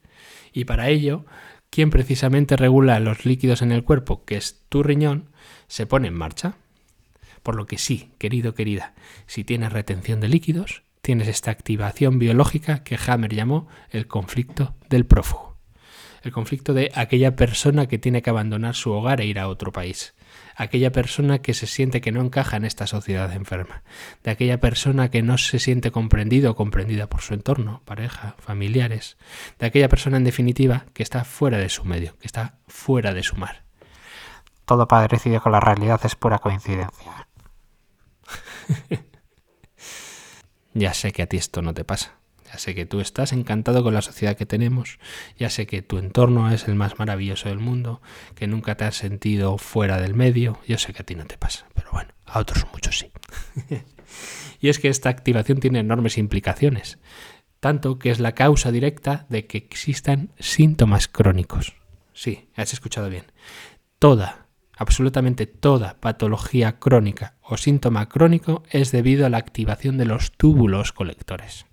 Y 0.53 0.65
para 0.65 0.89
ello 0.89 1.25
quien 1.73 1.89
precisamente 1.89 2.59
regula 2.59 3.01
los 3.01 3.25
líquidos 3.25 3.63
en 3.63 3.73
el 3.73 3.83
cuerpo, 3.83 4.27
que 4.27 4.37
es 4.37 4.61
tu 4.69 4.83
riñón, 4.83 5.31
se 5.69 5.87
pone 5.87 6.09
en 6.09 6.15
marcha. 6.15 6.57
Por 7.43 7.57
lo 7.57 7.67
que 7.67 7.79
sí, 7.79 8.11
querido, 8.19 8.55
querida, 8.55 8.93
si 9.27 9.43
tienes 9.43 9.73
retención 9.73 10.21
de 10.21 10.29
líquidos, 10.29 10.83
tienes 11.01 11.29
esta 11.29 11.51
activación 11.51 12.19
biológica 12.19 12.85
que 12.85 12.99
Hammer 13.07 13.35
llamó 13.35 13.69
el 13.89 14.07
conflicto 14.07 14.75
del 14.91 15.07
prófugo. 15.07 15.57
el 16.23 16.31
conflicto 16.31 16.75
de 16.75 16.93
aquella 16.95 17.37
persona 17.37 17.89
que 17.89 17.99
tiene 17.99 18.21
que 18.21 18.31
abandonar 18.31 18.75
su 18.75 18.93
hogar 18.93 19.23
e 19.23 19.27
ir 19.27 19.41
a 19.41 19.49
otro 19.49 19.73
país, 19.73 20.15
aquella 20.57 20.93
persona 20.93 21.41
que 21.41 21.55
se 21.55 21.67
siente 21.67 22.01
que 22.01 22.13
no 22.13 22.21
encaja 22.21 22.57
en 22.57 22.65
esta 22.65 22.87
sociedad 22.87 23.33
enferma, 23.33 23.83
de 24.23 24.31
aquella 24.31 24.61
persona 24.61 25.11
que 25.11 25.23
no 25.23 25.39
se 25.39 25.59
siente 25.59 25.91
comprendido 25.91 26.53
o 26.53 26.57
comprendida 26.57 27.09
por 27.09 27.23
su 27.23 27.35
entorno, 27.35 27.83
pareja, 27.85 28.37
familiares, 28.39 29.17
de 29.59 29.67
aquella 29.67 29.89
persona 29.89 30.17
en 30.17 30.25
definitiva 30.25 30.87
que 30.93 31.03
está 31.03 31.25
fuera 31.25 31.59
de 31.59 31.69
su 31.69 31.85
medio, 31.85 32.17
que 32.19 32.27
está 32.27 32.59
fuera 32.67 33.15
de 33.15 33.23
su 33.23 33.37
mar. 33.37 33.65
Todo 34.65 34.87
padecido 34.87 35.41
con 35.43 35.53
la 35.53 35.61
realidad 35.61 36.01
es 36.05 36.15
pura 36.15 36.39
coincidencia. 36.39 37.29
ya 40.75 40.95
sé 40.95 41.13
que 41.13 41.23
a 41.23 41.27
ti 41.27 41.37
esto 41.37 41.63
no 41.63 41.75
te 41.75 41.85
pasa. 41.85 42.22
Ya 42.53 42.59
sé 42.59 42.75
que 42.75 42.85
tú 42.85 43.01
estás 43.01 43.33
encantado 43.33 43.83
con 43.83 43.95
la 43.95 44.03
sociedad 44.03 44.37
que 44.37 44.45
tenemos, 44.45 44.99
ya 45.39 45.49
sé 45.49 45.67
que 45.67 45.81
tu 45.81 45.97
entorno 45.97 46.53
es 46.53 46.69
el 46.69 46.75
más 46.75 46.99
maravilloso 46.99 47.49
del 47.49 47.59
mundo, 47.59 48.03
que 48.35 48.47
nunca 48.47 48.75
te 48.75 48.85
has 48.85 48.95
sentido 48.95 49.57
fuera 49.57 49.99
del 49.99 50.13
medio, 50.13 50.59
yo 50.69 50.77
sé 50.77 50.93
que 50.93 51.01
a 51.01 51.07
ti 51.07 51.15
no 51.15 51.25
te 51.25 51.39
pasa, 51.39 51.67
pero 51.73 51.89
bueno, 51.93 52.11
a 52.27 52.41
otros 52.41 52.67
muchos 52.71 52.99
sí. 52.99 53.11
y 54.61 54.69
es 54.69 54.79
que 54.79 54.89
esta 54.89 55.09
activación 55.09 55.61
tiene 55.61 55.79
enormes 55.79 56.19
implicaciones, 56.19 56.99
tanto 57.59 57.99
que 57.99 58.11
es 58.11 58.21
la 58.21 58.33
causa 58.33 58.71
directa 58.71 59.25
de 59.31 59.47
que 59.47 59.57
existan 59.57 60.31
síntomas 60.39 61.09
crónicos. 61.09 61.73
Sí, 62.13 62.51
has 62.55 62.75
escuchado 62.75 63.09
bien. 63.09 63.25
Toda, 63.99 64.49
absolutamente 64.77 65.47
toda 65.47 65.99
patología 66.01 66.79
crónica 66.79 67.37
o 67.41 67.57
síntoma 67.57 68.11
crónico 68.11 68.63
es 68.69 68.93
debido 68.93 69.25
a 69.25 69.31
la 69.31 69.39
activación 69.39 69.97
de 69.97 70.05
los 70.05 70.33
túbulos 70.33 70.93
colectores. 70.93 71.65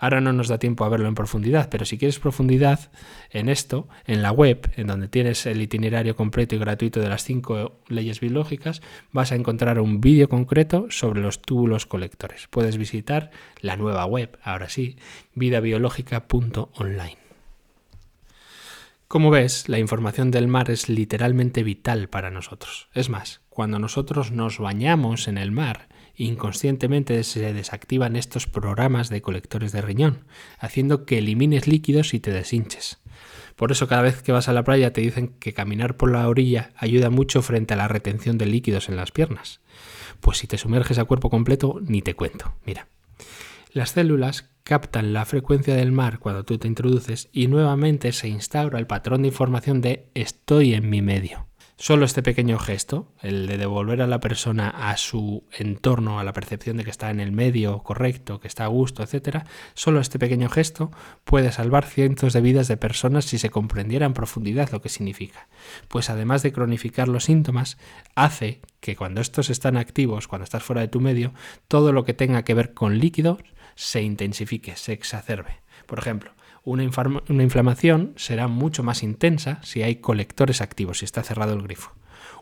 Ahora 0.00 0.20
no 0.20 0.32
nos 0.32 0.48
da 0.48 0.58
tiempo 0.58 0.84
a 0.84 0.88
verlo 0.88 1.08
en 1.08 1.14
profundidad, 1.14 1.68
pero 1.70 1.84
si 1.84 1.98
quieres 1.98 2.18
profundidad 2.18 2.90
en 3.30 3.48
esto, 3.48 3.88
en 4.06 4.22
la 4.22 4.32
web, 4.32 4.70
en 4.76 4.86
donde 4.86 5.08
tienes 5.08 5.46
el 5.46 5.60
itinerario 5.60 6.16
completo 6.16 6.54
y 6.54 6.58
gratuito 6.58 7.00
de 7.00 7.08
las 7.08 7.24
cinco 7.24 7.80
leyes 7.88 8.20
biológicas, 8.20 8.82
vas 9.12 9.32
a 9.32 9.36
encontrar 9.36 9.78
un 9.80 10.00
vídeo 10.00 10.28
concreto 10.28 10.86
sobre 10.90 11.20
los 11.20 11.42
túbulos 11.42 11.86
colectores. 11.86 12.48
Puedes 12.48 12.76
visitar 12.76 13.30
la 13.60 13.76
nueva 13.76 14.04
web, 14.06 14.38
ahora 14.42 14.68
sí, 14.68 14.96
vidabiológica.online. 15.34 17.24
Como 19.08 19.30
ves, 19.30 19.68
la 19.68 19.78
información 19.78 20.30
del 20.30 20.48
mar 20.48 20.70
es 20.70 20.88
literalmente 20.88 21.62
vital 21.62 22.08
para 22.08 22.30
nosotros. 22.30 22.88
Es 22.94 23.10
más, 23.10 23.42
cuando 23.48 23.78
nosotros 23.78 24.32
nos 24.32 24.58
bañamos 24.58 25.28
en 25.28 25.38
el 25.38 25.52
mar, 25.52 25.88
inconscientemente 26.16 27.22
se 27.24 27.52
desactivan 27.52 28.16
estos 28.16 28.46
programas 28.46 29.08
de 29.08 29.22
colectores 29.22 29.72
de 29.72 29.82
riñón, 29.82 30.24
haciendo 30.58 31.04
que 31.04 31.18
elimines 31.18 31.66
líquidos 31.66 32.14
y 32.14 32.20
te 32.20 32.30
deshinches. 32.30 32.98
Por 33.56 33.70
eso 33.70 33.86
cada 33.86 34.02
vez 34.02 34.22
que 34.22 34.32
vas 34.32 34.48
a 34.48 34.52
la 34.52 34.64
playa 34.64 34.92
te 34.92 35.00
dicen 35.00 35.28
que 35.38 35.54
caminar 35.54 35.96
por 35.96 36.10
la 36.10 36.28
orilla 36.28 36.72
ayuda 36.76 37.10
mucho 37.10 37.42
frente 37.42 37.74
a 37.74 37.76
la 37.76 37.88
retención 37.88 38.36
de 38.38 38.46
líquidos 38.46 38.88
en 38.88 38.96
las 38.96 39.12
piernas. 39.12 39.60
Pues 40.20 40.38
si 40.38 40.46
te 40.46 40.58
sumerges 40.58 40.98
a 40.98 41.04
cuerpo 41.04 41.30
completo, 41.30 41.80
ni 41.82 42.02
te 42.02 42.14
cuento. 42.14 42.54
Mira, 42.64 42.88
las 43.72 43.90
células 43.90 44.50
captan 44.64 45.12
la 45.12 45.24
frecuencia 45.24 45.76
del 45.76 45.92
mar 45.92 46.18
cuando 46.18 46.44
tú 46.44 46.58
te 46.58 46.66
introduces 46.66 47.28
y 47.32 47.46
nuevamente 47.46 48.12
se 48.12 48.28
instaura 48.28 48.78
el 48.78 48.86
patrón 48.86 49.22
de 49.22 49.28
información 49.28 49.80
de 49.80 50.08
estoy 50.14 50.74
en 50.74 50.88
mi 50.88 51.02
medio. 51.02 51.46
Solo 51.86 52.06
este 52.06 52.22
pequeño 52.22 52.58
gesto, 52.58 53.12
el 53.20 53.46
de 53.46 53.58
devolver 53.58 54.00
a 54.00 54.06
la 54.06 54.18
persona 54.18 54.70
a 54.70 54.96
su 54.96 55.44
entorno, 55.52 56.18
a 56.18 56.24
la 56.24 56.32
percepción 56.32 56.78
de 56.78 56.84
que 56.84 56.88
está 56.88 57.10
en 57.10 57.20
el 57.20 57.30
medio 57.30 57.82
correcto, 57.82 58.40
que 58.40 58.48
está 58.48 58.64
a 58.64 58.68
gusto, 58.68 59.02
etc., 59.02 59.44
solo 59.74 60.00
este 60.00 60.18
pequeño 60.18 60.48
gesto 60.48 60.90
puede 61.24 61.52
salvar 61.52 61.84
cientos 61.84 62.32
de 62.32 62.40
vidas 62.40 62.68
de 62.68 62.78
personas 62.78 63.26
si 63.26 63.36
se 63.36 63.50
comprendiera 63.50 64.06
en 64.06 64.14
profundidad 64.14 64.70
lo 64.70 64.80
que 64.80 64.88
significa. 64.88 65.46
Pues 65.88 66.08
además 66.08 66.42
de 66.42 66.54
cronificar 66.54 67.06
los 67.06 67.24
síntomas, 67.24 67.76
hace 68.14 68.62
que 68.80 68.96
cuando 68.96 69.20
estos 69.20 69.50
están 69.50 69.76
activos, 69.76 70.26
cuando 70.26 70.44
estás 70.44 70.62
fuera 70.62 70.80
de 70.80 70.88
tu 70.88 71.00
medio, 71.02 71.34
todo 71.68 71.92
lo 71.92 72.06
que 72.06 72.14
tenga 72.14 72.44
que 72.44 72.54
ver 72.54 72.72
con 72.72 72.98
líquidos 72.98 73.40
se 73.74 74.00
intensifique, 74.00 74.74
se 74.76 74.94
exacerbe. 74.94 75.60
Por 75.84 75.98
ejemplo, 75.98 76.32
una, 76.64 76.82
inflamación 76.82 78.14
será 78.16 78.48
mucho 78.48 78.82
más 78.82 79.02
intensa 79.02 79.60
si 79.62 79.82
hay 79.82 79.96
colectores 79.96 80.60
activos, 80.60 80.98
si 80.98 81.04
está 81.04 81.22
cerrado 81.22 81.52
el 81.52 81.62
grifo. 81.62 81.92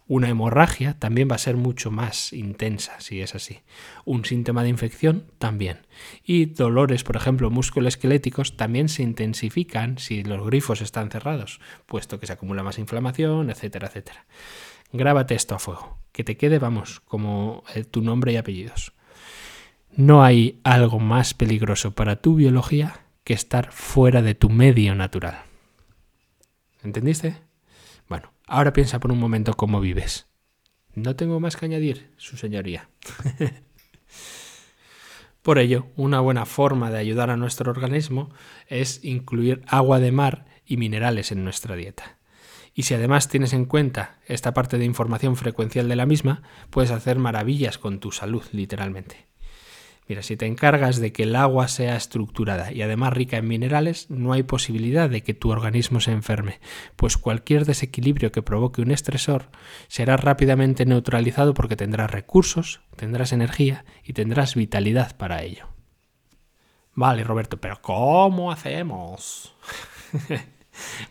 Una 0.06 0.28
hemorragia 0.28 0.98
también 0.98 1.28
va 1.30 1.36
a 1.36 1.38
ser 1.38 1.56
mucho 1.56 1.90
más 1.90 2.32
intensa 2.32 3.00
si 3.00 3.20
es 3.20 3.34
así. 3.34 3.60
Un 4.04 4.24
síntoma 4.24 4.62
de 4.62 4.68
infección 4.68 5.26
también. 5.38 5.86
Y 6.24 6.46
dolores, 6.46 7.04
por 7.04 7.16
ejemplo, 7.16 7.50
musculoesqueléticos 7.50 8.56
también 8.56 8.88
se 8.88 9.02
intensifican 9.02 9.98
si 9.98 10.22
los 10.22 10.44
grifos 10.44 10.82
están 10.82 11.10
cerrados, 11.10 11.60
puesto 11.86 12.20
que 12.20 12.26
se 12.26 12.32
acumula 12.32 12.62
más 12.62 12.78
inflamación, 12.78 13.50
etcétera, 13.50 13.88
etcétera. 13.88 14.26
Grábate 14.92 15.34
esto 15.34 15.54
a 15.54 15.58
fuego, 15.58 15.98
que 16.12 16.24
te 16.24 16.36
quede, 16.36 16.58
vamos, 16.58 17.00
como 17.00 17.64
eh, 17.74 17.84
tu 17.84 18.02
nombre 18.02 18.32
y 18.32 18.36
apellidos. 18.36 18.92
No 19.96 20.22
hay 20.24 20.60
algo 20.64 20.98
más 20.98 21.32
peligroso 21.32 21.92
para 21.92 22.16
tu 22.16 22.34
biología 22.34 23.01
que 23.24 23.34
estar 23.34 23.72
fuera 23.72 24.22
de 24.22 24.34
tu 24.34 24.50
medio 24.50 24.94
natural. 24.94 25.42
¿Entendiste? 26.82 27.36
Bueno, 28.08 28.32
ahora 28.46 28.72
piensa 28.72 28.98
por 28.98 29.12
un 29.12 29.18
momento 29.18 29.54
cómo 29.54 29.80
vives. 29.80 30.26
No 30.94 31.16
tengo 31.16 31.40
más 31.40 31.56
que 31.56 31.66
añadir, 31.66 32.10
su 32.16 32.36
señoría. 32.36 32.90
por 35.42 35.58
ello, 35.58 35.86
una 35.96 36.20
buena 36.20 36.44
forma 36.44 36.90
de 36.90 36.98
ayudar 36.98 37.30
a 37.30 37.36
nuestro 37.36 37.70
organismo 37.70 38.30
es 38.66 39.04
incluir 39.04 39.62
agua 39.66 40.00
de 40.00 40.12
mar 40.12 40.46
y 40.66 40.76
minerales 40.76 41.32
en 41.32 41.44
nuestra 41.44 41.76
dieta. 41.76 42.18
Y 42.74 42.84
si 42.84 42.94
además 42.94 43.28
tienes 43.28 43.52
en 43.52 43.66
cuenta 43.66 44.18
esta 44.26 44.54
parte 44.54 44.78
de 44.78 44.84
información 44.84 45.36
frecuencial 45.36 45.88
de 45.88 45.96
la 45.96 46.06
misma, 46.06 46.42
puedes 46.70 46.90
hacer 46.90 47.18
maravillas 47.18 47.78
con 47.78 48.00
tu 48.00 48.12
salud, 48.12 48.42
literalmente. 48.52 49.31
Mira, 50.12 50.22
si 50.22 50.36
te 50.36 50.44
encargas 50.44 51.00
de 51.00 51.10
que 51.10 51.22
el 51.22 51.34
agua 51.34 51.68
sea 51.68 51.96
estructurada 51.96 52.70
y 52.70 52.82
además 52.82 53.14
rica 53.14 53.38
en 53.38 53.48
minerales, 53.48 54.10
no 54.10 54.34
hay 54.34 54.42
posibilidad 54.42 55.08
de 55.08 55.22
que 55.22 55.32
tu 55.32 55.50
organismo 55.50 56.00
se 56.00 56.12
enferme, 56.12 56.60
pues 56.96 57.16
cualquier 57.16 57.64
desequilibrio 57.64 58.30
que 58.30 58.42
provoque 58.42 58.82
un 58.82 58.90
estresor 58.90 59.48
será 59.88 60.18
rápidamente 60.18 60.84
neutralizado 60.84 61.54
porque 61.54 61.76
tendrás 61.76 62.10
recursos, 62.10 62.82
tendrás 62.94 63.32
energía 63.32 63.86
y 64.04 64.12
tendrás 64.12 64.54
vitalidad 64.54 65.16
para 65.16 65.42
ello. 65.44 65.68
Vale, 66.92 67.24
Roberto, 67.24 67.58
pero 67.58 67.80
¿cómo 67.80 68.52
hacemos? 68.52 69.56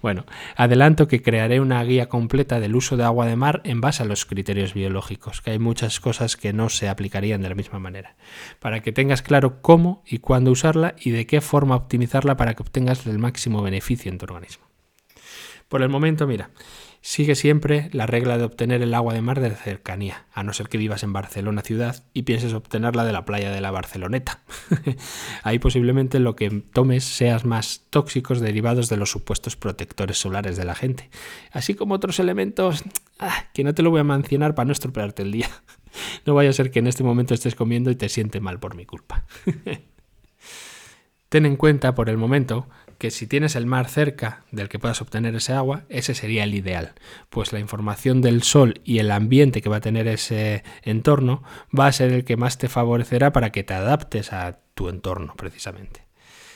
Bueno, 0.01 0.25
adelanto 0.55 1.07
que 1.07 1.21
crearé 1.21 1.59
una 1.59 1.83
guía 1.83 2.09
completa 2.09 2.59
del 2.59 2.75
uso 2.75 2.97
de 2.97 3.03
agua 3.03 3.25
de 3.25 3.35
mar 3.35 3.61
en 3.63 3.81
base 3.81 4.03
a 4.03 4.05
los 4.05 4.25
criterios 4.25 4.73
biológicos, 4.73 5.41
que 5.41 5.51
hay 5.51 5.59
muchas 5.59 5.99
cosas 5.99 6.37
que 6.37 6.53
no 6.53 6.69
se 6.69 6.89
aplicarían 6.89 7.41
de 7.41 7.49
la 7.49 7.55
misma 7.55 7.79
manera, 7.79 8.15
para 8.59 8.81
que 8.81 8.91
tengas 8.91 9.21
claro 9.21 9.61
cómo 9.61 10.03
y 10.05 10.19
cuándo 10.19 10.51
usarla 10.51 10.95
y 10.99 11.11
de 11.11 11.25
qué 11.25 11.41
forma 11.41 11.75
optimizarla 11.75 12.37
para 12.37 12.53
que 12.53 12.63
obtengas 12.63 13.05
el 13.05 13.19
máximo 13.19 13.61
beneficio 13.61 14.11
en 14.11 14.17
tu 14.17 14.25
organismo. 14.25 14.65
Por 15.67 15.81
el 15.81 15.89
momento, 15.89 16.27
mira, 16.27 16.49
sigue 17.01 17.33
siempre 17.35 17.89
la 17.93 18.05
regla 18.05 18.37
de 18.37 18.43
obtener 18.43 18.81
el 18.83 18.93
agua 18.93 19.13
de 19.13 19.21
mar 19.21 19.39
de 19.39 19.49
cercanía, 19.51 20.25
a 20.33 20.43
no 20.43 20.53
ser 20.53 20.69
que 20.69 20.77
vivas 20.77 21.01
en 21.03 21.13
Barcelona 21.13 21.63
ciudad 21.63 22.03
y 22.13 22.23
pienses 22.23 22.53
obtenerla 22.53 23.03
de 23.03 23.11
la 23.11 23.25
playa 23.25 23.51
de 23.51 23.59
la 23.59 23.71
Barceloneta. 23.71 24.41
Ahí 25.43 25.57
posiblemente 25.57 26.19
lo 26.19 26.35
que 26.35 26.49
tomes 26.73 27.03
seas 27.03 27.43
más 27.43 27.81
tóxicos 27.89 28.39
derivados 28.39 28.87
de 28.87 28.97
los 28.97 29.09
supuestos 29.09 29.55
protectores 29.55 30.19
solares 30.19 30.57
de 30.57 30.65
la 30.65 30.75
gente, 30.75 31.09
así 31.51 31.73
como 31.73 31.95
otros 31.95 32.19
elementos 32.19 32.83
ah, 33.19 33.45
que 33.53 33.63
no 33.63 33.73
te 33.73 33.81
lo 33.81 33.89
voy 33.89 34.01
a 34.01 34.05
mencionar 34.05 34.53
para 34.53 34.67
no 34.67 34.71
estropearte 34.71 35.23
el 35.23 35.31
día. 35.31 35.49
No 36.25 36.35
vaya 36.35 36.51
a 36.51 36.53
ser 36.53 36.71
que 36.71 36.79
en 36.79 36.87
este 36.87 37.03
momento 37.03 37.33
estés 37.33 37.53
comiendo 37.53 37.91
y 37.91 37.97
te 37.97 38.07
siente 38.07 38.39
mal 38.39 38.61
por 38.61 38.75
mi 38.75 38.85
culpa. 38.85 39.25
Ten 41.27 41.45
en 41.45 41.57
cuenta 41.57 41.95
por 41.95 42.09
el 42.09 42.15
momento 42.15 42.69
que 43.01 43.09
si 43.09 43.25
tienes 43.25 43.55
el 43.55 43.65
mar 43.65 43.89
cerca 43.89 44.43
del 44.51 44.69
que 44.69 44.77
puedas 44.77 45.01
obtener 45.01 45.33
ese 45.33 45.53
agua, 45.53 45.85
ese 45.89 46.13
sería 46.13 46.43
el 46.43 46.53
ideal, 46.53 46.93
pues 47.31 47.51
la 47.51 47.57
información 47.57 48.21
del 48.21 48.43
sol 48.43 48.79
y 48.83 48.99
el 48.99 49.09
ambiente 49.09 49.63
que 49.63 49.69
va 49.69 49.77
a 49.77 49.81
tener 49.81 50.07
ese 50.07 50.63
entorno 50.83 51.41
va 51.75 51.87
a 51.87 51.91
ser 51.93 52.11
el 52.11 52.25
que 52.25 52.37
más 52.37 52.59
te 52.59 52.69
favorecerá 52.69 53.33
para 53.33 53.51
que 53.51 53.63
te 53.63 53.73
adaptes 53.73 54.33
a 54.33 54.59
tu 54.75 54.87
entorno 54.87 55.33
precisamente. 55.35 56.05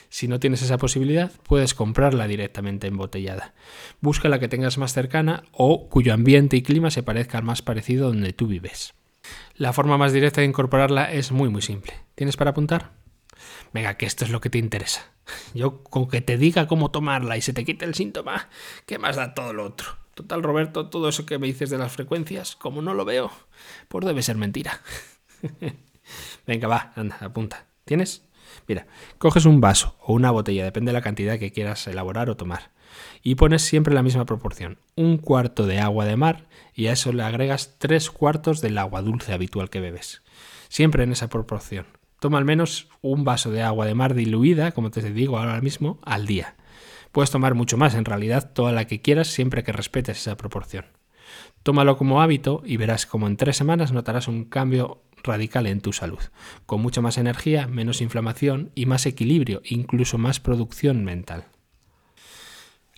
Si 0.08 0.28
no 0.28 0.38
tienes 0.38 0.62
esa 0.62 0.78
posibilidad, 0.78 1.32
puedes 1.48 1.74
comprarla 1.74 2.28
directamente 2.28 2.86
embotellada. 2.86 3.52
Busca 4.00 4.28
la 4.28 4.38
que 4.38 4.46
tengas 4.46 4.78
más 4.78 4.92
cercana 4.92 5.42
o 5.50 5.88
cuyo 5.88 6.14
ambiente 6.14 6.56
y 6.56 6.62
clima 6.62 6.92
se 6.92 7.02
parezca 7.02 7.38
al 7.38 7.44
más 7.44 7.60
parecido 7.60 8.06
donde 8.06 8.32
tú 8.32 8.46
vives. 8.46 8.94
La 9.56 9.72
forma 9.72 9.98
más 9.98 10.12
directa 10.12 10.42
de 10.42 10.46
incorporarla 10.46 11.12
es 11.12 11.32
muy 11.32 11.48
muy 11.48 11.62
simple. 11.62 11.94
¿Tienes 12.14 12.36
para 12.36 12.50
apuntar? 12.50 12.92
Venga, 13.76 13.98
que 13.98 14.06
esto 14.06 14.24
es 14.24 14.30
lo 14.30 14.40
que 14.40 14.48
te 14.48 14.56
interesa. 14.56 15.12
Yo 15.54 15.82
con 15.82 16.08
que 16.08 16.22
te 16.22 16.38
diga 16.38 16.66
cómo 16.66 16.90
tomarla 16.90 17.36
y 17.36 17.42
se 17.42 17.52
te 17.52 17.62
quite 17.62 17.84
el 17.84 17.94
síntoma, 17.94 18.48
¿qué 18.86 18.98
más 18.98 19.16
da 19.16 19.34
todo 19.34 19.52
lo 19.52 19.66
otro? 19.66 19.98
Total, 20.14 20.42
Roberto, 20.42 20.88
todo 20.88 21.10
eso 21.10 21.26
que 21.26 21.38
me 21.38 21.46
dices 21.46 21.68
de 21.68 21.76
las 21.76 21.92
frecuencias, 21.92 22.56
como 22.56 22.80
no 22.80 22.94
lo 22.94 23.04
veo, 23.04 23.30
pues 23.88 24.06
debe 24.06 24.22
ser 24.22 24.36
mentira. 24.36 24.80
Venga, 26.46 26.68
va, 26.68 26.94
anda, 26.96 27.18
apunta. 27.20 27.66
¿Tienes? 27.84 28.22
Mira, 28.66 28.86
coges 29.18 29.44
un 29.44 29.60
vaso 29.60 29.94
o 30.00 30.14
una 30.14 30.30
botella, 30.30 30.64
depende 30.64 30.88
de 30.88 30.94
la 30.94 31.02
cantidad 31.02 31.38
que 31.38 31.52
quieras 31.52 31.86
elaborar 31.86 32.30
o 32.30 32.36
tomar. 32.38 32.70
Y 33.22 33.34
pones 33.34 33.60
siempre 33.60 33.92
la 33.92 34.02
misma 34.02 34.24
proporción, 34.24 34.78
un 34.94 35.18
cuarto 35.18 35.66
de 35.66 35.80
agua 35.80 36.06
de 36.06 36.16
mar 36.16 36.46
y 36.74 36.86
a 36.86 36.92
eso 36.92 37.12
le 37.12 37.24
agregas 37.24 37.74
tres 37.76 38.10
cuartos 38.10 38.62
del 38.62 38.78
agua 38.78 39.02
dulce 39.02 39.34
habitual 39.34 39.68
que 39.68 39.80
bebes. 39.80 40.22
Siempre 40.70 41.04
en 41.04 41.12
esa 41.12 41.28
proporción. 41.28 41.86
Toma 42.20 42.38
al 42.38 42.44
menos 42.44 42.88
un 43.02 43.24
vaso 43.24 43.50
de 43.50 43.62
agua 43.62 43.86
de 43.86 43.94
mar 43.94 44.14
diluida, 44.14 44.72
como 44.72 44.90
te 44.90 45.02
digo 45.12 45.38
ahora 45.38 45.60
mismo, 45.60 45.98
al 46.02 46.26
día. 46.26 46.56
Puedes 47.12 47.30
tomar 47.30 47.54
mucho 47.54 47.76
más, 47.76 47.94
en 47.94 48.04
realidad 48.04 48.52
toda 48.52 48.72
la 48.72 48.86
que 48.86 49.00
quieras 49.00 49.28
siempre 49.28 49.64
que 49.64 49.72
respetes 49.72 50.18
esa 50.18 50.36
proporción. 50.36 50.86
Tómalo 51.62 51.96
como 51.96 52.22
hábito 52.22 52.62
y 52.64 52.76
verás 52.76 53.06
como 53.06 53.26
en 53.26 53.36
tres 53.36 53.56
semanas 53.56 53.92
notarás 53.92 54.28
un 54.28 54.44
cambio 54.44 55.02
radical 55.22 55.66
en 55.66 55.80
tu 55.80 55.92
salud, 55.92 56.20
con 56.66 56.80
mucha 56.80 57.00
más 57.00 57.18
energía, 57.18 57.66
menos 57.66 58.00
inflamación 58.00 58.70
y 58.74 58.86
más 58.86 59.06
equilibrio, 59.06 59.62
incluso 59.64 60.18
más 60.18 60.40
producción 60.40 61.04
mental. 61.04 61.46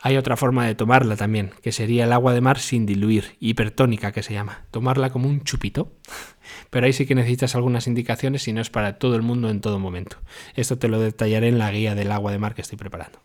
Hay 0.00 0.16
otra 0.16 0.36
forma 0.36 0.64
de 0.64 0.76
tomarla 0.76 1.16
también, 1.16 1.50
que 1.60 1.72
sería 1.72 2.04
el 2.04 2.12
agua 2.12 2.32
de 2.32 2.40
mar 2.40 2.60
sin 2.60 2.86
diluir, 2.86 3.36
hipertónica 3.40 4.12
que 4.12 4.22
se 4.22 4.32
llama, 4.32 4.64
tomarla 4.70 5.10
como 5.10 5.28
un 5.28 5.42
chupito. 5.42 5.92
Pero 6.70 6.86
ahí 6.86 6.92
sí 6.92 7.04
que 7.04 7.16
necesitas 7.16 7.56
algunas 7.56 7.86
indicaciones 7.86 8.46
y 8.46 8.52
no 8.52 8.60
es 8.60 8.70
para 8.70 8.98
todo 8.98 9.16
el 9.16 9.22
mundo 9.22 9.50
en 9.50 9.60
todo 9.60 9.78
momento. 9.78 10.18
Esto 10.54 10.78
te 10.78 10.88
lo 10.88 11.00
detallaré 11.00 11.48
en 11.48 11.58
la 11.58 11.70
guía 11.72 11.94
del 11.94 12.12
agua 12.12 12.30
de 12.30 12.38
mar 12.38 12.54
que 12.54 12.62
estoy 12.62 12.78
preparando. 12.78 13.20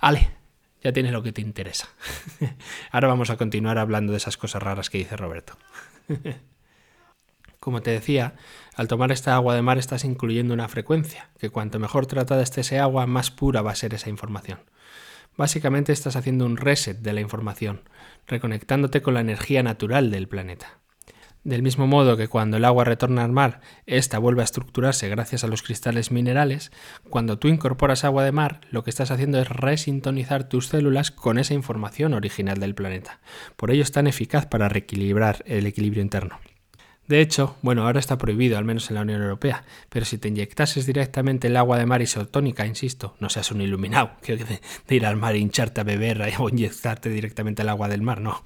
Ale, 0.00 0.30
ya 0.82 0.92
tienes 0.92 1.12
lo 1.12 1.22
que 1.22 1.32
te 1.32 1.40
interesa. 1.40 1.88
Ahora 2.90 3.08
vamos 3.08 3.30
a 3.30 3.38
continuar 3.38 3.78
hablando 3.78 4.12
de 4.12 4.18
esas 4.18 4.36
cosas 4.36 4.62
raras 4.62 4.90
que 4.90 4.98
dice 4.98 5.16
Roberto. 5.16 5.56
Como 7.58 7.80
te 7.80 7.90
decía, 7.90 8.34
al 8.76 8.88
tomar 8.88 9.10
esta 9.10 9.34
agua 9.34 9.54
de 9.54 9.62
mar 9.62 9.78
estás 9.78 10.04
incluyendo 10.04 10.52
una 10.52 10.68
frecuencia, 10.68 11.30
que 11.38 11.48
cuanto 11.48 11.78
mejor 11.78 12.04
tratada 12.04 12.42
esté 12.42 12.60
ese 12.60 12.78
agua, 12.78 13.06
más 13.06 13.30
pura 13.30 13.62
va 13.62 13.70
a 13.70 13.74
ser 13.74 13.94
esa 13.94 14.10
información. 14.10 14.58
Básicamente 15.36 15.92
estás 15.92 16.16
haciendo 16.16 16.46
un 16.46 16.56
reset 16.56 16.98
de 16.98 17.12
la 17.12 17.20
información, 17.20 17.82
reconectándote 18.26 19.02
con 19.02 19.14
la 19.14 19.20
energía 19.20 19.62
natural 19.62 20.10
del 20.10 20.28
planeta. 20.28 20.78
Del 21.44 21.62
mismo 21.62 21.86
modo 21.86 22.16
que 22.16 22.28
cuando 22.28 22.56
el 22.56 22.64
agua 22.64 22.84
retorna 22.84 23.22
al 23.22 23.32
mar, 23.32 23.60
ésta 23.84 24.18
vuelve 24.18 24.40
a 24.40 24.44
estructurarse 24.44 25.10
gracias 25.10 25.44
a 25.44 25.46
los 25.46 25.62
cristales 25.62 26.10
minerales, 26.10 26.72
cuando 27.10 27.38
tú 27.38 27.48
incorporas 27.48 28.04
agua 28.04 28.24
de 28.24 28.32
mar, 28.32 28.62
lo 28.70 28.82
que 28.82 28.88
estás 28.88 29.10
haciendo 29.10 29.38
es 29.38 29.48
resintonizar 29.50 30.48
tus 30.48 30.68
células 30.68 31.10
con 31.10 31.38
esa 31.38 31.52
información 31.52 32.14
original 32.14 32.58
del 32.58 32.74
planeta. 32.74 33.20
Por 33.56 33.70
ello 33.70 33.82
es 33.82 33.92
tan 33.92 34.06
eficaz 34.06 34.46
para 34.46 34.70
reequilibrar 34.70 35.44
el 35.46 35.66
equilibrio 35.66 36.02
interno. 36.02 36.38
De 37.06 37.20
hecho, 37.20 37.56
bueno, 37.60 37.84
ahora 37.84 38.00
está 38.00 38.16
prohibido, 38.16 38.56
al 38.56 38.64
menos 38.64 38.88
en 38.88 38.94
la 38.94 39.02
Unión 39.02 39.20
Europea, 39.20 39.64
pero 39.90 40.06
si 40.06 40.16
te 40.16 40.28
inyectases 40.28 40.86
directamente 40.86 41.48
el 41.48 41.56
agua 41.58 41.78
de 41.78 41.84
mar 41.84 42.00
isotónica, 42.00 42.66
insisto, 42.66 43.14
no 43.20 43.28
seas 43.28 43.50
un 43.50 43.60
iluminado, 43.60 44.12
que 44.22 44.36
de, 44.36 44.60
ir 44.88 45.04
al 45.04 45.16
mar, 45.16 45.36
hincharte 45.36 45.82
a 45.82 45.84
beber 45.84 46.22
o 46.38 46.48
inyectarte 46.48 47.10
directamente 47.10 47.60
el 47.60 47.68
agua 47.68 47.88
del 47.88 48.00
mar, 48.00 48.22
no. 48.22 48.44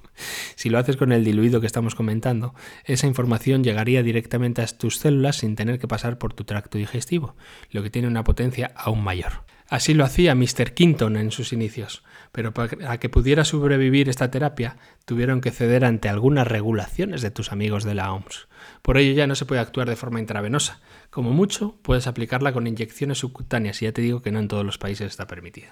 Si 0.55 0.69
lo 0.69 0.77
haces 0.77 0.97
con 0.97 1.13
el 1.13 1.23
diluido 1.23 1.61
que 1.61 1.67
estamos 1.67 1.95
comentando, 1.95 2.53
esa 2.83 3.07
información 3.07 3.63
llegaría 3.63 4.03
directamente 4.03 4.61
a 4.61 4.67
tus 4.67 4.97
células 4.97 5.37
sin 5.37 5.55
tener 5.55 5.79
que 5.79 5.87
pasar 5.87 6.17
por 6.17 6.33
tu 6.33 6.43
tracto 6.43 6.77
digestivo, 6.77 7.35
lo 7.71 7.81
que 7.81 7.89
tiene 7.89 8.09
una 8.09 8.25
potencia 8.25 8.73
aún 8.75 9.01
mayor. 9.01 9.43
Así 9.69 9.93
lo 9.93 10.03
hacía 10.03 10.33
Mr. 10.33 10.73
Quinton 10.73 11.15
en 11.15 11.29
sus 11.29 11.53
inicios, 11.53 12.03
pero 12.31 12.55
para 12.55 12.99
que 12.99 13.09
pudiera 13.09 13.45
sobrevivir 13.45 14.09
esta 14.09 14.31
terapia 14.31 14.77
tuvieron 15.05 15.41
que 15.41 15.51
ceder 15.51 15.85
ante 15.85 16.09
algunas 16.09 16.47
regulaciones 16.47 17.21
de 17.21 17.29
tus 17.29 17.51
amigos 17.51 17.83
de 17.83 17.93
la 17.93 18.11
OMS. 18.11 18.47
Por 18.81 18.97
ello 18.97 19.13
ya 19.13 19.27
no 19.27 19.35
se 19.35 19.45
puede 19.45 19.61
actuar 19.61 19.87
de 19.87 19.95
forma 19.95 20.19
intravenosa. 20.19 20.81
Como 21.11 21.31
mucho, 21.31 21.77
puedes 21.83 22.07
aplicarla 22.07 22.51
con 22.51 22.65
inyecciones 22.65 23.19
subcutáneas 23.19 23.79
y 23.81 23.85
ya 23.85 23.91
te 23.91 24.01
digo 24.01 24.23
que 24.23 24.31
no 24.31 24.39
en 24.39 24.47
todos 24.47 24.65
los 24.65 24.79
países 24.79 25.05
está 25.05 25.27
permitido. 25.27 25.69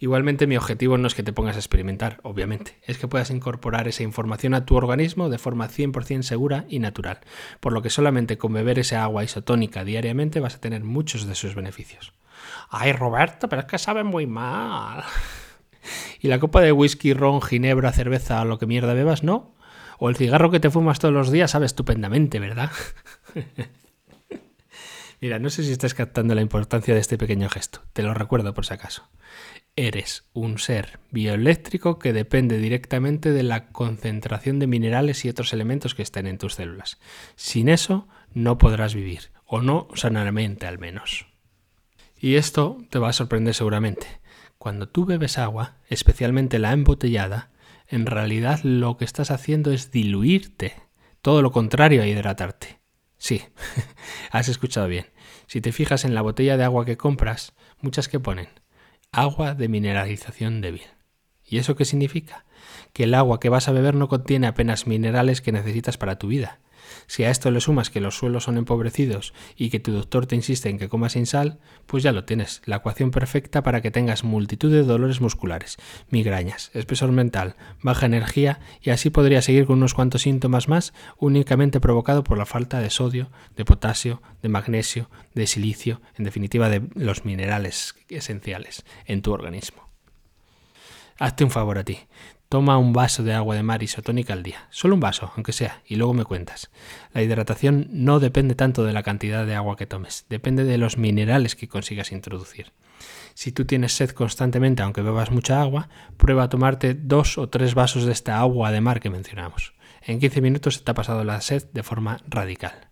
Igualmente 0.00 0.48
mi 0.48 0.56
objetivo 0.56 0.98
no 0.98 1.06
es 1.06 1.14
que 1.14 1.22
te 1.22 1.32
pongas 1.32 1.54
a 1.54 1.60
experimentar, 1.60 2.18
obviamente, 2.24 2.80
es 2.84 2.98
que 2.98 3.06
puedas 3.06 3.30
incorporar 3.30 3.86
esa 3.86 4.02
información 4.02 4.52
a 4.54 4.66
tu 4.66 4.74
organismo 4.74 5.28
de 5.28 5.38
forma 5.38 5.68
100% 5.68 6.22
segura 6.22 6.64
y 6.68 6.80
natural, 6.80 7.20
por 7.60 7.72
lo 7.72 7.82
que 7.82 7.90
solamente 7.90 8.36
con 8.36 8.52
beber 8.52 8.80
esa 8.80 9.04
agua 9.04 9.22
isotónica 9.22 9.84
diariamente 9.84 10.40
vas 10.40 10.56
a 10.56 10.60
tener 10.60 10.82
muchos 10.82 11.26
de 11.28 11.36
sus 11.36 11.54
beneficios. 11.54 12.12
Ay, 12.74 12.92
Roberto, 12.92 13.50
pero 13.50 13.60
es 13.60 13.68
que 13.68 13.76
saben 13.76 14.06
muy 14.06 14.26
mal. 14.26 15.04
¿Y 16.20 16.28
la 16.28 16.40
copa 16.40 16.62
de 16.62 16.72
whisky, 16.72 17.12
ron, 17.12 17.42
ginebra, 17.42 17.92
cerveza, 17.92 18.42
lo 18.46 18.58
que 18.58 18.66
mierda 18.66 18.94
bebas, 18.94 19.22
no? 19.22 19.54
O 19.98 20.08
el 20.08 20.16
cigarro 20.16 20.50
que 20.50 20.58
te 20.58 20.70
fumas 20.70 20.98
todos 20.98 21.12
los 21.12 21.30
días 21.30 21.50
sabe 21.50 21.66
estupendamente, 21.66 22.40
¿verdad? 22.40 22.70
Mira, 25.20 25.38
no 25.38 25.50
sé 25.50 25.64
si 25.64 25.70
estás 25.70 25.92
captando 25.92 26.34
la 26.34 26.40
importancia 26.40 26.94
de 26.94 27.00
este 27.00 27.18
pequeño 27.18 27.50
gesto. 27.50 27.82
Te 27.92 28.02
lo 28.02 28.14
recuerdo 28.14 28.54
por 28.54 28.64
si 28.64 28.72
acaso. 28.72 29.06
Eres 29.76 30.24
un 30.32 30.58
ser 30.58 30.98
bioeléctrico 31.10 31.98
que 31.98 32.14
depende 32.14 32.56
directamente 32.56 33.32
de 33.32 33.42
la 33.42 33.68
concentración 33.68 34.58
de 34.58 34.66
minerales 34.66 35.26
y 35.26 35.28
otros 35.28 35.52
elementos 35.52 35.94
que 35.94 36.02
estén 36.02 36.26
en 36.26 36.38
tus 36.38 36.54
células. 36.54 36.98
Sin 37.36 37.68
eso 37.68 38.08
no 38.32 38.56
podrás 38.56 38.94
vivir, 38.94 39.30
o 39.44 39.60
no 39.60 39.88
sanamente 39.94 40.66
al 40.66 40.78
menos. 40.78 41.31
Y 42.22 42.36
esto 42.36 42.78
te 42.88 43.00
va 43.00 43.08
a 43.08 43.12
sorprender 43.12 43.52
seguramente. 43.52 44.06
Cuando 44.56 44.88
tú 44.88 45.04
bebes 45.04 45.38
agua, 45.38 45.78
especialmente 45.88 46.60
la 46.60 46.72
embotellada, 46.72 47.50
en 47.88 48.06
realidad 48.06 48.60
lo 48.62 48.96
que 48.96 49.04
estás 49.04 49.32
haciendo 49.32 49.72
es 49.72 49.90
diluirte, 49.90 50.74
todo 51.20 51.42
lo 51.42 51.50
contrario 51.50 52.00
a 52.00 52.06
hidratarte. 52.06 52.78
Sí, 53.18 53.42
has 54.30 54.48
escuchado 54.48 54.86
bien. 54.86 55.06
Si 55.48 55.60
te 55.60 55.72
fijas 55.72 56.04
en 56.04 56.14
la 56.14 56.22
botella 56.22 56.56
de 56.56 56.62
agua 56.62 56.84
que 56.84 56.96
compras, 56.96 57.54
muchas 57.80 58.08
que 58.08 58.20
ponen 58.20 58.48
agua 59.10 59.54
de 59.54 59.66
mineralización 59.66 60.60
débil. 60.60 60.82
¿Y 61.44 61.58
eso 61.58 61.74
qué 61.74 61.84
significa? 61.84 62.46
Que 62.92 63.02
el 63.02 63.14
agua 63.14 63.40
que 63.40 63.48
vas 63.48 63.66
a 63.66 63.72
beber 63.72 63.96
no 63.96 64.08
contiene 64.08 64.46
apenas 64.46 64.86
minerales 64.86 65.40
que 65.40 65.50
necesitas 65.50 65.98
para 65.98 66.20
tu 66.20 66.28
vida, 66.28 66.60
si 67.06 67.24
a 67.24 67.30
esto 67.30 67.50
le 67.50 67.60
sumas 67.60 67.90
que 67.90 68.00
los 68.00 68.16
suelos 68.16 68.44
son 68.44 68.58
empobrecidos 68.58 69.34
y 69.56 69.70
que 69.70 69.80
tu 69.80 69.92
doctor 69.92 70.26
te 70.26 70.36
insiste 70.36 70.68
en 70.68 70.78
que 70.78 70.88
comas 70.88 71.12
sin 71.12 71.26
sal, 71.26 71.58
pues 71.86 72.02
ya 72.02 72.12
lo 72.12 72.24
tienes, 72.24 72.62
la 72.64 72.76
ecuación 72.76 73.10
perfecta 73.10 73.62
para 73.62 73.80
que 73.80 73.90
tengas 73.90 74.24
multitud 74.24 74.70
de 74.70 74.82
dolores 74.82 75.20
musculares, 75.20 75.78
migrañas, 76.10 76.70
espesor 76.74 77.12
mental, 77.12 77.56
baja 77.82 78.06
energía 78.06 78.60
y 78.80 78.90
así 78.90 79.10
podría 79.10 79.42
seguir 79.42 79.66
con 79.66 79.78
unos 79.78 79.94
cuantos 79.94 80.22
síntomas 80.22 80.68
más 80.68 80.92
únicamente 81.18 81.80
provocado 81.80 82.24
por 82.24 82.38
la 82.38 82.46
falta 82.46 82.80
de 82.80 82.90
sodio, 82.90 83.30
de 83.56 83.64
potasio, 83.64 84.22
de 84.42 84.48
magnesio, 84.48 85.10
de 85.34 85.46
silicio, 85.46 86.00
en 86.16 86.24
definitiva 86.24 86.68
de 86.68 86.82
los 86.94 87.24
minerales 87.24 87.94
esenciales 88.08 88.84
en 89.06 89.22
tu 89.22 89.32
organismo. 89.32 89.88
Hazte 91.18 91.44
un 91.44 91.50
favor 91.50 91.78
a 91.78 91.84
ti. 91.84 91.98
Toma 92.52 92.76
un 92.76 92.92
vaso 92.92 93.22
de 93.22 93.32
agua 93.32 93.56
de 93.56 93.62
mar 93.62 93.82
isotónica 93.82 94.34
al 94.34 94.42
día, 94.42 94.66
solo 94.68 94.94
un 94.94 95.00
vaso, 95.00 95.32
aunque 95.36 95.54
sea, 95.54 95.80
y 95.86 95.96
luego 95.96 96.12
me 96.12 96.26
cuentas. 96.26 96.70
La 97.14 97.22
hidratación 97.22 97.88
no 97.92 98.20
depende 98.20 98.54
tanto 98.54 98.84
de 98.84 98.92
la 98.92 99.02
cantidad 99.02 99.46
de 99.46 99.54
agua 99.54 99.78
que 99.78 99.86
tomes, 99.86 100.26
depende 100.28 100.64
de 100.64 100.76
los 100.76 100.98
minerales 100.98 101.56
que 101.56 101.66
consigas 101.66 102.12
introducir. 102.12 102.74
Si 103.32 103.52
tú 103.52 103.64
tienes 103.64 103.94
sed 103.94 104.10
constantemente, 104.10 104.82
aunque 104.82 105.00
bebas 105.00 105.30
mucha 105.30 105.62
agua, 105.62 105.88
prueba 106.18 106.42
a 106.42 106.48
tomarte 106.50 106.92
dos 106.92 107.38
o 107.38 107.48
tres 107.48 107.74
vasos 107.74 108.04
de 108.04 108.12
esta 108.12 108.38
agua 108.38 108.70
de 108.70 108.82
mar 108.82 109.00
que 109.00 109.08
mencionamos. 109.08 109.72
En 110.02 110.20
15 110.20 110.42
minutos 110.42 110.74
se 110.74 110.80
te 110.82 110.90
ha 110.90 110.94
pasado 110.94 111.24
la 111.24 111.40
sed 111.40 111.64
de 111.72 111.82
forma 111.82 112.20
radical. 112.28 112.90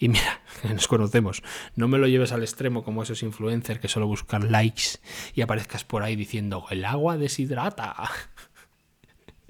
Y 0.00 0.08
mira, 0.08 0.40
nos 0.74 0.88
conocemos, 0.88 1.44
no 1.76 1.86
me 1.86 1.98
lo 1.98 2.08
lleves 2.08 2.32
al 2.32 2.42
extremo 2.42 2.82
como 2.82 3.04
esos 3.04 3.22
influencers 3.22 3.78
que 3.78 3.86
solo 3.86 4.08
buscan 4.08 4.50
likes 4.50 4.98
y 5.32 5.42
aparezcas 5.42 5.84
por 5.84 6.02
ahí 6.02 6.16
diciendo 6.16 6.66
el 6.70 6.84
agua 6.84 7.16
deshidrata. 7.16 7.94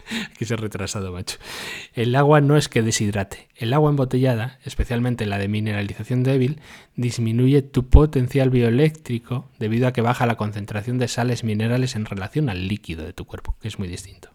que 0.39 0.45
ser 0.45 0.61
retrasado, 0.61 1.13
macho. 1.13 1.39
El 1.95 2.15
agua 2.15 2.41
no 2.41 2.57
es 2.57 2.69
que 2.69 2.83
deshidrate. 2.83 3.49
El 3.57 3.73
agua 3.73 3.91
embotellada, 3.91 4.59
especialmente 4.65 5.27
la 5.27 5.39
de 5.39 5.49
mineralización 5.49 6.23
débil, 6.23 6.61
disminuye 6.95 7.63
tu 7.63 7.89
potencial 7.89 8.51
bioeléctrico 8.51 9.49
debido 9.59 9.87
a 9.87 9.93
que 9.93 10.03
baja 10.03 10.27
la 10.27 10.37
concentración 10.37 10.99
de 10.99 11.09
sales 11.09 11.45
minerales 11.45 11.97
en 11.97 12.05
relación 12.05 12.49
al 12.49 12.69
líquido 12.69 13.05
de 13.05 13.13
tu 13.13 13.25
cuerpo, 13.25 13.57
que 13.61 13.69
es 13.69 13.79
muy 13.79 13.89
distinto. 13.89 14.31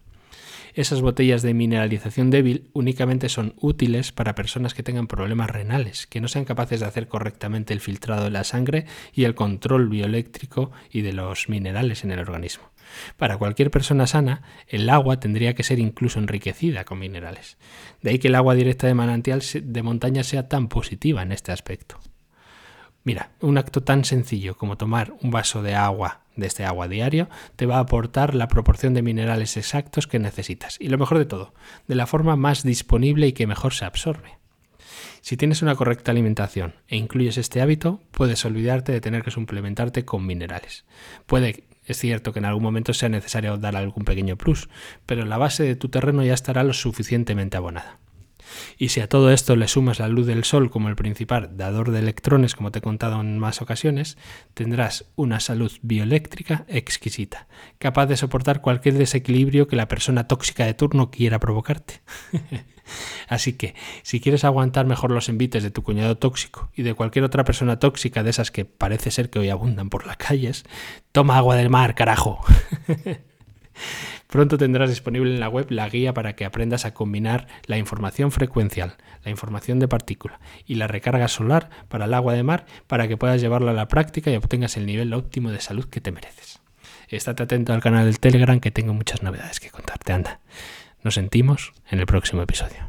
Esas 0.74 1.02
botellas 1.02 1.42
de 1.42 1.52
mineralización 1.52 2.30
débil 2.30 2.70
únicamente 2.72 3.28
son 3.28 3.52
útiles 3.60 4.10
para 4.10 4.34
personas 4.34 4.72
que 4.72 4.82
tengan 4.82 5.06
problemas 5.06 5.50
renales, 5.50 6.06
que 6.06 6.22
no 6.22 6.28
sean 6.28 6.46
capaces 6.46 6.80
de 6.80 6.86
hacer 6.86 7.08
correctamente 7.08 7.74
el 7.74 7.80
filtrado 7.80 8.24
de 8.24 8.30
la 8.30 8.42
sangre 8.42 8.86
y 9.12 9.24
el 9.24 9.34
control 9.34 9.90
bioeléctrico 9.90 10.70
y 10.90 11.02
de 11.02 11.12
los 11.12 11.50
minerales 11.50 12.04
en 12.04 12.12
el 12.12 12.20
organismo. 12.20 12.71
Para 13.16 13.36
cualquier 13.36 13.70
persona 13.70 14.06
sana, 14.06 14.42
el 14.68 14.88
agua 14.90 15.20
tendría 15.20 15.54
que 15.54 15.62
ser 15.62 15.78
incluso 15.78 16.18
enriquecida 16.18 16.84
con 16.84 16.98
minerales. 16.98 17.58
De 18.00 18.10
ahí 18.10 18.18
que 18.18 18.28
el 18.28 18.34
agua 18.34 18.54
directa 18.54 18.86
de 18.86 18.94
manantial 18.94 19.42
de 19.62 19.82
montaña 19.82 20.24
sea 20.24 20.48
tan 20.48 20.68
positiva 20.68 21.22
en 21.22 21.32
este 21.32 21.52
aspecto. 21.52 21.98
Mira, 23.04 23.32
un 23.40 23.58
acto 23.58 23.82
tan 23.82 24.04
sencillo 24.04 24.56
como 24.56 24.76
tomar 24.76 25.12
un 25.22 25.30
vaso 25.30 25.62
de 25.62 25.74
agua 25.74 26.20
de 26.36 26.46
este 26.46 26.64
agua 26.64 26.88
diario 26.88 27.28
te 27.56 27.66
va 27.66 27.76
a 27.76 27.80
aportar 27.80 28.34
la 28.34 28.48
proporción 28.48 28.94
de 28.94 29.02
minerales 29.02 29.56
exactos 29.56 30.06
que 30.06 30.18
necesitas 30.18 30.76
y 30.80 30.88
lo 30.88 30.98
mejor 30.98 31.18
de 31.18 31.26
todo, 31.26 31.52
de 31.88 31.94
la 31.94 32.06
forma 32.06 32.36
más 32.36 32.62
disponible 32.62 33.26
y 33.26 33.32
que 33.32 33.46
mejor 33.46 33.74
se 33.74 33.84
absorbe. 33.84 34.38
Si 35.20 35.36
tienes 35.36 35.62
una 35.62 35.74
correcta 35.74 36.10
alimentación 36.10 36.74
e 36.88 36.96
incluyes 36.96 37.38
este 37.38 37.60
hábito, 37.60 38.00
puedes 38.12 38.44
olvidarte 38.44 38.92
de 38.92 39.00
tener 39.00 39.22
que 39.22 39.30
suplementarte 39.30 40.04
con 40.04 40.26
minerales. 40.26 40.84
Puede 41.26 41.64
Es 41.84 41.98
cierto 41.98 42.32
que 42.32 42.38
en 42.38 42.44
algún 42.44 42.62
momento 42.62 42.94
sea 42.94 43.08
necesario 43.08 43.56
dar 43.58 43.76
algún 43.76 44.04
pequeño 44.04 44.36
plus, 44.36 44.68
pero 45.06 45.24
la 45.24 45.38
base 45.38 45.64
de 45.64 45.76
tu 45.76 45.88
terreno 45.88 46.24
ya 46.24 46.34
estará 46.34 46.62
lo 46.62 46.72
suficientemente 46.72 47.56
abonada. 47.56 47.98
Y 48.78 48.88
si 48.88 49.00
a 49.00 49.08
todo 49.08 49.30
esto 49.30 49.56
le 49.56 49.68
sumas 49.68 49.98
la 49.98 50.08
luz 50.08 50.26
del 50.26 50.44
sol 50.44 50.70
como 50.70 50.88
el 50.88 50.96
principal 50.96 51.56
dador 51.56 51.90
de 51.90 52.00
electrones, 52.00 52.54
como 52.54 52.70
te 52.70 52.78
he 52.78 52.82
contado 52.82 53.20
en 53.20 53.38
más 53.38 53.62
ocasiones, 53.62 54.18
tendrás 54.54 55.06
una 55.16 55.40
salud 55.40 55.72
bioeléctrica 55.82 56.64
exquisita, 56.68 57.48
capaz 57.78 58.06
de 58.06 58.16
soportar 58.16 58.60
cualquier 58.60 58.94
desequilibrio 58.94 59.68
que 59.68 59.76
la 59.76 59.88
persona 59.88 60.28
tóxica 60.28 60.64
de 60.66 60.74
turno 60.74 61.10
quiera 61.10 61.38
provocarte. 61.38 62.00
Así 63.28 63.54
que, 63.54 63.74
si 64.02 64.20
quieres 64.20 64.44
aguantar 64.44 64.86
mejor 64.86 65.10
los 65.12 65.28
envites 65.28 65.62
de 65.62 65.70
tu 65.70 65.82
cuñado 65.82 66.16
tóxico 66.16 66.70
y 66.74 66.82
de 66.82 66.94
cualquier 66.94 67.24
otra 67.24 67.44
persona 67.44 67.78
tóxica 67.78 68.22
de 68.22 68.30
esas 68.30 68.50
que 68.50 68.64
parece 68.64 69.10
ser 69.10 69.30
que 69.30 69.38
hoy 69.38 69.50
abundan 69.50 69.88
por 69.88 70.06
las 70.06 70.16
calles, 70.16 70.64
toma 71.12 71.38
agua 71.38 71.56
del 71.56 71.70
mar, 71.70 71.94
carajo. 71.94 72.40
Pronto 74.32 74.56
tendrás 74.56 74.88
disponible 74.88 75.30
en 75.30 75.40
la 75.40 75.50
web 75.50 75.66
la 75.68 75.86
guía 75.90 76.14
para 76.14 76.34
que 76.34 76.46
aprendas 76.46 76.86
a 76.86 76.94
combinar 76.94 77.48
la 77.66 77.76
información 77.76 78.32
frecuencial, 78.32 78.94
la 79.24 79.30
información 79.30 79.78
de 79.78 79.88
partícula 79.88 80.40
y 80.66 80.76
la 80.76 80.86
recarga 80.86 81.28
solar 81.28 81.68
para 81.90 82.06
el 82.06 82.14
agua 82.14 82.32
de 82.32 82.42
mar 82.42 82.64
para 82.86 83.08
que 83.08 83.18
puedas 83.18 83.42
llevarla 83.42 83.72
a 83.72 83.74
la 83.74 83.88
práctica 83.88 84.30
y 84.30 84.36
obtengas 84.36 84.78
el 84.78 84.86
nivel 84.86 85.12
óptimo 85.12 85.50
de 85.50 85.60
salud 85.60 85.84
que 85.84 86.00
te 86.00 86.12
mereces. 86.12 86.60
Estate 87.08 87.42
atento 87.42 87.74
al 87.74 87.82
canal 87.82 88.06
del 88.06 88.20
Telegram 88.20 88.58
que 88.58 88.70
tengo 88.70 88.94
muchas 88.94 89.22
novedades 89.22 89.60
que 89.60 89.68
contarte. 89.68 90.14
Anda. 90.14 90.40
Nos 91.02 91.12
sentimos 91.12 91.74
en 91.90 92.00
el 92.00 92.06
próximo 92.06 92.40
episodio. 92.40 92.86